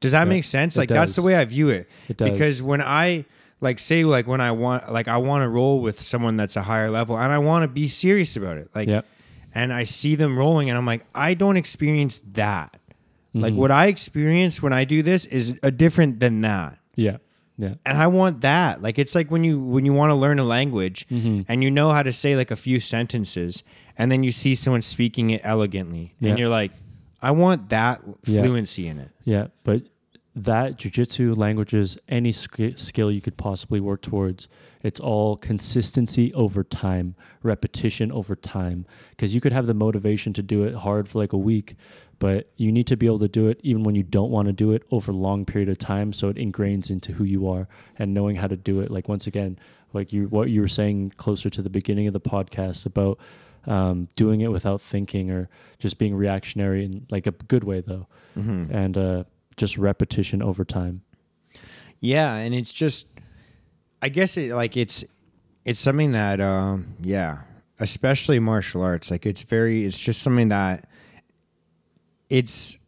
[0.00, 0.26] Does that Mm.
[0.26, 0.76] Yeah, make sense?
[0.76, 1.88] Like that's the way I view it.
[2.08, 2.30] It does.
[2.30, 3.26] Because when I
[3.60, 6.62] like say like when I want like I want to roll with someone that's a
[6.62, 8.70] higher level and I want to be serious about it.
[8.74, 9.06] Like Yep.
[9.54, 12.76] and I see them rolling and I'm like I don't experience that.
[13.34, 13.40] Mm-hmm.
[13.44, 17.16] Like what I experience when I do this is a different than that Yeah.
[17.56, 17.74] Yeah.
[17.86, 18.82] and I want that.
[18.82, 21.42] Like it's like when you when you want to learn a language Mm-hmm.
[21.48, 23.62] and you know how to say like a few sentences,
[23.96, 26.30] and then you see someone speaking it elegantly, Yeah.
[26.30, 26.72] and you're like,
[27.22, 28.40] I want that Yeah.
[28.42, 29.10] fluency in it.
[29.24, 29.82] Yeah, but
[30.34, 34.48] that jujitsu languages, any sk- skill you could possibly work towards,
[34.82, 38.86] it's all consistency over time, repetition over time.
[39.10, 41.76] Because you could have the motivation to do it hard for like a week,
[42.22, 44.52] but you need to be able to do it even when you don't want to
[44.52, 47.66] do it over a long period of time, so it ingrains into who you are
[47.98, 48.92] and knowing how to do it.
[48.92, 49.58] Like once again,
[49.92, 53.18] like you what you were saying closer to the beginning of the podcast about
[53.66, 55.48] um, doing it without thinking or
[55.80, 58.06] just being reactionary in like a good way though
[58.70, 59.24] and uh,
[59.56, 61.02] just repetition over time.
[61.98, 63.08] Yeah, and it's just,
[64.00, 65.04] I guess it like it's
[65.64, 67.40] it's something that um yeah,
[67.80, 69.10] especially martial arts.
[69.10, 70.88] Like it's very, it's just something that
[72.36, 72.78] it's,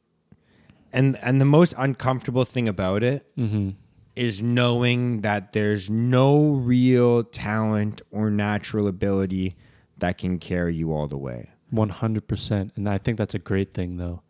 [0.93, 3.71] and and the most uncomfortable thing about it Mm-hmm.
[4.17, 9.57] is knowing that there's no real talent or natural ability
[9.99, 11.47] that can carry you all the way.
[11.71, 14.23] One hundred percent, and I think that's a great thing, though.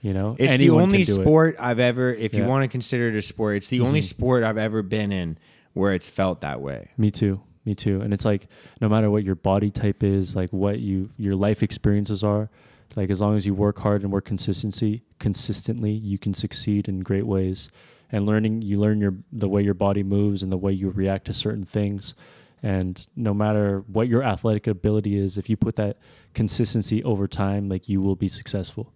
[0.00, 1.22] You know, It's Anyone the only do it.
[1.22, 4.44] sport I've ever, if you want to consider it a sport, it's the only sport
[4.44, 5.38] I've ever been in
[5.72, 6.90] where it's felt that way.
[6.96, 7.40] Me too.
[7.64, 8.00] Me too.
[8.00, 8.46] And it's like
[8.80, 12.48] no matter what your body type is, like what you your life experiences are,
[12.98, 17.00] like as long as you work hard and work consistency consistently, you can succeed in
[17.00, 17.68] great ways.
[18.10, 21.26] And learning you learn your the way your body moves and the way you react
[21.26, 22.14] to certain things.
[22.62, 25.98] And no matter what your athletic ability is, if you put that
[26.34, 28.92] consistency over time, like you will be successful.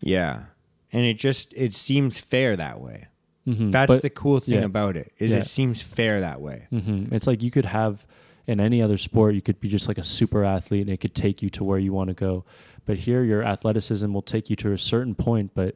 [0.00, 0.44] Yeah.
[0.92, 3.06] And it just, it seems fair that way.
[3.46, 3.72] Mhm.
[3.72, 4.64] That's But- the cool thing yeah.
[4.64, 5.38] about it is Yeah.
[5.38, 6.66] it seems fair that way.
[6.70, 8.04] hmm It's like you could have
[8.46, 11.14] in any other sport, you could be just like a super athlete and it could
[11.14, 12.44] take you to where you want to go.
[12.86, 15.74] But here, your athleticism will take you to a certain point, but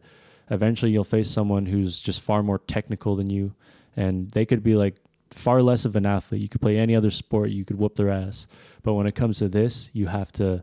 [0.50, 3.54] eventually you'll face someone who's just far more technical than you.
[3.96, 4.96] And they could be like
[5.30, 6.42] far less of an athlete.
[6.42, 8.46] You could play any other sport, you could whoop their ass.
[8.82, 10.62] But when it comes to this, you have to.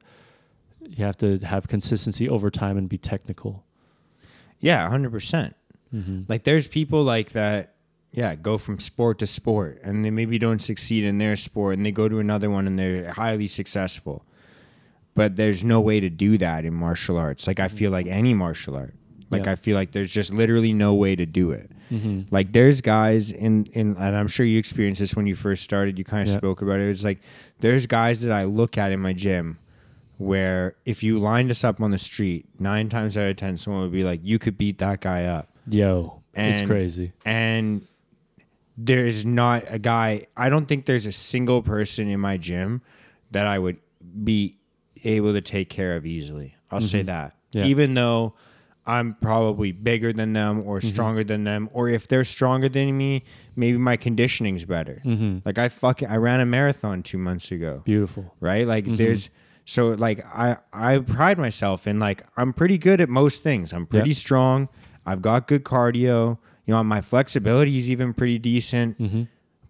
[0.90, 3.66] You have to have consistency over time and be technical.
[4.62, 5.12] Yeah, 100%.
[5.12, 5.56] percent
[5.94, 6.24] Mm-hmm.
[6.28, 7.74] Like there's people like that,
[8.12, 11.86] yeah, go from sport to sport and they maybe don't succeed in their sport and
[11.86, 14.26] they go to another one and they're highly successful.
[15.18, 17.46] But there's no way to do that in martial arts.
[17.48, 18.94] Like I feel like any martial art.
[19.30, 19.52] Like Yeah.
[19.52, 21.70] I feel like there's just literally no way to do it.
[21.92, 22.22] Mm-hmm.
[22.32, 25.98] Like there's guys in in and I'm sure you experienced this when you first started.
[25.98, 26.38] You kind of Yeah.
[26.38, 26.90] spoke about it.
[26.90, 27.20] It's like
[27.60, 29.58] there's guys that I look at in my gym
[30.18, 33.84] where if you lined us up on the street, nine times out of ten, someone
[33.84, 37.12] would be like, "You could beat that guy up." Yo, it's crazy.
[37.26, 37.82] and
[38.78, 42.82] there's not a guy i don't think there's a single person in my gym
[43.32, 43.78] that i would
[44.24, 44.57] be
[45.04, 47.58] able to take care of easily i'll say that Mm-hmm.
[47.60, 47.66] Yeah.
[47.66, 48.34] even though
[48.86, 50.88] i'm probably bigger than them or Mm-hmm.
[50.90, 53.24] stronger than them or if they're stronger than me
[53.56, 55.40] maybe my conditioning's better Mm-hmm.
[55.46, 58.34] like i fucking i ran a marathon two months ago Beautiful.
[58.40, 58.96] right like Mm-hmm.
[58.96, 59.30] there's
[59.66, 63.86] so like i i pride myself in like i'm pretty good at most things i'm
[63.86, 64.16] pretty Yeah.
[64.16, 64.70] strong
[65.06, 69.24] i've got good cardio you know my flexibility is even pretty decent Mm-hmm.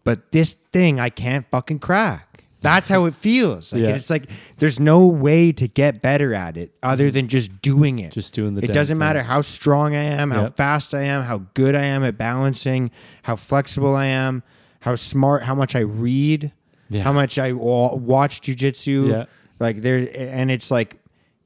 [0.04, 2.27] but this thing i can't fucking crack
[2.62, 3.90] that's how it feels like Yeah.
[3.90, 4.28] it's like
[4.58, 8.56] there's no way to get better at it other than just doing it Just doing
[8.56, 9.00] the it doesn't thing.
[9.00, 10.58] matter how strong i am how Yep.
[10.58, 12.90] fast i am how good i am at balancing
[13.24, 14.42] how flexible i am
[14.82, 16.52] how smart how much i read
[16.90, 17.04] Yeah.
[17.04, 19.26] how much I watch jujitsu, Yeah.
[19.60, 20.98] Like there, and it's like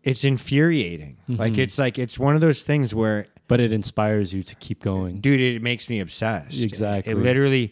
[0.04, 1.18] it's infuriating.
[1.30, 1.40] Mm-hmm.
[1.40, 4.82] Like it's like it's one of those things where But it inspires you to keep
[4.84, 5.20] going.
[5.22, 6.62] dude, it makes me obsessed.
[6.64, 7.14] Exactly.
[7.14, 7.72] It literally,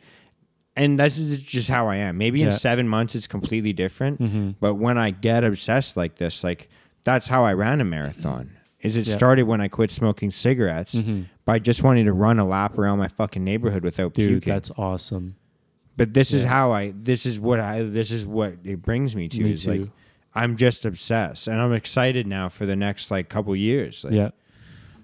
[0.80, 2.18] and this is just how I am.
[2.18, 4.52] Maybe in seven months it's completely different, Mm-hmm.
[4.60, 6.70] but when I get obsessed like this, like
[7.04, 8.52] that's how I ran a marathon.
[8.82, 9.16] Is it Yeah.
[9.16, 11.00] started when I quit smoking cigarettes
[11.46, 14.54] by just wanting to run a lap around my fucking neighborhood without Dude, puking.
[14.54, 15.36] that's awesome.
[15.98, 16.94] but this is how I.
[16.96, 17.82] This is what I.
[17.84, 19.44] This is what it brings me to.
[19.44, 19.82] Me is like.
[20.36, 24.04] I'm just obsessed, and I'm excited now for the next like couple years.
[24.06, 24.30] Like, Yeah.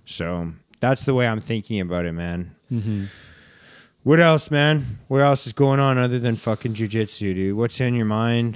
[0.05, 2.55] so that's the way I'm thinking about it, man.
[2.71, 3.05] Mm-hmm.
[4.05, 4.99] What else, man?
[5.07, 7.57] What else is going on other than fucking jujitsu, dude?
[7.57, 8.55] What's in your mind?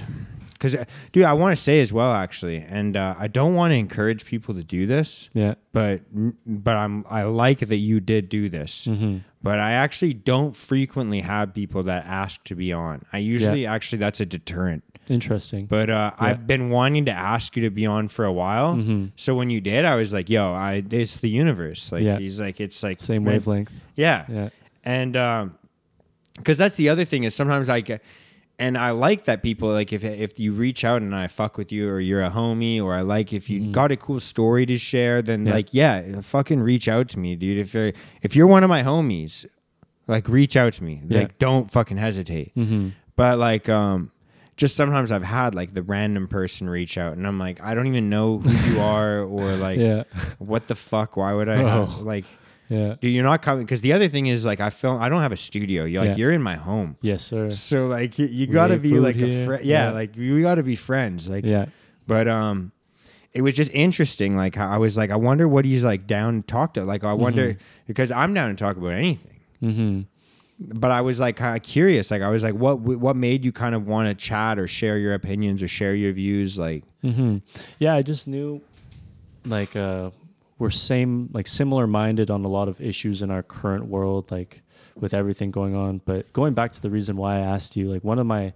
[0.52, 0.76] Because,
[1.10, 4.26] dude, I want to say as well, actually, and uh, I don't want to encourage
[4.26, 5.54] people to do this, Yeah.
[5.72, 6.02] but
[6.46, 8.86] but I'm I like that you did do this.
[8.86, 9.18] Mm-hmm.
[9.42, 13.04] But I actually don't frequently have people that ask to be on.
[13.12, 14.84] I usually actually that's a deterrent.
[15.08, 15.66] Interesting.
[15.66, 18.76] But uh, I've been wanting to ask you to be on for a while.
[18.76, 19.06] Mm-hmm.
[19.16, 22.18] So when you did, I was like, "Yo, I it's the universe." Like Yeah.
[22.18, 23.72] he's like, it's like Same wavelength.
[23.96, 24.50] Yeah, Yeah.
[24.84, 25.58] And um,
[26.36, 28.02] because that's the other thing is sometimes I get,
[28.58, 31.72] and I like that people like if if you reach out and I fuck with
[31.72, 34.78] you or you're a homie or I like if you got a cool story to
[34.78, 35.46] share, then.
[35.46, 35.52] Yeah.
[35.52, 37.58] like yeah, fucking reach out to me, dude.
[37.58, 37.92] If you're
[38.22, 39.46] if you're one of my homies,
[40.06, 41.02] like reach out to me.
[41.08, 41.20] Yeah.
[41.20, 42.54] Like don't fucking hesitate.
[42.54, 42.90] Mm-hmm.
[43.16, 44.12] But like um
[44.56, 47.86] just sometimes I've had like the random person reach out and I'm like, I don't
[47.86, 50.02] even know who you are or like Yeah.
[50.38, 51.16] what the fuck?
[51.16, 51.86] Why would I Oh.
[51.86, 52.26] have, like
[52.70, 52.94] Yeah.
[53.00, 55.32] dude, you're not coming because the other thing is like I film I don't have
[55.32, 55.84] a studio.
[55.84, 56.16] You're like Yeah.
[56.16, 56.96] you're in my home.
[57.02, 57.50] Yes, sir.
[57.50, 59.64] So like you, you gotta be food like a friend.
[59.64, 59.90] Yeah, Yeah.
[59.90, 61.28] like we gotta be friends.
[61.28, 61.66] Like Yeah.
[62.06, 62.70] but um
[63.32, 64.36] it was just interesting.
[64.36, 66.84] Like how I was like, I wonder what he's like down to talk to.
[66.84, 67.56] Like I wonder
[67.86, 70.00] because I'm down to talk about anything Mm-hmm.
[70.78, 72.10] but I was like kind of curious.
[72.10, 74.96] Like I was like, what what made you kind of want to chat or share
[74.96, 76.56] your opinions or share your views?
[76.58, 77.38] Like, Mm-hmm.
[77.80, 78.60] Yeah, I just knew
[79.44, 80.10] like uh
[80.60, 84.60] we're same like similar minded on a lot of issues in our current world, like
[84.94, 86.02] with everything going on.
[86.04, 88.52] But going back to the reason why I asked you, like one of my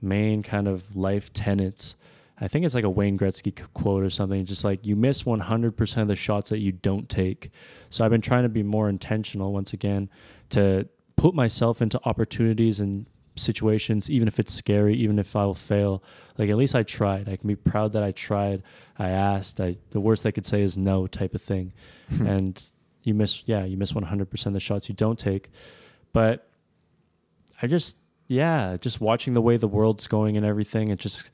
[0.00, 1.96] main kind of life tenets,
[2.40, 6.02] I think it's like a Wayne Gretzky quote or something, just like you miss 100%
[6.02, 7.50] of the shots that you don't take.
[7.90, 10.08] So I've been trying to be more intentional once again
[10.50, 13.06] to put myself into opportunities and
[13.40, 16.02] situations, even if it's scary, even if I'll fail.
[16.38, 17.28] Like at least I tried.
[17.28, 18.62] I can be proud that I tried.
[18.98, 19.60] I asked.
[19.60, 21.72] I the worst I could say is no type of thing.
[22.20, 22.62] and
[23.02, 25.50] you miss yeah, you miss 100% of the shots you don't take.
[26.12, 26.48] But
[27.60, 27.96] I just
[28.28, 31.30] yeah, just watching the way the world's going and everything, it just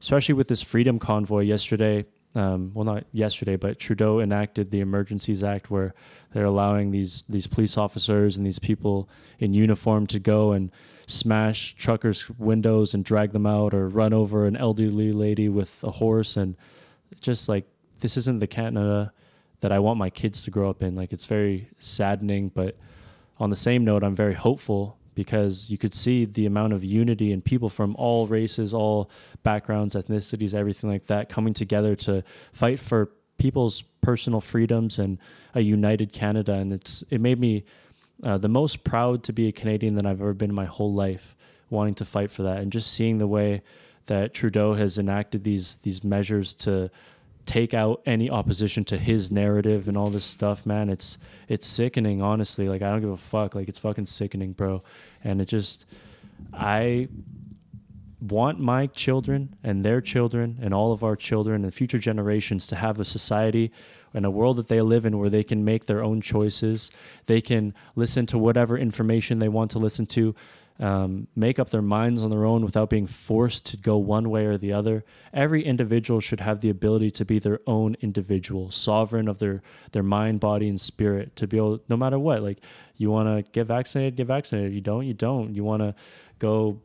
[0.00, 2.04] especially with this freedom convoy yesterday.
[2.34, 5.94] Um, well, not yesterday, but Trudeau enacted the Emergencies Act, where
[6.32, 9.08] they're allowing these these police officers and these people
[9.38, 10.70] in uniform to go and
[11.12, 15.90] smash truckers' windows and drag them out, or run over an elderly lady with a
[15.90, 16.56] horse, and
[17.20, 17.66] just like
[18.00, 19.12] this isn't the Canada
[19.60, 20.94] that I want my kids to grow up in.
[20.96, 22.76] Like it's very saddening, but
[23.38, 27.32] on the same note, I'm very hopeful because you could see the amount of unity
[27.32, 29.10] and people from all races, all
[29.42, 35.18] backgrounds, ethnicities, everything like that coming together to fight for people's personal freedoms and
[35.54, 36.54] a united Canada.
[36.54, 37.64] And it's it made me
[38.22, 40.92] uh, the most proud to be a Canadian that I've ever been in my whole
[40.92, 41.36] life,
[41.70, 43.62] wanting to fight for that and just seeing the way
[44.06, 46.90] that Trudeau has enacted these these measures to
[47.44, 50.88] take out any opposition to his narrative and all this stuff, man.
[50.88, 51.18] It's
[51.48, 52.68] it's sickening, honestly.
[52.68, 53.54] Like I don't give a fuck.
[53.54, 54.82] Like it's fucking sickening, bro.
[55.24, 55.86] And it just
[56.52, 57.08] I
[58.20, 62.76] want my children and their children and all of our children and future generations to
[62.76, 63.72] have a society
[64.14, 66.90] and a world that they live in where they can make their own choices.
[67.26, 70.34] They can listen to whatever information they want to listen to,
[70.80, 74.46] um, make up their minds on their own without being forced to go one way
[74.46, 75.04] or the other.
[75.32, 79.62] Every individual should have the ability to be their own individual, sovereign of their
[79.92, 81.36] their mind, body, and spirit.
[81.36, 82.58] To be able, no matter what, like
[82.96, 84.72] you want to get vaccinated, get vaccinated.
[84.72, 85.54] You don't, you don't.
[85.54, 85.94] You want to
[86.38, 86.80] go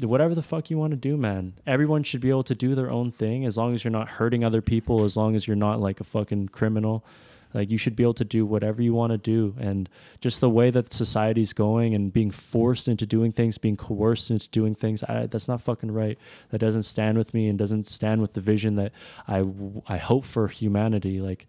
[0.00, 1.54] whatever the fuck you want to do, man.
[1.66, 4.44] Everyone should be able to do their own thing as long as you're not hurting
[4.44, 7.04] other people, as long as you're not like a fucking criminal.
[7.52, 9.54] Like you should be able to do whatever you want to do.
[9.60, 9.88] And
[10.20, 14.48] just the way that society's going and being forced into doing things, being coerced into
[14.48, 16.18] doing things, I, that's not fucking right.
[16.50, 18.92] That doesn't stand with me and doesn't stand with the vision that
[19.28, 19.44] I,
[19.86, 21.20] I hope for humanity.
[21.20, 21.46] Like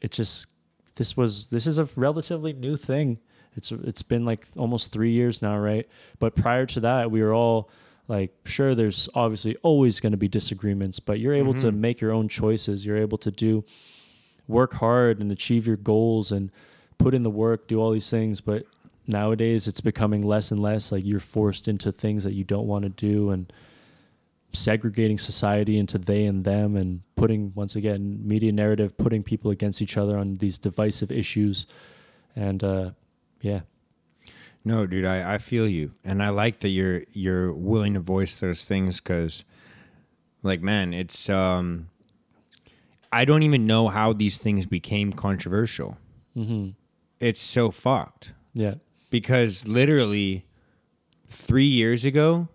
[0.00, 0.48] it just,
[0.96, 3.20] this was, this is a relatively new thing.
[3.56, 5.88] It's it's been like almost three years now, right?
[6.18, 7.70] But prior to that, we were all
[8.08, 12.12] like, sure, there's obviously always going to be disagreements, but you're able to make your
[12.12, 12.84] own choices.
[12.84, 13.64] You're able to do
[14.46, 16.50] work hard and achieve your goals and
[16.98, 18.42] put in the work, do all these things.
[18.42, 18.66] But
[19.06, 22.82] nowadays, it's becoming less and less like you're forced into things that you don't want
[22.82, 23.50] to do, and
[24.54, 29.82] segregating society into they and them and putting once again media narrative putting people against
[29.82, 31.66] each other on these divisive issues
[32.36, 32.90] and uh
[33.44, 33.60] yeah
[34.64, 38.36] No, dude, I, I feel you, and I like that you're you're willing to voice
[38.36, 39.44] those things because,
[40.42, 41.90] like, man, it's um,
[43.12, 45.98] I don't even know how these things became controversial.
[46.34, 46.70] mm-hmm.
[47.20, 48.74] It's so fucked yeah
[49.10, 50.46] because literally
[51.28, 52.48] three years ago,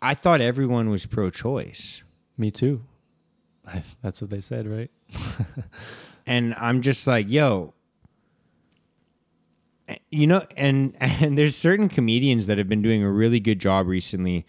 [0.00, 2.04] I thought everyone was pro-choice,
[2.36, 2.84] me too
[4.02, 4.90] that's what they said right
[6.26, 7.72] and I'm just like, yo.
[10.10, 13.86] You know, and and there's certain comedians that have been doing a really good job
[13.86, 14.46] recently.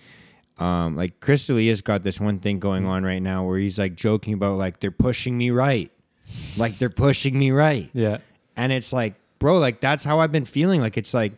[0.58, 3.96] Um, like Chris D'Elia's got this one thing going on right now where he's like
[3.96, 5.92] joking about like they're pushing me right,
[6.58, 8.20] like they're pushing me right, yeah.
[8.56, 10.80] And it's like, bro, like that's how I've been feeling.
[10.80, 11.34] Like it's like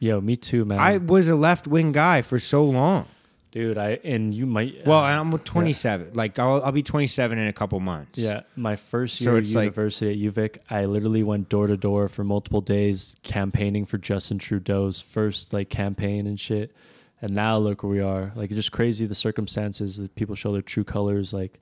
[0.00, 0.78] yo me too man.
[0.78, 3.08] I was a left wing guy for so long.
[3.52, 6.12] Dude i and you might Well, uh, I'm 27.
[6.14, 8.18] Like I'll I'll be 27 in a couple months.
[8.18, 11.66] Yeah, my first So year at it's like- university at UVic, I literally went door
[11.68, 16.74] to door for multiple days campaigning for Justin Trudeau's first like campaign and shit.
[17.20, 18.32] And now look where we are.
[18.34, 21.32] Like it's just crazy the circumstances that people show their true colors.
[21.32, 21.60] Like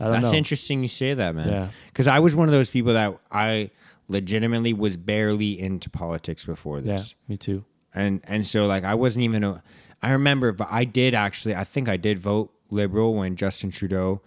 [0.00, 0.18] I don't know.
[0.20, 0.38] That's know.
[0.38, 1.48] interesting you say that, man.
[1.48, 1.68] Yeah.
[1.92, 3.70] Because I was one of those people that I
[4.08, 7.64] legitimately was barely into politics before this Yeah, me too.
[7.94, 9.62] and and so like I wasn't even a.
[10.02, 11.54] I remember, but I did actually.
[11.54, 14.20] I think I did vote liberal when Justin Trudeau,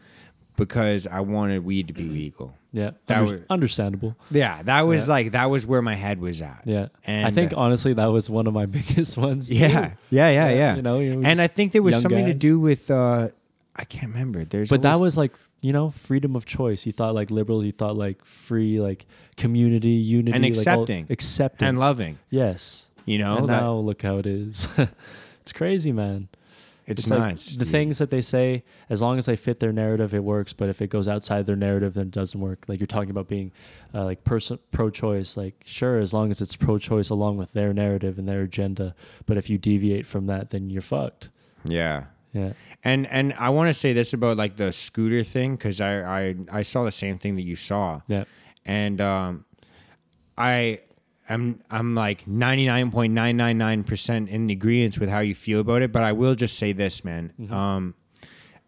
[0.57, 2.53] because I wanted weed to be legal.
[2.73, 4.15] Yeah, That under- was- understandable.
[4.31, 5.14] Yeah, that was Yeah.
[5.14, 6.64] like that was where my head was at.
[6.65, 9.52] Yeah, and I think honestly that was one of my biggest ones.
[9.52, 10.76] yeah, yeah, yeah, yeah.
[10.76, 12.89] You know, and I think there was something to do with.
[12.91, 13.30] uh
[13.76, 14.43] I can't remember.
[14.45, 15.31] There's But that was like
[15.61, 16.85] you know freedom of choice.
[16.85, 17.64] You thought like liberal.
[17.64, 19.06] You thought like free, like
[19.38, 21.07] community, unity, And like, all- accepting.
[21.10, 22.19] acceptance, and loving.
[22.30, 24.68] Yes, You know, and that- now look how it is.
[25.41, 26.30] it's crazy, man.
[26.88, 30.23] it's, like the things that they say, as long as they fit their narrative, it
[30.23, 30.51] works.
[30.53, 32.65] But if it goes outside their narrative, then it doesn't work.
[32.68, 33.51] Like you're talking about being
[33.93, 35.38] uh, like person pro-choice.
[35.38, 38.95] Like sure, as long as it's pro-choice along with their narrative and their agenda.
[39.26, 41.30] But if you deviate from that, then you're fucked.
[41.63, 42.05] Yeah.
[42.34, 42.53] Yeah.
[42.84, 46.35] And and I want to say this about like the scooter thing because I, I
[46.51, 48.01] I saw the same thing that you saw.
[48.07, 48.23] Yeah.
[48.65, 49.45] and um,
[50.38, 50.80] I
[51.33, 55.35] am I'm like ninety nine point nine nine nine percent in agreement with how you
[55.35, 55.91] feel about it.
[55.91, 57.33] But I will just say this, man.
[57.39, 57.53] Mm-hmm.
[57.53, 57.95] Um,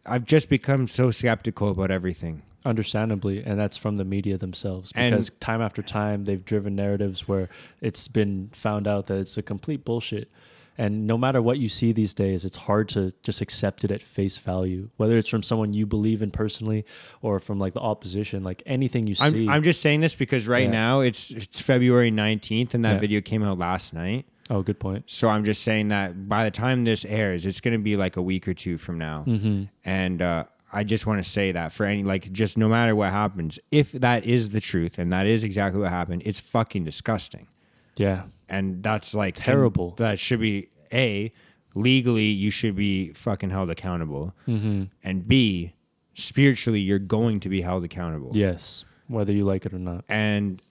[0.05, 2.43] I've just become so skeptical about everything.
[2.65, 7.27] Understandably, and that's from the media themselves And- because time after time they've driven narratives
[7.27, 7.49] where
[7.81, 10.31] it's been found out that it's a complete bullshit.
[10.77, 14.01] And no matter what you see these days, it's hard to just accept it at
[14.01, 16.83] face value, whether it's from someone you believe in personally
[17.21, 18.43] or from like the opposition.
[18.43, 20.71] Like anything you see, I'm I'm just saying this because right Yeah.
[20.71, 22.99] now it's it's February nineteenth and that Yeah.
[22.99, 24.25] video came out last night.
[24.49, 25.03] oh, good point.
[25.07, 28.17] So I'm just saying that by the time this airs, it's going to be like
[28.17, 29.23] a week or two from now.
[29.25, 29.63] Mm-hmm.
[29.85, 33.11] And uh, I just want to say that for any, like, just no matter what
[33.11, 37.47] happens, if that is the truth and that is exactly what happened, it's fucking disgusting.
[37.95, 39.91] Yeah, And that's like Terrible.
[39.97, 41.31] that should be A,
[41.75, 44.33] legally, you should be fucking held accountable.
[44.47, 44.83] Mm-hmm.
[45.03, 45.73] And B,
[46.13, 48.31] spiritually, you're going to be held accountable.
[48.33, 50.05] yes, whether you like it or not.
[50.09, 50.61] and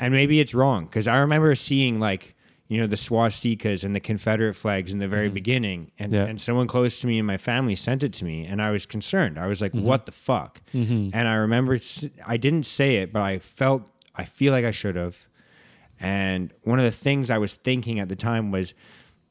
[0.00, 2.34] and maybe it's wrong because I remember seeing like
[2.68, 6.22] you know the swastikas and the Confederate flags in the very beginning, and Mm-hmm.
[6.22, 6.28] Yeah.
[6.30, 8.86] and someone close to me in my family sent it to me, and I was
[8.86, 9.38] concerned.
[9.38, 9.84] I was like, Mm-hmm.
[9.86, 11.78] "What the fuck?" And I remember
[12.26, 15.28] I didn't say it, but I felt I feel like I should have.
[16.04, 18.74] And one of the things I was thinking at the time was,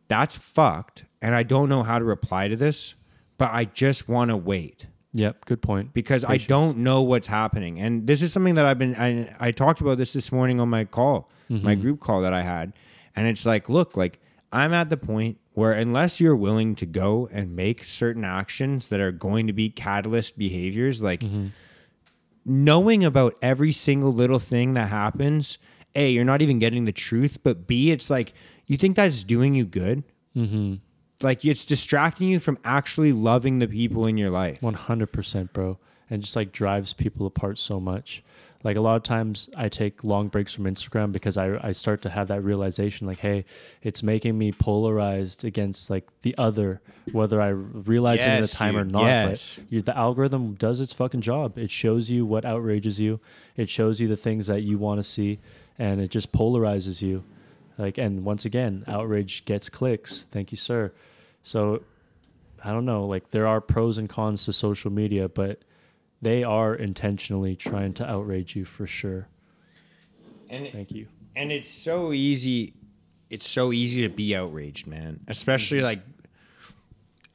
[0.07, 2.95] "That's fucked," and I don't know how to reply to this,
[3.37, 5.93] but I just want to wait Yep, good point.
[5.93, 6.43] because Patience.
[6.45, 7.79] I don't know what's happening.
[7.79, 10.69] And this is something that I've been I, I talked about this this morning on
[10.69, 11.65] my call, Mm-hmm.
[11.65, 12.73] my group call that I had.
[13.15, 14.19] And it's like, look, like
[14.51, 18.99] I'm at the point where unless you're willing to go and make certain actions that
[18.99, 21.47] are going to be catalyst behaviors, like Mm-hmm.
[22.45, 25.57] knowing about every single little thing that happens,
[25.95, 28.33] A, you're not even getting the truth, but B, it's like
[28.67, 30.03] you think that's doing you good.
[30.35, 30.75] Mm-hmm.
[31.21, 34.61] Like it's distracting you from actually loving the people in your life.
[34.61, 35.77] One hundred percent, bro,
[36.09, 38.23] and just like drives people apart so much.
[38.63, 42.01] Like a lot of times, I take long breaks from Instagram because I I start
[42.03, 43.43] to have that realization, like, hey,
[43.81, 48.77] it's making me polarized against like the other, whether I realize it at the time
[48.77, 49.03] or not.
[49.03, 49.55] yes.
[49.57, 51.57] But you, the algorithm does its fucking job.
[51.57, 53.19] It shows you what outrages you.
[53.57, 55.39] It shows you the things that you want to see,
[55.77, 57.23] and it just polarizes you.
[57.77, 60.23] Like, and once again, outrage gets clicks.
[60.29, 60.91] Thank you, sir.
[61.41, 61.83] So
[62.63, 63.05] I don't know.
[63.05, 65.59] Like there are pros and cons to social media, but
[66.21, 69.27] they are intentionally trying to outrage you for sure.
[70.49, 71.07] And Thank you.
[71.35, 72.73] and it's so easy
[73.29, 75.85] it's so easy to be outraged man especially mm-hmm.
[75.85, 76.01] like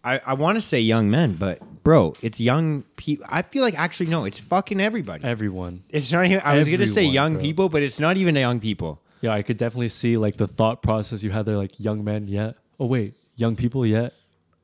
[0.09, 3.27] I, I want to say young men, but bro, it's young people.
[3.29, 5.25] I feel like actually no, it's fucking everybody.
[5.25, 5.83] Everyone.
[5.91, 6.41] It's not even.
[6.45, 7.43] I was gonna say Everyone, young bro.
[7.43, 9.01] people, but it's not even young people.
[9.21, 12.29] Yeah, I could definitely see like the thought process you had there, like young men
[12.29, 12.57] yet.
[12.81, 14.15] Oh wait, young people yet.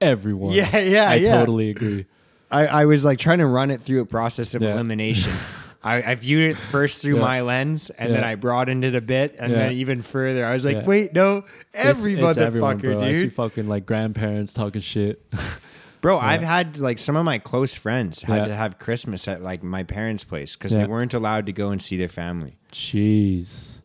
[0.01, 0.53] Everyone.
[0.53, 1.11] Yeah, yeah, yeah.
[1.11, 1.39] I yeah.
[1.39, 2.07] totally agree.
[2.51, 4.75] I, I was like trying to run it through a process of Yeah.
[4.75, 5.33] elimination.
[5.85, 7.21] I, I viewed it first through Yeah.
[7.23, 9.59] my lens, and then I broadened it a bit, and Yeah.
[9.59, 10.47] then even further.
[10.47, 10.85] I was like, Yeah.
[10.85, 13.01] wait, no, It's- every it's everyone, motherfucker, bro.
[13.03, 13.33] I see dude.
[13.35, 15.23] fucking like grandparents talking shit.
[16.01, 18.45] Bro, I've had like some of my close friends had Yeah.
[18.49, 20.81] to have Christmas at like my parents' place because Yeah.
[20.81, 22.59] they weren't allowed to go and see their family.
[22.73, 23.81] Jeez,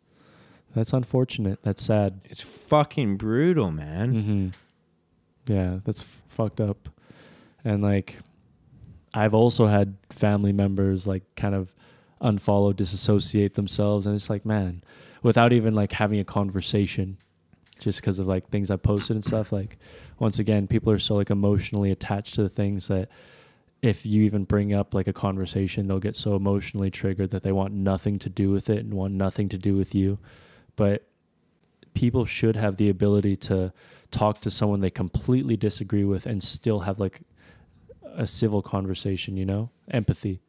[0.75, 1.59] that's unfortunate.
[1.63, 2.19] That's sad.
[2.25, 4.53] It's fucking brutal, man.
[5.47, 6.89] hmm Yeah, that's f- fucked up.
[7.63, 8.17] And like,
[9.13, 11.73] I've also had family members like kind of
[12.21, 14.83] unfollow, disassociate themselves, and it's like, man,
[15.23, 17.17] without even like having a conversation,
[17.79, 19.51] just because of like things I posted and stuff.
[19.51, 19.77] Like,
[20.19, 23.09] once again, people are so like emotionally attached to the things that
[23.81, 27.51] if you even bring up like a conversation, they'll get so emotionally triggered that they
[27.51, 30.19] want nothing to do with it and want nothing to do with you.
[30.75, 31.05] But
[31.93, 33.71] people should have the ability to
[34.11, 37.21] talk to someone they completely disagree with and still have like
[38.15, 39.69] a civil conversation, you know?
[39.89, 40.41] Empathy.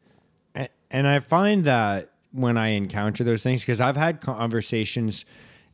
[0.91, 5.25] And I find that when I encounter those things, because I've had conversations,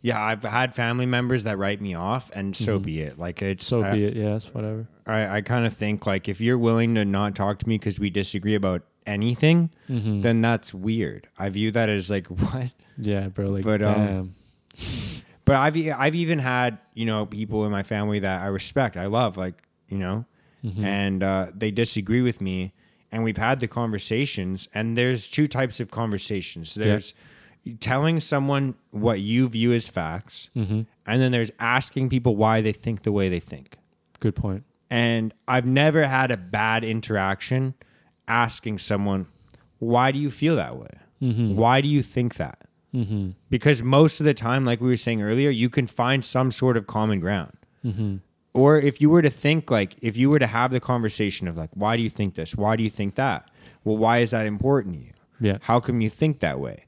[0.01, 3.17] yeah, I've had family members that write me off, and so be it.
[3.17, 4.15] Like it's So I, be it.
[4.15, 4.87] Yes, whatever.
[5.05, 7.99] I, I kind of think like if you're willing to not talk to me because
[7.99, 10.21] we disagree about anything, Mm-hmm.
[10.21, 11.27] then that's weird.
[11.37, 12.71] I view that as like what.
[12.99, 13.49] Yeah, bro.
[13.49, 14.35] Like, But, um.
[15.45, 19.05] But I've I've even had you know people in my family that I respect, I
[19.05, 19.55] love, like
[19.87, 20.25] you know,
[20.65, 20.83] Mm-hmm.
[20.83, 22.73] and uh, they disagree with me,
[23.11, 24.67] and we've had the conversations.
[24.73, 26.75] And there's two types of conversations.
[26.75, 27.13] There's
[27.79, 30.81] telling someone what you view as facts, Mm-hmm.
[31.05, 33.75] and then there's asking people why they think the way they think.
[34.19, 34.63] Good point.
[34.89, 37.73] And I've never had a bad interaction
[38.27, 39.25] asking someone,
[39.79, 40.89] why do you feel that way?
[41.55, 42.59] Why do you think that?
[42.95, 43.31] Mm-hmm.
[43.49, 46.77] Because most of the time, like we were saying earlier, you can find some sort
[46.77, 47.51] of common ground.
[48.57, 51.55] Or if you were to think, like, if you were to have the conversation of,
[51.57, 52.55] like, why do you think this?
[52.55, 53.49] Why do you think that?
[53.83, 55.11] Well, why is that important to you?
[55.39, 55.57] Yeah.
[55.61, 56.85] How come you think that way?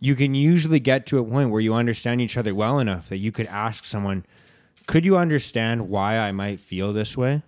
[0.00, 3.16] You can usually get to a point where you understand each other well enough that
[3.16, 4.24] you could ask someone,
[4.86, 7.42] could you understand why I might feel this way?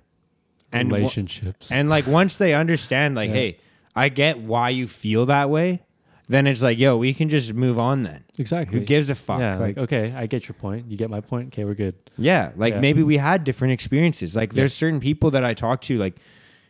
[0.72, 1.70] And Relationships.
[1.70, 3.34] and like once they understand, like, Yeah.
[3.34, 3.58] hey,
[3.94, 5.82] I get why you feel that way,
[6.30, 8.24] then it's like, yo, we can just move on then.
[8.38, 8.78] exactly.
[8.78, 9.40] Who gives a fuck?
[9.40, 9.56] Yeah.
[9.58, 10.90] like, Like, okay, I get your point.
[10.90, 11.48] You get my point.
[11.48, 11.94] Okay, we're good.
[12.16, 12.80] yeah, like Yeah.
[12.80, 14.34] maybe we had different experiences.
[14.36, 16.16] Like there's certain people that I talk to, like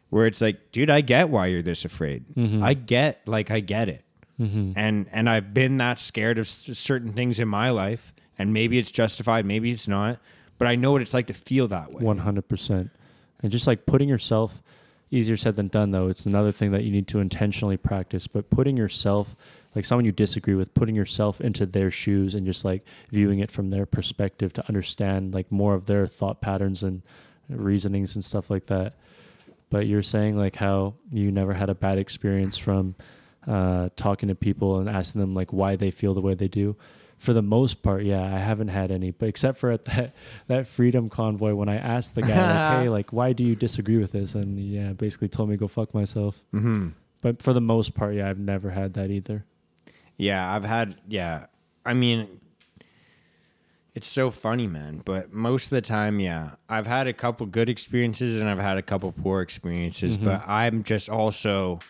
[0.08, 2.24] where it's like, dude, I get why you're this afraid.
[2.34, 2.62] Mm-hmm.
[2.64, 4.02] I get, like, I get it.
[4.38, 8.78] And and I've been that scared of s- certain things in my life, and maybe
[8.78, 10.18] it's justified, maybe it's not.
[10.56, 12.02] But I know what it's like to feel that way.
[12.02, 12.88] One hundred percent.
[13.42, 14.62] And just like putting yourself
[15.10, 18.26] easier said than done though, it's another thing that you need to intentionally practice.
[18.26, 19.34] But putting yourself
[19.74, 23.50] like someone you disagree with, putting yourself into their shoes and just like viewing it
[23.50, 27.02] from their perspective to understand like more of their thought patterns and
[27.48, 28.94] reasonings and stuff like that.
[29.68, 32.96] But you're saying like how you never had a bad experience from
[33.46, 36.76] uh, talking to people and asking them like why they feel the way they do.
[37.20, 40.14] For the most part, yeah, I haven't had any, but except for at that
[40.48, 43.98] that freedom convoy when I asked the guy like, "Hey, like, why do you disagree
[43.98, 46.42] with this?" and yeah, basically told me go fuck myself.
[46.50, 46.88] hmm
[47.22, 49.44] But for the most part, yeah, I've never had that either.
[50.16, 51.46] Yeah, I've had yeah.
[51.84, 52.40] I mean
[53.94, 57.68] it's so funny, man, but most of the time, yeah, I've had a couple good
[57.68, 61.80] experiences and I've had a couple poor experiences, but I'm just also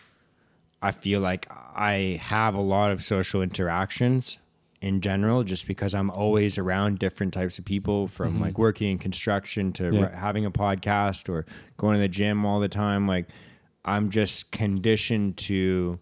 [0.81, 4.39] I feel like I have a lot of social interactions
[4.81, 8.43] in general just because I'm always around different types of people from mm-hmm.
[8.43, 10.15] like working in construction to Yeah.
[10.17, 11.45] having a podcast or
[11.77, 13.27] going to the gym all the time like
[13.85, 15.99] I'm just conditioned to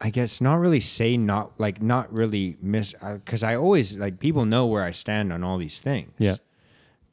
[0.00, 4.18] I guess not really say not like not really miss uh, because I always like
[4.18, 6.10] people know where I stand on all these things.
[6.18, 6.36] Yeah.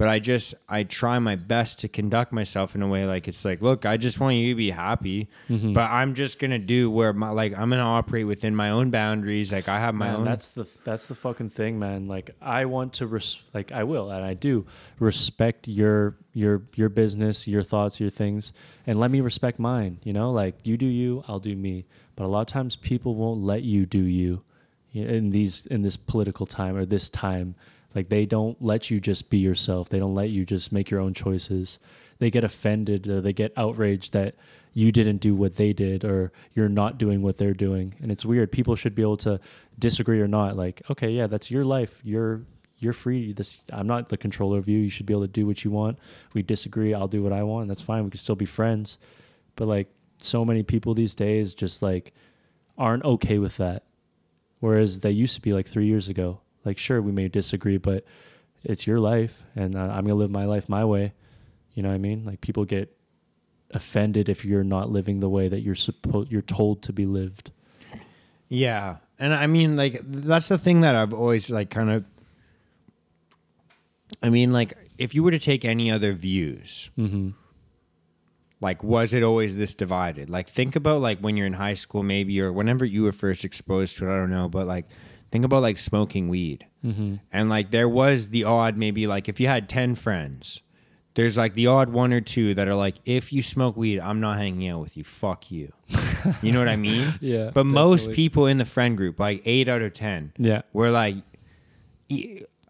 [0.02, 3.46] But I just I try my best to conduct myself in a way like it's
[3.46, 5.74] like look I just want you to be happy, Mm-hmm.
[5.74, 9.54] but I'm just gonna do where my like I'm gonna operate within my own boundaries.
[9.54, 10.26] Like I have my Man, own.
[10.26, 12.08] That's the that's the fucking thing, man.
[12.08, 14.66] Like I want to res- like I will and I do
[14.98, 18.54] respect your your your business, your thoughts, your things,
[18.88, 20.00] and let me respect mine.
[20.04, 21.86] You know, like you do you, I'll do me.
[22.16, 24.42] But a lot of times people won't let you do you
[24.94, 27.54] in these in this political time or this time.
[27.94, 29.90] Like they don't let you just be yourself.
[29.90, 31.80] They don't let you just make your own choices.
[32.20, 34.36] They get offended or they get outraged that
[34.74, 37.94] you didn't do what they did or you're not doing what they're doing.
[38.02, 38.52] And it's weird.
[38.52, 39.40] People should be able to
[39.78, 40.56] disagree or not.
[40.56, 42.00] Like, okay, yeah, that's your life.
[42.04, 42.42] You're
[42.78, 43.34] you're free.
[43.34, 44.80] This I'm not the controller of you.
[44.80, 46.00] You should be able to do what you want.
[46.30, 46.94] If We disagree.
[46.94, 47.68] I'll do what I want.
[47.68, 48.04] That's fine.
[48.04, 48.98] We can still be friends.
[49.56, 49.88] But like
[50.18, 52.14] so many people these days just like
[52.78, 53.84] aren't okay with that.
[54.60, 56.40] Whereas they used to be like three years ago.
[56.66, 58.06] Like sure we may disagree, but
[58.64, 61.14] it's your life, and uh, I'm gonna live my life my way.
[61.74, 62.26] You know what I mean?
[62.26, 62.96] Like people get
[63.72, 67.52] offended if you're not living the way that you're supposed you're told to be lived.
[68.50, 68.98] Yeah.
[69.18, 72.04] And I mean, like, that's the thing that I've always, like, kind of.
[74.22, 77.30] I mean, like, if you were to take any other views, Mm-hmm.
[78.60, 80.30] like, was it always this divided?
[80.30, 83.46] Like, think about, like, when you're in high school, maybe, or whenever you were first
[83.46, 84.88] exposed to it, I don't know, but, like,
[85.32, 86.66] think about, like, smoking weed.
[86.86, 87.16] Mm-hmm.
[87.32, 90.62] And, like, there was the odd, maybe, like, if you had 10 friends,
[91.16, 94.20] there's, like, the odd one or two that are like, if you smoke weed, I'm
[94.20, 95.04] not hanging out with you.
[95.04, 95.72] Fuck you.
[96.44, 97.16] You know what I mean?
[97.20, 100.62] Yeah, But most people in the friend group, like, eight out of 10, Yeah.
[100.72, 101.16] where like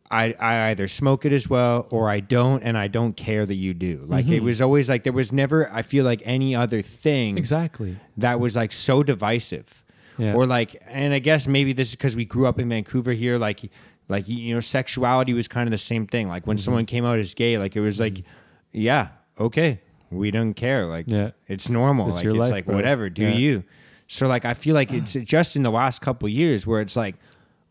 [0.09, 3.55] I, I either smoke it as well or I don't and I don't care that
[3.55, 4.03] you do.
[4.07, 4.33] Like Mm-hmm.
[4.35, 7.97] it was always like there was never I feel like any other thing Exactly.
[8.17, 9.80] that was like so divisive.
[10.21, 10.33] Yeah.
[10.35, 13.37] Or like and I guess maybe this is cuz we grew up in Vancouver here
[13.37, 13.59] like
[14.07, 16.27] like you know sexuality was kind of the same thing.
[16.27, 16.49] Like Mm-hmm.
[16.49, 18.23] when someone came out as gay like it was like
[18.71, 19.79] yeah, okay.
[20.11, 21.31] We don't care like Yeah.
[21.47, 22.75] it's normal It's like it's life, like bro.
[22.75, 23.35] whatever, do Yeah.
[23.45, 23.63] you?
[24.07, 27.15] So like I feel like it's just in the last couple years where it's like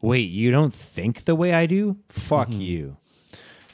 [0.03, 1.97] wait, you don't think the way I do?
[2.09, 2.61] Fuck Mm-hmm.
[2.73, 2.97] you.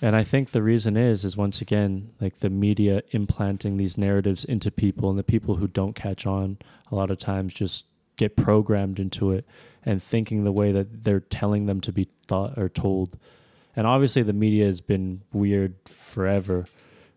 [0.02, 4.44] And I think the reason is is once again like the media implanting these narratives
[4.44, 6.58] into people and the people who don't catch on
[6.90, 7.86] a lot of times just
[8.16, 9.44] get programmed into it
[9.84, 13.18] and thinking the way that they're telling them to be thought or told.
[13.74, 16.64] And obviously the media has been weird forever,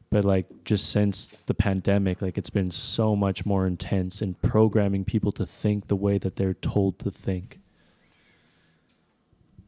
[0.10, 5.06] but like just since the pandemic like it's been so much more intense in programming
[5.06, 7.60] people to think the way that they're told to think.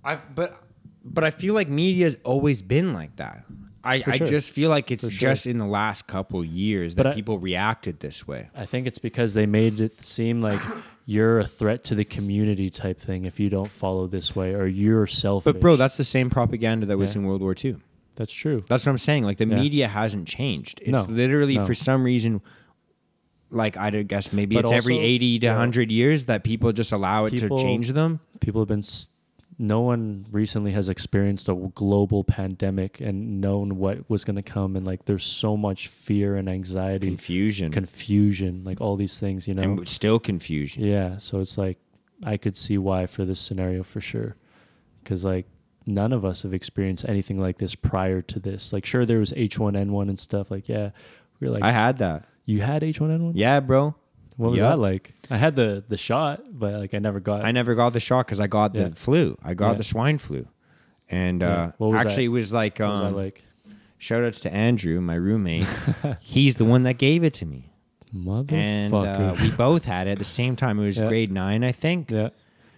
[0.03, 0.61] I but
[1.03, 3.45] but I feel like media's always been like that.
[3.83, 5.29] I, For I just feel like it's sure.
[5.29, 8.49] just in the last couple years that I- people reacted this way.
[8.55, 10.61] I think it's because they made it seem like
[11.11, 14.65] you're a threat to the community type thing if you don't follow this way or
[14.65, 15.51] you're selfish.
[15.53, 17.21] But bro, that's the same propaganda that was Yeah.
[17.21, 17.75] in World War II.
[18.15, 18.63] that's true.
[18.67, 19.23] That's what I'm saying.
[19.23, 19.55] Like the Yeah.
[19.63, 20.79] media hasn't changed.
[20.81, 21.65] It's No, literally no.
[21.65, 22.41] for some reason
[23.49, 25.53] like I guess maybe But it's every 80 to yeah.
[25.53, 28.19] 100 years that people just allow it People- to change them.
[28.39, 28.83] People have been.
[29.61, 34.75] No one recently has experienced a global pandemic and known what was going to come,
[34.75, 37.71] and like there's so much fear and anxiety, Confusion.
[37.71, 39.61] confusion, like all these things, you know.
[39.61, 40.83] and still confusion.
[40.83, 41.77] Yeah, so it's like
[42.23, 44.35] I could see why for this scenario for sure,
[45.03, 45.45] because like
[45.85, 48.73] none of us have experienced anything like this prior to this.
[48.73, 50.49] Like, sure, there was H one N one and stuff.
[50.51, 50.89] Like, yeah,
[51.39, 52.25] we are like, I had that.
[52.45, 53.35] you had H one N one.
[53.37, 53.95] Yeah, bro.
[54.41, 54.69] What was Yeah.
[54.69, 55.13] that like?
[55.29, 57.43] I had the the shot, but like I never got.
[57.45, 58.89] I never got the shot because I got Yeah.
[58.89, 59.37] the flu.
[59.43, 59.77] I got Yeah.
[59.77, 60.47] the swine flu,
[61.09, 61.47] and Yeah.
[61.49, 62.31] uh, What was actually that?
[62.31, 63.43] it was like What was that um, like?
[63.97, 65.67] shout outs to Andrew, my roommate.
[66.21, 67.69] He's the one that gave it to me,
[68.15, 68.51] Motherfucker.
[68.53, 70.79] and uh, we both had it at the same time.
[70.79, 71.07] It was Yeah.
[71.07, 72.09] grade nine, I think.
[72.11, 72.29] yeah.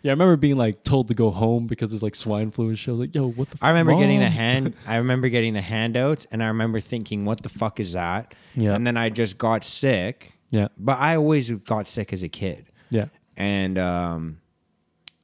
[0.01, 2.77] Yeah, I remember being like told to go home because there's like swine flu and
[2.77, 2.89] shit.
[2.89, 4.33] I was like, yo, what the I remember getting the Mom?
[4.43, 4.73] hand.
[4.85, 8.75] I remember getting the handouts, and I remember thinking, "What the fuck is that?" Yeah.
[8.75, 10.33] And then I just got sick.
[10.53, 10.67] Yeah.
[10.77, 12.65] But I always got sick as a kid.
[12.89, 13.07] Yeah.
[13.35, 14.37] and um,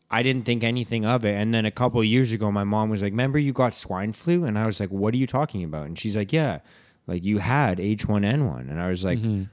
[0.09, 1.35] I didn't think anything of it.
[1.35, 4.11] And then a couple of years ago, my mom was like, "Remember you got swine
[4.11, 6.59] flu?" And I was like, "What are you talking about?" And she's like, "Yeah,
[7.05, 9.43] like you had H1N1." And I was like, Mm-hmm.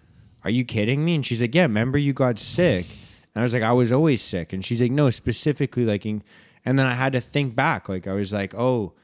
[0.44, 2.86] "Are you kidding me?" And she's like, "Yeah, remember you got sick?"
[3.34, 6.22] And I was like, "I was always sick." And she's like, "No, specifically like." In,
[6.64, 7.90] and then I had to think back.
[7.90, 8.94] Like I was like, "Oh."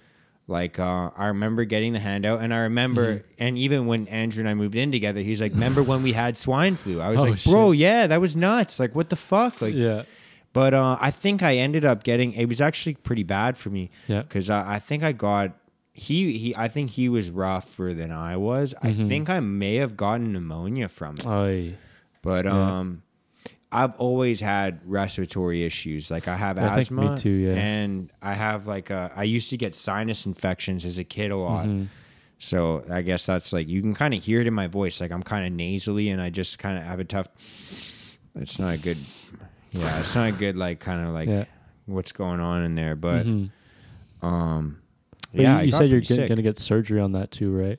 [0.52, 3.42] Like uh, I remember getting the handout, and I remember, Mm-hmm.
[3.44, 6.36] and even when Andrew and I moved in together, he's like, "Remember when we had
[6.36, 7.80] swine flu?" I was Oh, like, "Bro, shit.
[7.80, 8.78] yeah, that was nuts.
[8.78, 9.60] Like, what the fuck?
[9.62, 10.02] Like, Yeah.
[10.52, 12.32] but uh, I think I ended up getting.
[12.34, 13.90] It was actually pretty bad for me.
[14.06, 14.22] Yeah.
[14.22, 15.56] Because I, I think I got.
[15.94, 16.54] He he.
[16.56, 18.74] I think he was rougher than I was.
[18.82, 19.08] I Mm-hmm.
[19.08, 21.26] think I may have gotten pneumonia from it.
[21.26, 21.74] Oy.
[22.22, 22.78] But yeah.
[22.78, 23.02] um,
[23.72, 26.10] I've always had respiratory issues.
[26.10, 27.18] Like I have I think me asthma.
[27.18, 27.52] too, yeah.
[27.54, 29.10] And I have like a.
[29.16, 31.66] I used to get sinus infections as a kid a lot.
[31.66, 31.84] Mm-hmm.
[32.38, 35.00] So I guess that's like you can kind of hear it in my voice.
[35.00, 37.28] Like I'm kind of nasally, and I just kind of have a tough.
[38.34, 38.98] It's not a good.
[39.70, 41.44] Yeah, it's not a good like kind of like Yeah.
[41.86, 42.94] what's going on in there.
[42.96, 43.50] But Mhm.
[44.22, 44.78] um,
[45.32, 47.78] But yeah, you, you said you're going to get surgery on that too, right?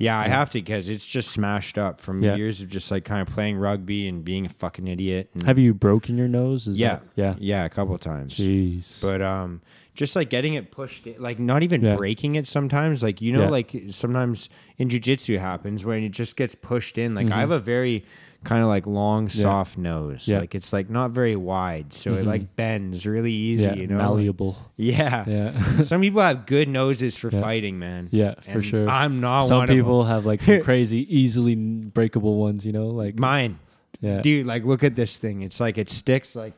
[0.00, 2.34] Yeah, I have to because it's just smashed up from Yeah.
[2.34, 5.28] years of just like kind of playing rugby and being a fucking idiot.
[5.34, 6.66] And Have you broken your nose?
[6.66, 7.34] Is yeah, that- yeah.
[7.38, 8.34] yeah, a couple of times.
[8.34, 9.02] Jeez.
[9.02, 9.60] But um,
[9.94, 11.96] just like getting it pushed, in, like not even Yeah.
[11.96, 12.46] breaking it.
[12.48, 13.48] Sometimes, like you know, Yeah.
[13.50, 14.48] like sometimes
[14.78, 17.14] in jujitsu happens when it just gets pushed in.
[17.14, 17.34] Like Mm-hmm.
[17.34, 18.04] I have a very
[18.44, 20.26] kind of like long, soft nose.
[20.26, 20.38] Yeah.
[20.40, 22.26] Like it's like not very wide, so it Mhm.
[22.26, 23.64] like bends really easy.
[23.64, 24.56] yeah, you know, malleable.
[24.76, 25.24] yeah.
[25.28, 27.40] Yeah, Some people have good noses for Yeah.
[27.40, 28.08] fighting, man.
[28.10, 28.88] yeah, for sure.
[28.88, 29.48] I'm not one.
[29.48, 32.64] Some people have like some crazy, easily breakable ones.
[32.64, 33.18] You know, like.
[33.18, 33.58] Mine,
[34.00, 34.46] yeah, dude.
[34.46, 35.42] Like, look at this thing.
[35.42, 36.34] It's like it sticks.
[36.34, 36.54] Like,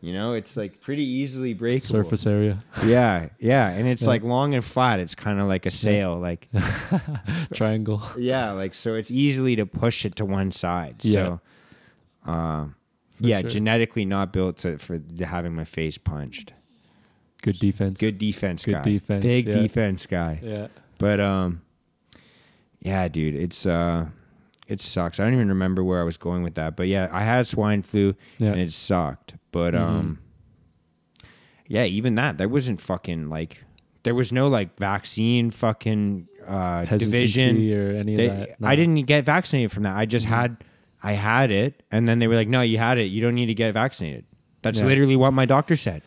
[0.00, 1.88] you know, it's like pretty easily breakable.
[1.88, 4.08] surface area, Yeah, yeah, and it's Yeah.
[4.08, 5.00] like long and flat.
[5.00, 6.18] It's kind of like a sail.
[6.18, 6.48] Like,
[7.54, 8.02] triangle.
[8.18, 10.96] yeah, like so it's easily to push it to one side.
[11.04, 11.12] Yeah.
[11.12, 11.40] So,
[12.26, 12.66] uh,
[13.20, 13.50] yeah, sure.
[13.50, 16.52] genetically not built to, for having my face punched.
[17.42, 18.00] Good defense.
[18.00, 18.82] Good defense Good guy.
[18.82, 19.52] defense, Big yeah.
[19.52, 20.40] defense guy.
[20.42, 20.66] Yeah.
[20.98, 21.62] But um
[22.80, 24.06] yeah, dude, it's uh
[24.68, 25.18] it sucks.
[25.18, 26.76] I don't even remember where I was going with that.
[26.76, 28.50] But yeah, I had swine flu Yeah.
[28.52, 29.34] and it sucked.
[29.50, 29.80] But Mhm.
[29.80, 30.18] um
[31.66, 33.64] yeah, even that there wasn't fucking like
[34.04, 37.56] there was no like vaccine fucking uh division.
[37.72, 38.50] Or any They- of that.
[38.62, 39.96] I didn't get vaccinated from that.
[39.96, 40.34] I just Mm-hmm.
[40.34, 40.56] had
[41.02, 43.04] I had it and then they were like, "No, you had it.
[43.04, 44.24] You don't need to get vaccinated."
[44.62, 44.86] That's Yeah.
[44.86, 46.02] literally what my doctor said.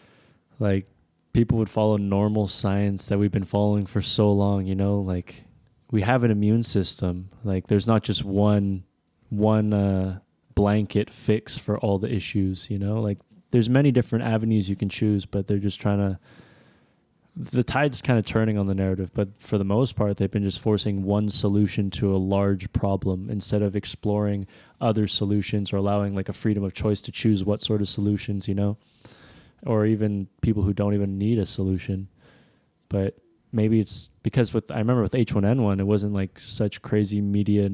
[0.59, 0.85] like
[1.33, 5.43] people would follow normal science that we've been following for so long you know like
[5.91, 7.30] we have an immune system.
[7.43, 8.84] Like there's not just one
[9.30, 10.19] one uh
[10.55, 13.01] blanket fix for all the issues you know?
[13.01, 13.19] Like
[13.51, 16.19] there's many different avenues you can choose but they're just trying to
[17.34, 20.43] the tide's kind of turning on the narrative but for the most part they've been
[20.43, 24.45] just forcing one solution to a large problem instead of exploring
[24.81, 28.47] other solutions or allowing like a freedom of choice to choose what sort of solutions
[28.47, 28.77] you know?
[29.65, 32.07] Or even people who don't even need a solution.
[32.89, 33.15] But
[33.53, 37.69] maybe it's because with I remember with H1N1, it wasn't like such crazy media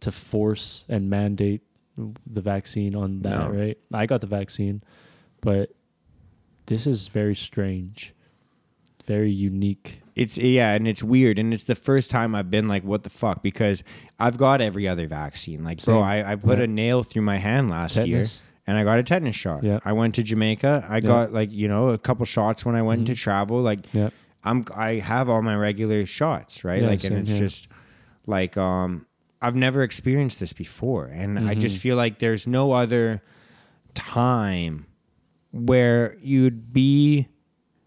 [0.00, 1.62] to force and mandate
[2.26, 3.58] the vaccine on that, No.
[3.58, 3.78] right?
[3.92, 4.82] I got the vaccine,
[5.40, 5.70] but
[6.66, 8.14] this is very strange,
[9.06, 10.00] very unique.
[10.14, 13.10] It's yeah, and it's weird, and it's the first time I've been like, "What the
[13.10, 13.82] fuck?" Because
[14.18, 15.64] I've got every other vaccine.
[15.64, 16.64] Like, bro, I, I put Yeah.
[16.64, 18.24] a nail through my hand last year,
[18.66, 19.62] and I got a tetanus shot.
[19.62, 19.78] Yeah.
[19.84, 20.86] I went to Jamaica.
[20.88, 23.18] I got like you know a couple shots when I went to mm-hmm.
[23.18, 23.62] travel.
[23.62, 24.10] Like, Yeah.
[24.44, 26.80] I'm I have all my regular shots, right?
[26.80, 27.68] Yeah, like, and it's just
[28.26, 29.06] like um
[29.40, 31.80] I've never experienced this before, and I just Mm-hmm.
[31.82, 33.22] feel like there's no other
[33.94, 34.86] time
[35.52, 37.28] where you'd be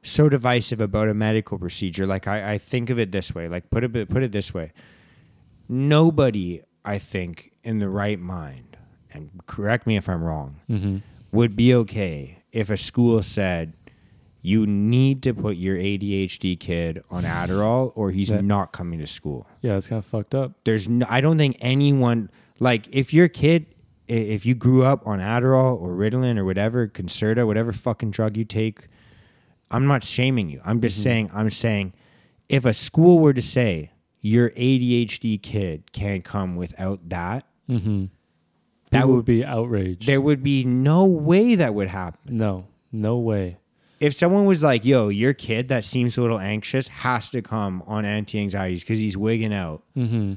[0.04, 2.06] so divisive about a medical procedure.
[2.08, 3.48] Like I, I think of it this way.
[3.48, 4.72] Like put it put it this way.
[5.70, 8.76] Nobody, I think, in the right mind,
[9.14, 10.98] and correct me if I'm wrong, Mm-hmm.
[11.32, 13.74] would be okay if a school said
[14.42, 18.42] you need to put your ADHD kid on Adderall or he's Yeah.
[18.42, 19.46] not coming to school.
[19.62, 20.54] Yeah, it's kind of fucked up.
[20.64, 23.68] There's no, I don't think anyone like if your kid
[24.08, 28.44] if you grew up on Adderall or Ritalin or whatever Concerta whatever fucking drug you
[28.44, 28.88] take
[29.70, 30.60] I'm not shaming you.
[30.66, 31.94] I'm just saying I'm saying
[32.50, 38.06] if a school were to say your ADHD kid can't come without that Mm-hmm.
[38.90, 40.06] That That would- would be outraged.
[40.08, 42.36] there would be no way that would happen.
[42.38, 43.60] no, no way.
[44.02, 47.84] If someone was like, "Yo, your kid that seems a little anxious has to come
[47.88, 50.34] on anti-anxieties because he's wigging out," Mm-hmm.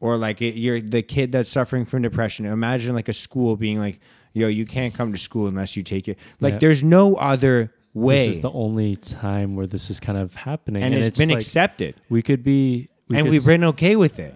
[0.00, 2.46] or like it, you're the kid that's suffering from depression.
[2.46, 4.00] Imagine like a school being like,
[4.32, 6.58] "Yo, you can't come to school unless you take it." Like, Yeah.
[6.60, 10.82] there's no other way, This is the only time where this is kind of happening,
[10.82, 14.18] and, it's been like, accepted, We could be, we and could we've been okay with
[14.20, 14.34] it.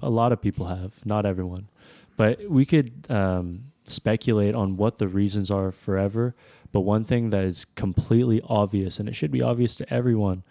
[0.00, 1.68] a lot of people have, not everyone,
[2.16, 6.34] but we could um, speculate on what the reasons are forever.
[6.72, 10.44] But one thing that is completely obvious, and it should be obvious to everyone,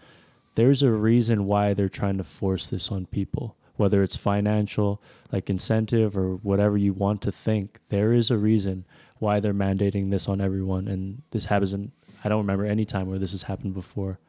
[0.56, 3.56] there's a reason why they're trying to force this on people.
[3.78, 5.02] Whether it's financial,
[5.32, 8.86] like incentive, or whatever you want to think, there is a reason
[9.20, 10.90] why they're mandating this on everyone.
[10.90, 11.94] And this hasn't,
[12.24, 14.20] I don't remember any time where this has happened before.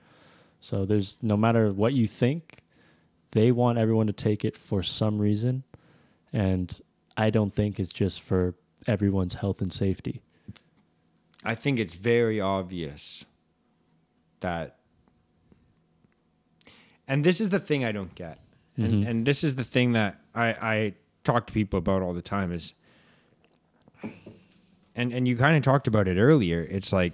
[0.61, 2.63] So there's no matter what you think,
[3.33, 5.65] they want everyone to take it for some reason.
[6.33, 6.73] And
[7.17, 8.55] I don't think it's just for
[8.87, 10.23] everyone's health and safety.
[11.45, 13.25] I think it's very obvious
[14.41, 14.77] that,
[17.09, 18.39] and this is the thing I don't get,
[18.77, 20.95] and and this is the thing that I I
[21.25, 22.75] talk to people about all the time is,
[24.95, 26.67] and and you kind of talked about it earlier.
[26.71, 27.13] It's like,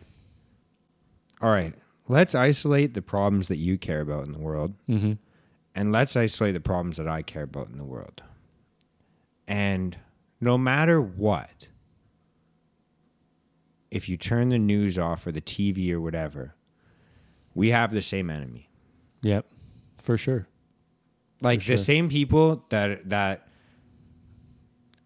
[1.41, 1.75] all right,
[2.09, 5.13] let's isolate the problems that you care about in the world, Mm-hmm.
[5.75, 8.23] and let's isolate the problems that I care about in the world.
[9.49, 9.97] And
[10.41, 11.69] no matter what,
[13.91, 16.55] if you turn the news off or the TV or whatever,
[17.55, 18.69] we have the same enemy.
[19.23, 19.47] Yep,
[19.99, 20.47] for sure.
[21.41, 21.77] Like sure.
[21.77, 23.49] the same people that that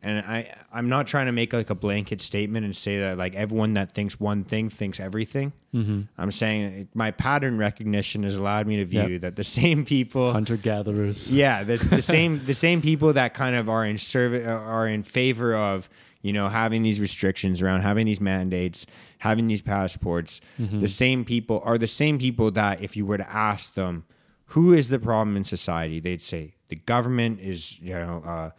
[0.03, 3.35] and I I'm not trying to make like a blanket statement and say that like
[3.35, 5.53] everyone that thinks one thing thinks everything.
[5.75, 6.03] Mm-hmm.
[6.17, 9.21] I'm saying it- my pattern recognition has allowed me to view Yep.
[9.23, 11.31] that the same people Hunter gatherers.
[11.31, 15.03] yeah, the, the same the same people that kind of are in serv- are in
[15.03, 15.89] favor of
[16.23, 18.87] you know having these restrictions around having these mandates,
[19.19, 20.41] having these passports.
[20.59, 24.05] The same people are the same people that if you were to ask them
[24.47, 28.51] who is the problem in society, they'd say the government is you know uh,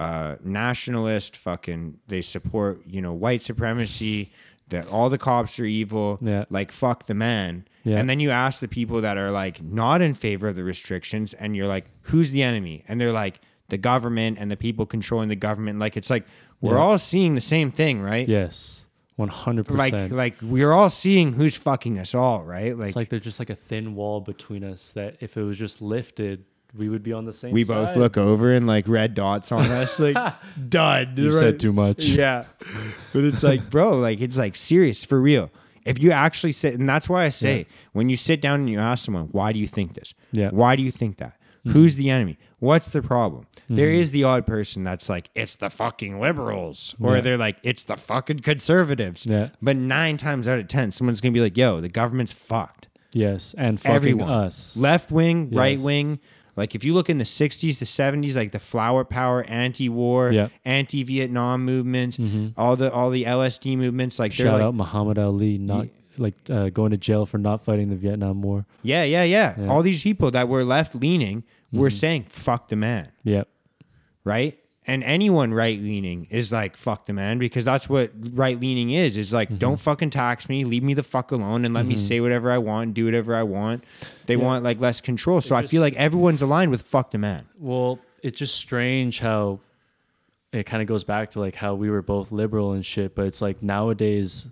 [0.00, 4.32] uh, nationalist, fucking they support you know white supremacy.
[4.68, 6.16] That all the cops are evil.
[6.22, 6.44] Yeah.
[6.48, 7.66] Like fuck the man.
[7.82, 7.96] Yeah.
[7.98, 11.34] And then you ask the people that are like not in favor of the restrictions,
[11.34, 12.84] and you're like, who's the enemy?
[12.86, 13.40] And they're like,
[13.70, 15.78] the government and the people controlling the government.
[15.78, 16.26] Like, it's like,
[16.60, 16.80] we're Yeah.
[16.80, 18.28] all seeing the same thing, right?
[18.28, 18.86] Yes.
[19.18, 19.70] 100%.
[19.76, 22.76] like like we're all seeing who's fucking us all, right?
[22.76, 25.58] Like, It's like there's just like a thin wall between us that if it was
[25.58, 27.74] just lifted, we would be on the same we side.
[27.86, 30.16] both look over and like red dots on us, like
[30.68, 31.14] done.
[31.16, 31.34] You right?
[31.38, 32.04] said too much.
[32.06, 32.44] Yeah.
[33.12, 35.50] But it's like, bro, like it's like serious for real.
[35.84, 38.78] If you actually sit, and that's why I say, when you sit down and you
[38.78, 40.14] ask someone, why do you think this?
[40.30, 40.50] Yeah.
[40.50, 41.36] Why do you think that?
[41.60, 41.72] Mm-hmm.
[41.72, 42.38] Who's the enemy?
[42.58, 43.46] What's the problem?
[43.68, 47.20] There is the odd person that's like, it's the fucking liberals, or Yeah.
[47.20, 49.26] they're like, it's the fucking conservatives.
[49.26, 49.50] Yeah.
[49.62, 52.88] But nine times out of ten, someone's gonna be like, yo, the government's fucked.
[53.12, 54.76] Yes, and fucking Everyone, us.
[54.76, 56.20] left wing, right wing.
[56.56, 60.46] Like if you look in the '60s, the '70s, like the flower power, anti-war, Yeah.
[60.46, 60.54] Mm-hmm.
[60.68, 62.18] anti-Vietnam movements,
[62.56, 65.86] all the all the LSD movements, like Shout like, out Muhammad Ali, not
[66.18, 68.66] like uh, going to jail for not fighting the Vietnam War.
[68.82, 71.96] yeah, yeah, yeah, All these people that were left leaning were Mm-hmm.
[71.96, 73.48] saying "fuck the man," Yep.
[74.24, 74.56] right?
[74.86, 79.16] And anyone right leaning is like "fuck the man" because that's what right leaning is.
[79.16, 79.34] Is Mm-hmm.
[79.36, 82.50] like, don't fucking tax me, leave me the fuck alone, and let me say whatever
[82.50, 83.84] I want, do whatever I want.
[84.26, 85.40] They want like less control.
[85.42, 89.60] So I feel like everyone's aligned with "fuck the man." Well, it's just strange how
[90.52, 93.26] it kind of goes back to like how we were both liberal and shit, but
[93.26, 94.46] it's like nowadays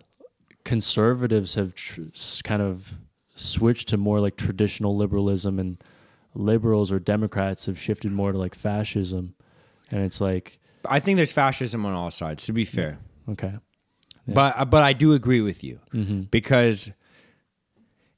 [0.68, 2.02] conservatives have tr-
[2.44, 2.94] kind of
[3.34, 5.82] switched to more like traditional liberalism and
[6.34, 9.34] liberals or democrats have shifted more to like fascism
[9.90, 10.58] and it's like
[10.88, 12.46] I think there's fascism on all sides.
[12.46, 12.98] To be fair.
[13.28, 13.54] okay
[14.26, 16.20] But but I do agree with you Mm-hmm.
[16.30, 16.90] because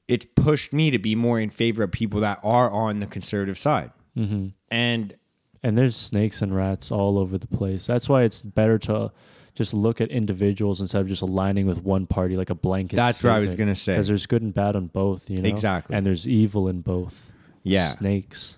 [0.08, 3.58] it's pushed me to be more in favor of people that are on the conservative
[3.58, 3.92] side.
[4.16, 4.48] Mm-hmm.
[4.70, 5.14] And
[5.62, 9.12] and there's snakes and rats all over the place that's why it's better to
[9.54, 13.22] just look at individuals instead of just aligning with one party like a blanket That's
[13.24, 13.94] what I was gonna say.
[13.94, 15.96] because there's good and bad on both you know Exactly.
[15.96, 17.32] and there's evil in both
[17.62, 17.88] Yeah.
[17.88, 18.56] snakes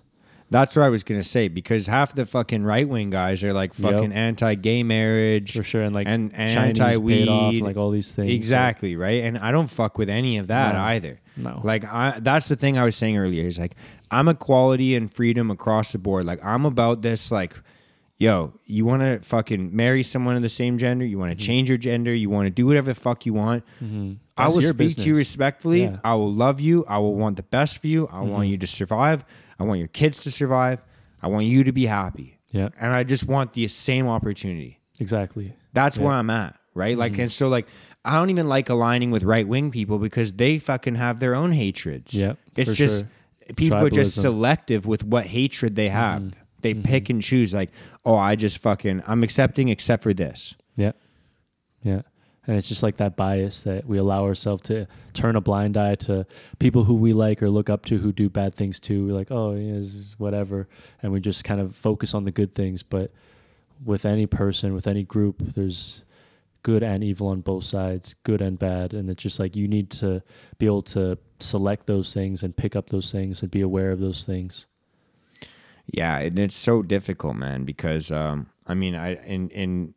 [0.51, 3.73] that's what I was gonna say because half the fucking right wing guys are like
[3.73, 4.15] fucking Yep.
[4.15, 9.23] anti-gay marriage for sure and like and, anti-weed, off like all these things Exactly right,
[9.23, 10.81] and I don't fuck with any of that No.
[10.81, 11.19] either.
[11.35, 11.59] No.
[11.63, 13.47] like I, that's the thing I was saying earlier.
[13.47, 13.73] Is like
[14.11, 16.25] I'm equality and freedom across the board.
[16.25, 17.31] Like I'm about this.
[17.31, 17.55] Like,
[18.17, 21.05] yo, you want to fucking marry someone of the same gender?
[21.05, 22.13] You want to change your gender?
[22.13, 23.63] You want to do whatever the fuck you want?
[23.79, 24.13] I Mm-hmm.
[24.35, 25.83] That's will speak to you respectfully.
[25.83, 25.89] Yeah.
[25.89, 26.07] Mm-hmm.
[26.07, 26.85] I will love you.
[26.87, 28.07] I will want the best for you.
[28.11, 29.25] I want you to survive.
[29.59, 30.81] I want your kids to survive.
[31.21, 32.39] I want you to be happy.
[32.49, 32.69] Yeah.
[32.81, 34.79] And I just want the same opportunity.
[34.99, 36.91] exactly That's where I'm at, right?
[36.91, 36.99] Mm-hmm.
[36.99, 37.67] Like, and so like,
[38.05, 41.51] I don't even like aligning with right wing people because they fucking have their own
[41.51, 42.13] hatreds.
[42.13, 43.53] Yep, it's just sure.
[43.55, 46.33] people are just selective with what hatred they have.
[46.63, 46.81] Mm-hmm.
[46.81, 47.53] They pick and choose.
[47.53, 47.71] Like,
[48.05, 50.55] oh, I just fucking I'm accepting except for this.
[50.75, 50.93] yeah
[51.83, 52.01] yeah
[52.45, 55.95] and it's just like that bias that we allow ourselves to turn a blind eye
[55.95, 56.25] to
[56.59, 59.31] people who we like or look up to who do bad things too we're like
[59.31, 59.81] oh yeah
[60.17, 60.67] whatever
[61.01, 63.11] and we just kind of focus on the good things but
[63.85, 66.03] with any person with any group there's
[66.63, 69.89] good and evil on both sides good and bad and it's just like you need
[69.89, 70.21] to
[70.57, 73.99] be able to select those things and pick up those things and be aware of
[73.99, 74.67] those things
[75.87, 79.93] Yeah, and it's so difficult, man, because um, I mean, I in in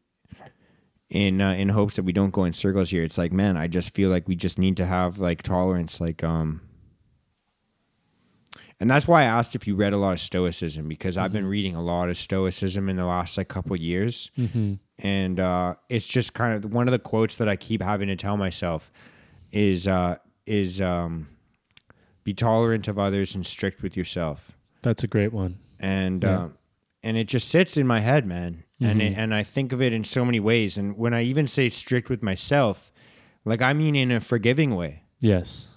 [1.08, 3.04] in uh, in hopes that we don't go in circles here.
[3.04, 6.24] It's like, man, I just feel like we just need to have like tolerance, like
[6.24, 6.62] um.
[8.78, 11.46] And that's why I asked if you read a lot of Stoicism because I've been
[11.46, 14.74] reading a lot of Stoicism in the last like couple of years, mm-hmm.
[14.98, 18.16] and uh, it's just kind of one of the quotes that I keep having to
[18.16, 18.90] tell myself
[19.50, 21.28] is uh, is um,
[22.26, 24.50] be tolerant of others and strict with yourself
[24.82, 26.38] that's a great one and Yeah.
[26.44, 26.48] uh,
[27.02, 28.64] and it just sits in my head, man.
[28.80, 29.12] And Mm-hmm.
[29.12, 30.76] it, and I think of it in so many ways.
[30.76, 32.92] And when I even say strict with myself,
[33.44, 35.02] like I mean in a forgiving way.
[35.20, 35.68] yes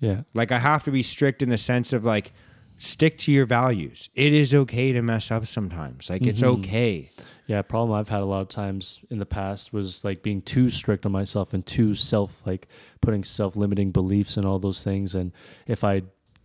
[0.00, 2.32] yeah Like I have to be strict in the sense of like
[2.78, 4.10] stick to your values.
[4.14, 6.10] It is okay to mess up sometimes.
[6.10, 6.60] Like it's Mm-hmm.
[6.62, 7.10] okay.
[7.46, 10.70] Yeah, problem I've had a lot of times in the past was like being too
[10.70, 12.66] strict on myself and too self like
[13.00, 15.14] putting self limiting beliefs and all those things.
[15.14, 15.32] And
[15.66, 16.02] if I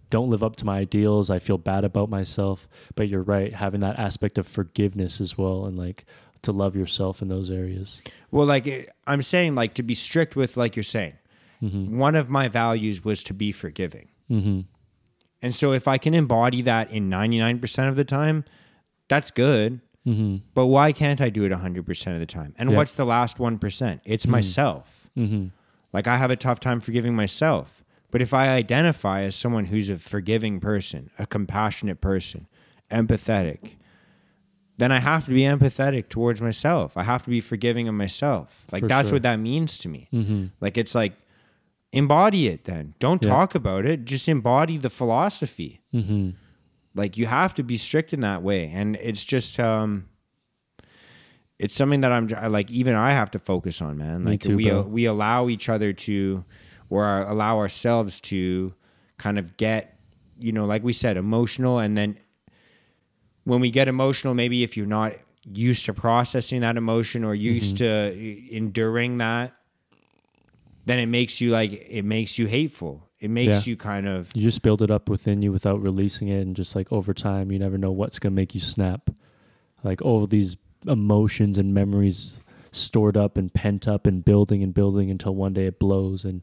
[0.09, 2.67] don't live up to my ideals, I feel bad about myself.
[2.95, 6.05] But you're right, having that aspect of forgiveness as well and like
[6.43, 8.01] to love yourself in those areas.
[8.31, 11.13] Well, like eh, I'm saying, like to be strict with, like you're saying,
[11.59, 14.09] one of my values was to be forgiving.
[14.29, 14.61] Mm-hmm.
[15.41, 18.45] And so if I can embody that in 99% of the time,
[19.07, 19.81] that's good.
[20.05, 20.37] Mm-hmm.
[20.53, 22.53] But why can't I do it 100% of the time?
[22.57, 22.77] And Yeah.
[22.77, 23.99] what's the last 1%?
[24.05, 25.09] It's myself.
[25.17, 25.47] Mm-hmm.
[25.93, 27.83] Like I have a tough time forgiving myself.
[28.11, 32.47] But if I identify as someone who's a forgiving person, a compassionate person,
[32.89, 33.75] empathetic,
[34.77, 36.95] then I have to be empathetic towards myself.
[36.95, 38.65] I have to be forgiving of myself.
[38.71, 39.15] Like For that's sure.
[39.17, 40.07] what that means to me.
[40.13, 40.45] Mm-hmm.
[40.61, 41.13] Like it's like
[41.91, 42.93] embody it then.
[42.99, 43.29] Don't Yeah.
[43.31, 45.81] talk about it, just embody the philosophy.
[45.93, 46.29] Mm-hmm.
[46.95, 50.07] Like you have to be strict in that way and it's just um
[51.59, 54.25] it's something that I'm like even I have to focus on, man.
[54.25, 54.81] Like too, we bro.
[54.83, 56.45] we allow each other to
[56.89, 58.73] or allow ourselves to
[59.17, 59.93] kind of get
[60.39, 62.17] you know, like we said emotional and then
[63.43, 65.13] when we get emotional maybe if you're not
[65.51, 68.15] used to processing that emotion or used Mm-hmm.
[68.19, 69.53] to enduring that
[70.85, 73.03] then it makes you like it makes you hateful.
[73.19, 73.71] It makes Yeah.
[73.71, 76.75] you kind of You just build it up within you without releasing it, and just
[76.75, 79.09] like over time, you never know what's gonna make you snap.
[79.83, 80.55] Like all these
[80.85, 85.65] emotions and memories stored up and pent up and building and building until one day
[85.65, 86.41] it blows, and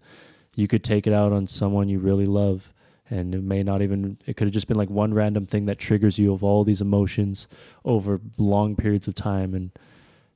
[0.54, 2.72] you could take it out on someone you really love,
[3.10, 4.18] and it may not even.
[4.26, 6.80] It could have just been like one random thing that triggers you of all these
[6.80, 7.48] emotions
[7.84, 9.70] over long periods of time, and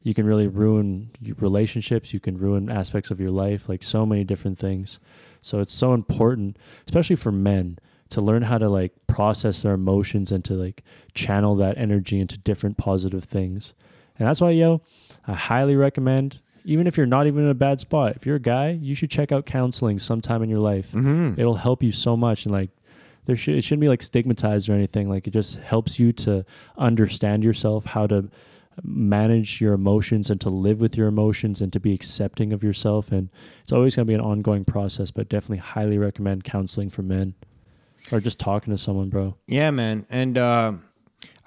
[0.03, 2.13] you can really ruin your relationships.
[2.13, 5.01] You can ruin aspects of your life, like so many different things.
[5.43, 7.79] So it's so important, especially for men,
[8.11, 10.83] to learn how to like process their emotions and to like
[11.15, 13.75] channel that energy into different positive things.
[14.19, 14.83] And that's why, yo,
[15.27, 18.41] I highly recommend, even if you're not even in a bad spot, if you're a
[18.41, 20.93] guy, you should check out counseling sometime in your life.
[20.93, 21.39] Mhm.
[21.39, 22.45] It'll help you so much.
[22.45, 22.71] And like,
[23.27, 25.09] there should, it shouldn't be like stigmatized or anything.
[25.09, 26.45] Like, it just helps you to
[26.77, 28.29] understand yourself, how to
[28.85, 33.11] manage your emotions and to live with your emotions and to be accepting of yourself.
[33.11, 33.29] And
[33.63, 37.35] it's always going to be an ongoing process, but definitely highly recommend counseling for men
[38.13, 39.35] or just talking to someone, bro.
[39.47, 40.07] Yeah, man.
[40.11, 40.73] And uh,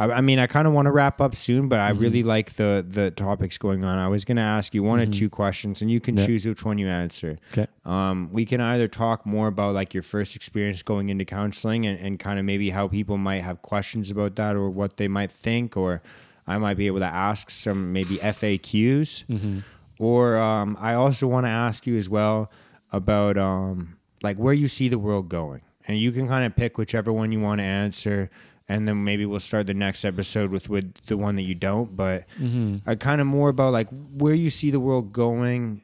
[0.02, 2.54] I, I mean, I kind of want to wrap up soon, but I really like
[2.54, 4.00] the the topics going on.
[4.00, 6.26] I was going to ask you one or two questions, and you can Yeah.
[6.26, 7.38] choose which one you answer.
[7.54, 7.68] Okay.
[7.86, 12.00] Um, we can either talk more about like your first experience going into counseling and,
[12.00, 15.32] and kind of maybe how people might have questions about that or what they might
[15.32, 16.02] think, or
[16.48, 19.26] I might be able to ask some maybe FAQs.
[19.28, 19.60] Mm-hmm.
[20.00, 22.52] Or um, I also want to ask you as well
[22.92, 26.78] about um, like where you see the world going, and you can kind of pick
[26.80, 28.32] whichever one you want to answer,
[28.70, 31.96] and then maybe we'll start the next episode with with the one that you don't.
[31.96, 32.78] But Mm-hmm.
[32.90, 35.84] I kind of more about like where you see the world going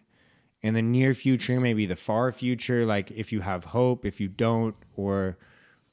[0.61, 4.27] in the near future, maybe the far future, like if you have hope, if you
[4.27, 5.37] don't, or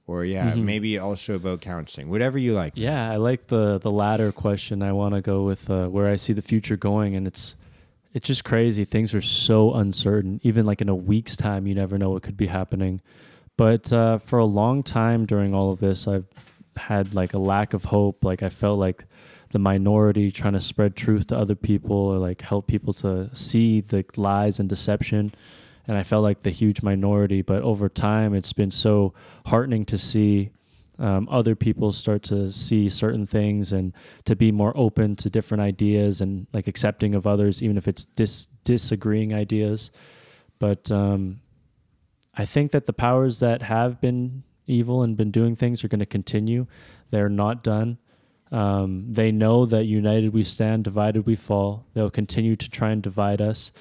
[0.07, 0.65] or yeah, Mm-hmm.
[0.65, 2.73] maybe also about counseling, whatever you like.
[2.77, 4.83] Yeah, I like the the latter question.
[4.83, 7.55] I want to go with uh, where I see the future going, and it's
[8.13, 8.85] it's just crazy.
[8.85, 10.41] Things are so uncertain.
[10.45, 13.01] Even like in a week's time, you never know what could be happening.
[13.57, 16.27] But uh, for a long time during all of this, I've
[16.77, 18.25] had like a lack of hope.
[18.25, 19.05] Like I felt like
[19.51, 23.81] the minority trying to spread truth to other people or like help people to see
[23.81, 25.33] the lies and deception
[25.87, 27.43] and I felt like the huge minority.
[27.43, 29.13] But over time, it's been so
[29.47, 30.51] heartening to see
[30.99, 33.93] um, other people start to see certain things and
[34.25, 38.05] to be more open to different ideas and like accepting of others, even if it's
[38.05, 39.91] dis- disagreeing ideas.
[40.59, 41.41] But um,
[42.35, 46.01] I think that the powers that have been evil and been doing things are going
[46.01, 46.67] to continue.
[47.11, 47.99] They're not done.
[48.51, 51.87] Um, they know that united we stand, divided we fall.
[51.95, 53.73] They'll continue to try and divide us.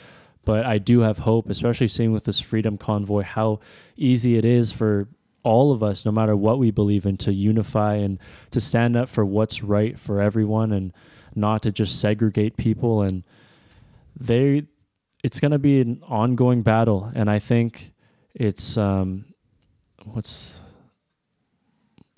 [0.45, 3.59] But I do have hope, especially seeing with this freedom convoy, how
[3.95, 5.07] easy it is for
[5.43, 8.17] all of us, no matter what we believe in, to unify and
[8.51, 10.93] to stand up for what's right for everyone and
[11.35, 13.01] not to just segregate people.
[13.01, 13.23] And
[14.19, 14.63] they,
[15.23, 17.11] it's going to be an ongoing battle.
[17.13, 17.93] And I think
[18.33, 19.25] it's, um,
[20.05, 20.61] what's,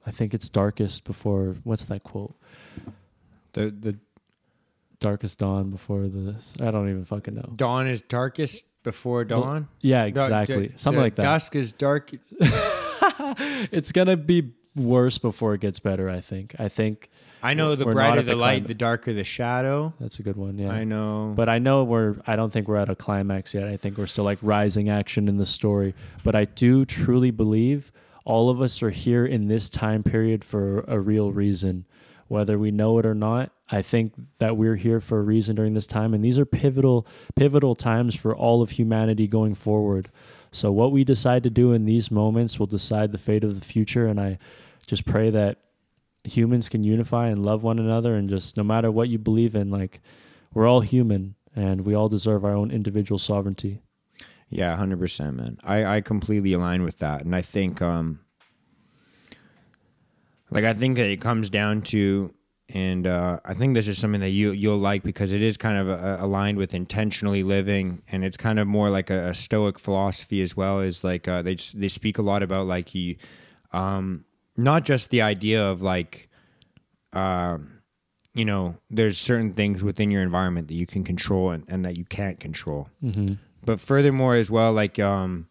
[0.06, 2.36] I think it's darkest before, what's that quote?
[3.53, 3.98] The the
[5.02, 7.53] Darkest dawn before the, I don't even fucking know.
[7.56, 9.68] dawn is darkest before dawn.
[9.82, 10.68] Yeah, exactly.
[10.69, 11.23] d- Something d- like that.
[11.23, 12.11] Dusk is dark.
[13.72, 16.10] it's gonna be worse before it gets better.
[16.10, 16.56] I think.
[16.60, 17.10] I think
[17.44, 19.94] I know the brighter the the light, climb- the darker the shadow.
[19.99, 20.57] that's a good one.
[20.57, 20.72] Yeah.
[20.72, 21.34] I know.
[21.36, 22.15] But I know we're.
[22.26, 23.68] I don't think we're at a climax yet.
[23.68, 25.94] I think we're still like rising action in the story.
[26.23, 27.91] But I do truly believe
[28.26, 31.85] all of us are here in this time period for a real reason,
[32.27, 33.52] whether we know it or not.
[33.69, 37.07] I think that we're here for a reason during this time, and these are pivotal,
[37.35, 40.10] pivotal times for all of humanity going forward.
[40.52, 43.65] So what we decide to do in these moments will decide the fate of the
[43.65, 44.07] future.
[44.07, 44.39] And I
[44.88, 45.60] just pray that
[46.23, 49.69] humans can unify and love one another, and just no matter what you believe in,
[49.69, 50.02] like
[50.53, 53.81] we're all human and we all deserve our own individual sovereignty.
[54.49, 55.57] Yeah, hundred percent, man.
[55.63, 58.19] I I completely align with that, and I think um,
[60.51, 62.34] like I think it comes down to,
[62.69, 65.77] and uh, I think this is something that you you'll like because it is kind
[65.77, 69.80] of uh, aligned with intentionally living, and it's kind of more like a, a stoic
[69.80, 70.80] philosophy as well.
[70.80, 73.15] Is like uh, they they speak a lot about like you,
[73.73, 76.30] um, not just the idea of like,
[77.13, 77.81] um,
[78.34, 81.97] you know, there's certain things within your environment that you can control and, and that
[81.97, 83.34] you can't control Mm-hmm.
[83.66, 85.48] But furthermore as well like um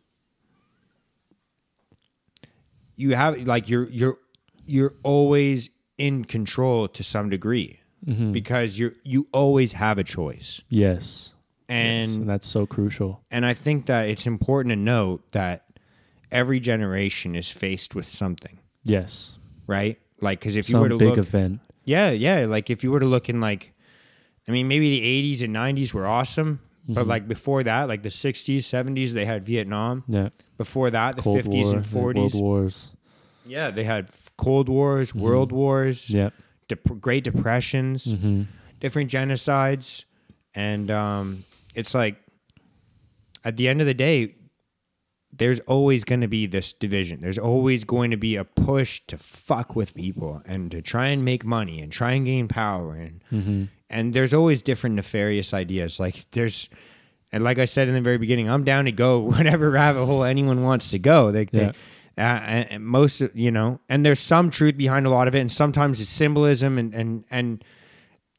[2.96, 4.18] you have like you're you're
[4.66, 8.32] you're always in control to some degree Mm-hmm.
[8.32, 11.32] because you're you always have a choice Yes.
[11.70, 13.22] and Yes, and that's so crucial.
[13.30, 15.64] and i think that it's important to note that
[16.30, 19.38] every generation is faced with something Yes.
[19.66, 21.60] right like because if you Some were to big look event.
[21.86, 22.44] Yeah, yeah.
[22.44, 23.72] Like if you were to look in like,
[24.48, 26.94] I mean, maybe the 80s and 90s were awesome, Mm-hmm.
[26.94, 30.04] but like before that, like the 60s, 70s, they had Vietnam.
[30.06, 30.28] Yeah.
[30.58, 32.34] Before that, the Cold 50s War, and yeah, World 40s.
[32.40, 32.90] Wars.
[33.46, 36.30] Yeah, they had Cold Wars, World Wars, Yeah.
[36.68, 38.42] dep- Great Depressions, Mm-hmm.
[38.80, 40.04] different genocides,
[40.54, 41.44] and um,
[41.74, 42.16] it's like
[43.44, 44.34] at the end of the day,
[45.36, 47.20] there's always going to be this division.
[47.20, 51.24] There's always going to be a push to fuck with people and to try and
[51.24, 53.64] make money and try and gain power and Mm-hmm.
[53.94, 55.98] And there's always different nefarious ideas.
[56.00, 56.68] Like there's
[57.32, 60.24] and like I said in the very beginning, I'm down to go whatever rabbit hole
[60.24, 61.30] anyone wants to go.
[61.32, 61.72] They, Yeah.
[61.72, 61.78] they
[62.16, 65.40] uh, and, and most you know, and there's some truth behind a lot of it,
[65.40, 67.64] and sometimes it's symbolism and and and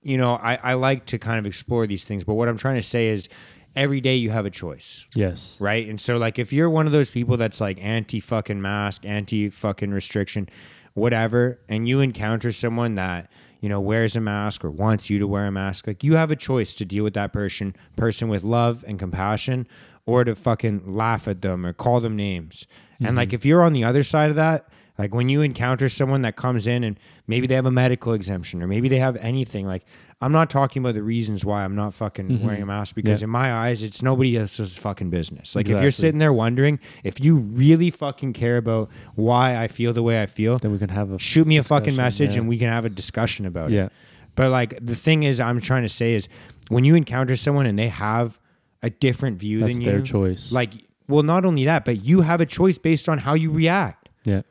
[0.01, 2.23] you know, I, I like to kind of explore these things.
[2.23, 3.27] But what I'm trying to say is
[3.75, 5.57] every day you have a choice Yes.
[5.59, 5.85] right?
[5.89, 9.49] And so like if you're one of those people that's like anti fucking mask, anti
[9.49, 10.47] fucking restriction,
[10.93, 13.29] whatever, and you encounter someone that
[13.65, 16.29] you know wears a mask or wants you to wear a mask, like you have
[16.29, 19.67] a choice to deal with that person person with love and compassion
[20.05, 22.67] or to fucking laugh at them or call them names.
[22.99, 23.35] And like mm-hmm.
[23.37, 26.67] if you're on the other side of that, like when you encounter someone that comes
[26.67, 26.97] in and
[27.27, 29.83] maybe they have a medical exemption or maybe they have anything, like
[30.21, 32.45] I'm not talking about the reasons why I'm not fucking mm-hmm.
[32.45, 33.25] wearing a mask because Yeah.
[33.25, 35.55] in my eyes it's nobody else's fucking business.
[35.55, 39.91] Like if you're sitting there wondering if you really fucking care about why I feel
[39.91, 42.39] the way I feel, Then we can have a shoot me a fucking message yeah.
[42.41, 43.75] and we can have a discussion about it.
[43.75, 43.85] Yeah.
[43.85, 43.91] it.
[44.35, 46.29] But like the thing is I'm trying to say is
[46.69, 48.39] when you encounter someone and they have
[48.81, 50.51] a different view That's than their choice.
[50.53, 50.71] like
[51.09, 54.41] well not only that, but you have a choice based on how you react Yeah.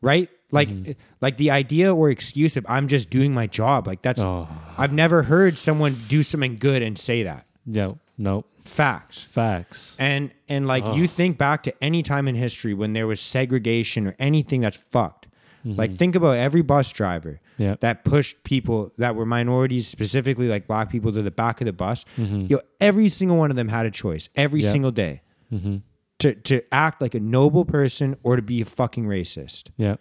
[0.00, 0.28] Right?
[0.52, 0.92] Like Mm-hmm.
[1.20, 3.86] like the idea or excuse of I'm just doing my job.
[3.86, 4.48] Like that's Oh.
[4.78, 7.46] I've never heard someone do something good and say that.
[7.66, 8.44] No, No.
[8.60, 9.22] Facts.
[9.22, 9.96] Facts.
[9.98, 14.06] And and like you think back to any time in history when there was segregation
[14.06, 15.26] or anything that's fucked.
[15.64, 17.74] Like think about every bus driver Mm-hmm.
[17.80, 21.72] That pushed people that were minorities, specifically like black people, to the back of the
[21.72, 22.04] bus.
[22.18, 22.46] Mm-hmm.
[22.52, 24.70] Yo, every single one of them had a choice every Yeah.
[24.70, 25.76] single day Mm-hmm.
[26.20, 29.96] To to act like a noble person or to be a fucking racist Yeah.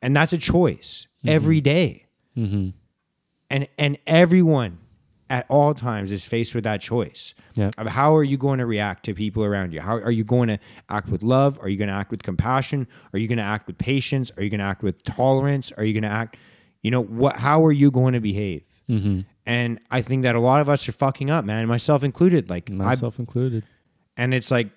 [0.00, 2.06] and that's a choice every day.
[2.36, 2.70] Mm-hmm.
[3.50, 4.78] and and everyone
[5.28, 7.70] at all times is faced with that choice Yeah.
[7.78, 10.48] of how are you going to react to people around you how are you going
[10.48, 10.58] to
[10.88, 13.66] act with love are you going to act with compassion are you going to act
[13.66, 16.36] with patience are you going to act with tolerance are you going to act
[16.82, 19.20] you know what how are you going to behave Mm-hmm.
[19.46, 22.68] and i think that a lot of us are fucking up man myself included like
[22.70, 23.62] I, Myself included.
[24.16, 24.68] and it's like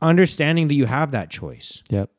[0.00, 2.10] understanding that you have that choice Yep.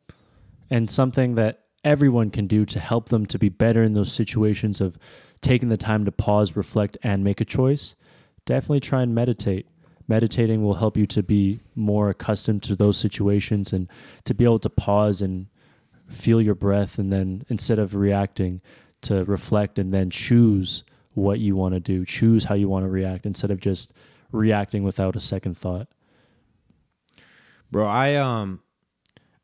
[0.72, 4.82] And something that everyone can do to help them to be better in those situations
[4.82, 4.98] of
[5.42, 7.96] taking the time to pause, reflect, and make a choice,
[8.46, 9.68] definitely try and meditate.
[10.08, 13.88] Meditating will help you to be more accustomed to those situations and
[14.26, 15.48] to be able to pause and
[16.08, 18.62] feel your breath and then instead of reacting
[19.02, 20.84] to reflect and then choose
[21.14, 23.94] what you want to do, choose how you want to react instead of just
[24.32, 25.88] reacting without a second thought.
[27.72, 28.60] Bro i um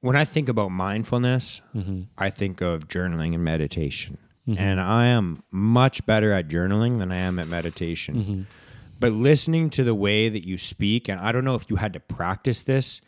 [0.02, 2.02] when i think about mindfulness Mm-hmm.
[2.18, 4.18] I think of journaling and meditation.
[4.57, 8.15] And I am much better at journaling than I am at meditation.
[8.15, 8.41] Mm-hmm.
[8.99, 11.93] But listening to the way that you speak, and I don't know if you had
[11.93, 13.02] to practice this,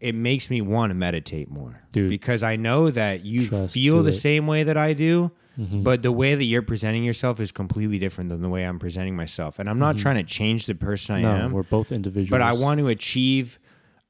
[0.00, 1.70] it makes me want to meditate more.
[1.70, 1.90] Mm-hmm.
[1.92, 2.08] Dude.
[2.08, 4.12] Because I know that you Trust, feel the it.
[4.12, 4.18] Mm-hmm.
[4.20, 8.30] same way that I do, but the way that you're presenting yourself is completely different
[8.30, 9.58] than the way I'm presenting myself.
[9.58, 11.38] And I'm not trying to change the person I Mm-hmm.
[11.38, 12.30] No, am we're both individuals.
[12.30, 13.58] but I want to achieve,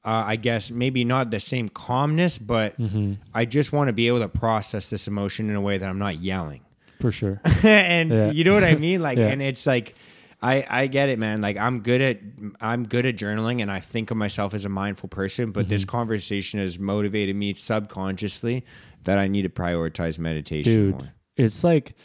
[0.07, 3.13] uh, I guess maybe not the same calmness, but Mm-hmm.
[3.33, 5.99] I just want to be able to process this emotion in a way that I'm
[5.99, 6.61] not yelling.
[7.01, 7.41] for sure.
[7.63, 8.31] and Yeah.
[8.31, 9.01] you know what I mean?
[9.01, 9.27] Like, Yeah.
[9.31, 9.93] and it's like,
[10.41, 11.41] I, I get it, man.
[11.41, 12.17] Like I'm good at
[12.61, 15.51] I'm good at journaling, and I think of myself as a mindful person.
[15.51, 15.69] But Mm-hmm.
[15.71, 18.63] this conversation has motivated me subconsciously
[19.05, 21.09] that I need to prioritize meditation Dude, more.
[21.37, 21.95] it's like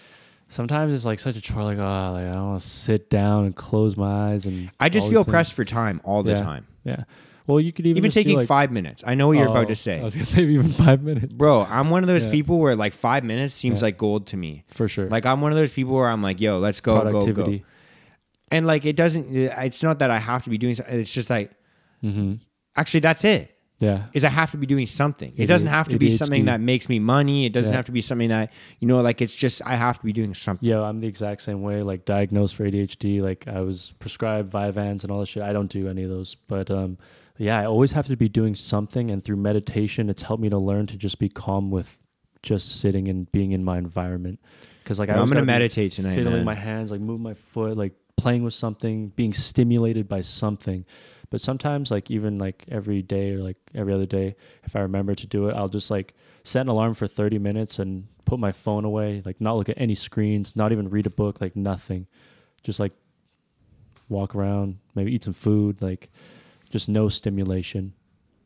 [0.52, 1.64] sometimes it's like such a chore.
[1.64, 4.70] Like, oh, like I don't want to sit down and close my eyes and.
[4.78, 5.32] I just feel these things.
[5.32, 6.36] pressed for time all the Yeah.
[6.36, 6.66] time.
[6.84, 7.04] Yeah.
[7.46, 9.02] Well, you could even Even taking like, five minutes.
[9.04, 9.98] I know what you're about Oh, to say.
[9.98, 12.30] I was gonna say even five minutes, Bro, I'm one of those Yeah.
[12.30, 13.86] people where like five minutes seems Yeah.
[13.86, 14.64] like gold to me.
[14.68, 15.08] for sure.
[15.08, 17.58] Like I'm one of those people where I'm like, yo, let's go, go, go.
[18.52, 19.34] And like it doesn't.
[19.34, 20.74] It's not that I have to be doing.
[20.74, 20.98] something.
[21.00, 21.50] It's just like
[22.04, 22.34] Mm-hmm.
[22.76, 23.51] actually that's it.
[23.82, 24.04] Yeah.
[24.12, 25.32] Is I have to be doing something.
[25.36, 25.46] It ADHD.
[25.48, 27.46] doesn't have to be something that makes me money.
[27.46, 27.76] It doesn't Yeah.
[27.76, 29.00] have to be something that you know.
[29.00, 30.68] Like it's just I have to be doing something.
[30.68, 31.82] Yeah, I'm the exact same way.
[31.82, 33.20] Like diagnosed for ADHD.
[33.20, 35.42] Like I was prescribed Vyvanse and all this shit.
[35.42, 36.96] I don't do any of those, but um,
[37.38, 39.10] yeah, I always have to be doing something.
[39.10, 41.98] And through meditation, it's helped me to learn to just be calm with
[42.42, 44.38] just sitting and being in my environment.
[44.82, 46.44] Because like I I'm gonna meditate tonight, fiddling man.
[46.44, 50.84] my hands, like move my foot, like playing with something, being stimulated by something.
[51.32, 55.14] But sometimes, like even like every day or like every other day, if I remember
[55.14, 56.12] to do it, I'll just like
[56.44, 59.80] set an alarm for 30 minutes and put my phone away, like not look at
[59.80, 62.06] any screens, not even read a book, like nothing.
[62.62, 62.92] Just like
[64.10, 66.10] walk around, maybe eat some food, like
[66.68, 67.94] just no stimulation.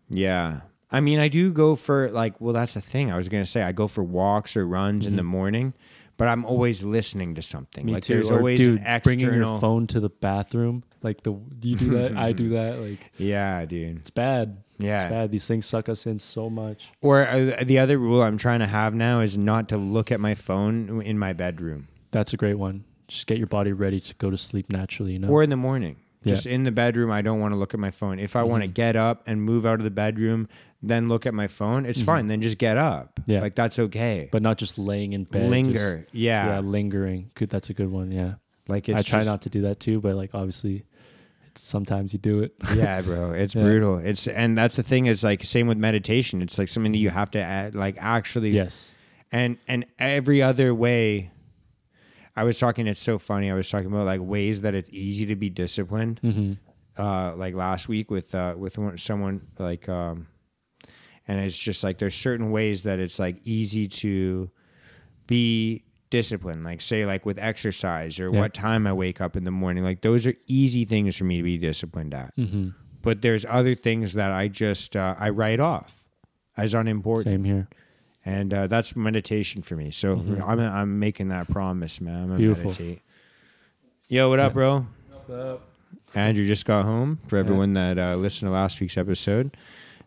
[0.08, 0.60] Yeah.
[0.92, 3.10] I mean, I do go for like, well, that's the thing.
[3.10, 5.30] I was gonna say I go for walks or runs in the mm-hmm.
[5.32, 5.74] morning,
[6.16, 7.82] but I'm always listening to something.
[7.82, 7.86] Mm-hmm.
[7.86, 8.14] Me like too.
[8.14, 11.76] there's Or, always dude, an bringing your phone to the bathroom, like the do you
[11.76, 12.16] do that?
[12.16, 12.78] I do that.
[12.78, 13.98] Like Yeah, dude.
[13.98, 14.62] it's bad.
[14.78, 15.02] Yeah.
[15.02, 15.30] it's bad.
[15.30, 16.90] These things suck us in so much.
[17.00, 20.20] Or uh, the other rule I'm trying to have now is not to look at
[20.20, 22.84] my phone in my bedroom That's a great one.
[23.08, 25.12] Just get your body ready to go to sleep naturally.
[25.14, 25.28] You know.
[25.28, 25.96] or in the morning.
[26.24, 26.32] Yeah.
[26.34, 28.18] Just in the bedroom, I don't want to look at my phone.
[28.18, 30.48] If I want to get up and move out of the bedroom,
[30.82, 32.26] then look at my phone, it's fine.
[32.28, 33.18] Then just get up.
[33.26, 33.40] Yeah.
[33.40, 34.28] Like that's okay.
[34.30, 35.50] but not just laying in bed.
[35.50, 36.00] Linger.
[36.02, 36.46] just- yeah.
[36.46, 37.30] yeah, lingering.
[37.34, 37.48] Good.
[37.50, 38.12] That's a good one.
[38.12, 38.34] Yeah.
[38.68, 40.84] Like I try just- not to do that too, but like obviously,
[41.48, 42.54] it's, sometimes you do it.
[42.74, 43.62] yeah, bro, it's Yeah.
[43.62, 43.98] brutal.
[43.98, 46.42] It's and that's the thing is like same with meditation.
[46.42, 48.94] It's like something that you have to add, like actually yes.
[49.32, 51.30] and and every other way
[52.36, 55.24] i was talking it's so funny i was talking about like ways that it's easy
[55.26, 56.52] to be disciplined Mm-hmm.
[57.02, 60.26] uh like last week with uh with someone like um
[61.28, 64.50] and it's just like there's certain ways that it's like easy to
[65.26, 68.38] be disciplined like say like with exercise or Yeah.
[68.40, 71.36] what time i wake up in the morning like those are easy things for me
[71.38, 72.68] to be disciplined at Mm-hmm.
[73.02, 76.04] but there's other things that i just uh, i write off
[76.56, 77.68] as unimportant Same here.
[78.24, 79.90] and uh, that's meditation for me.
[79.90, 80.14] So
[80.46, 82.14] I'm I'm making that promise, man.
[82.14, 82.36] I'm gonna Mm-hmm.
[82.38, 82.70] Beautiful.
[82.70, 83.02] meditate.
[84.08, 84.86] Yo, what up, bro?
[85.10, 85.68] What's up?
[86.14, 87.18] Andrew just got home.
[87.28, 89.54] For everyone that uh, listened to last week's episode,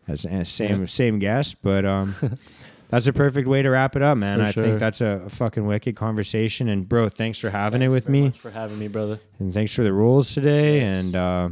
[0.08, 0.86] as uh, same Yeah.
[0.86, 2.14] same guest, but um,
[2.88, 4.38] that's a perfect way to wrap it up, man.
[4.38, 4.62] For I sure.
[4.62, 6.68] think that's a, fucking wicked conversation.
[6.68, 9.20] And bro, thanks for having it with me, Thanks for having me, brother.
[9.38, 10.80] and thanks for the rules today.
[10.80, 11.06] Yes.
[11.06, 11.48] And uh,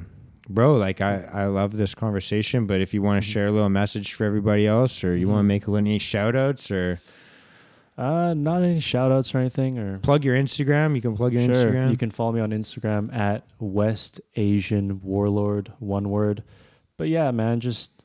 [0.49, 2.67] bro, like I I love this conversation.
[2.67, 3.29] But if you want Mm-hmm.
[3.29, 6.35] to share a little message for everybody else, or you want to make any shout
[6.37, 7.01] outs or
[7.99, 10.95] Uh, not any shout outs or anything or plug your Instagram.
[10.95, 11.53] You can plug your sure.
[11.55, 11.91] Instagram.
[11.91, 16.45] You can follow me on Instagram at West Asian Warlord, one word.
[16.97, 17.98] But yeah, man, just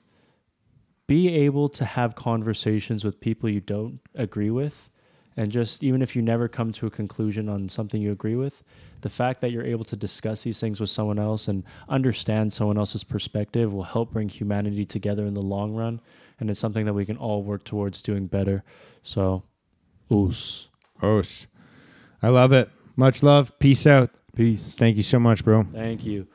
[1.08, 4.90] be able to have conversations with people you don't agree with.
[5.36, 8.64] And just even if you never come to a conclusion on something you agree with,
[9.02, 12.78] the fact that you're able to discuss these things with someone else and understand someone
[12.78, 16.00] else's perspective will help bring humanity together in the long run.
[16.40, 18.64] And it's something that we can all work towards doing better.
[19.02, 19.44] So,
[20.12, 20.70] oos.
[21.02, 21.48] Os.
[22.22, 22.70] I love it.
[22.96, 23.58] Much love.
[23.60, 24.12] Peace out.
[24.36, 24.76] Peace.
[24.76, 25.66] Thank you so much, bro.
[25.74, 26.28] Thank you.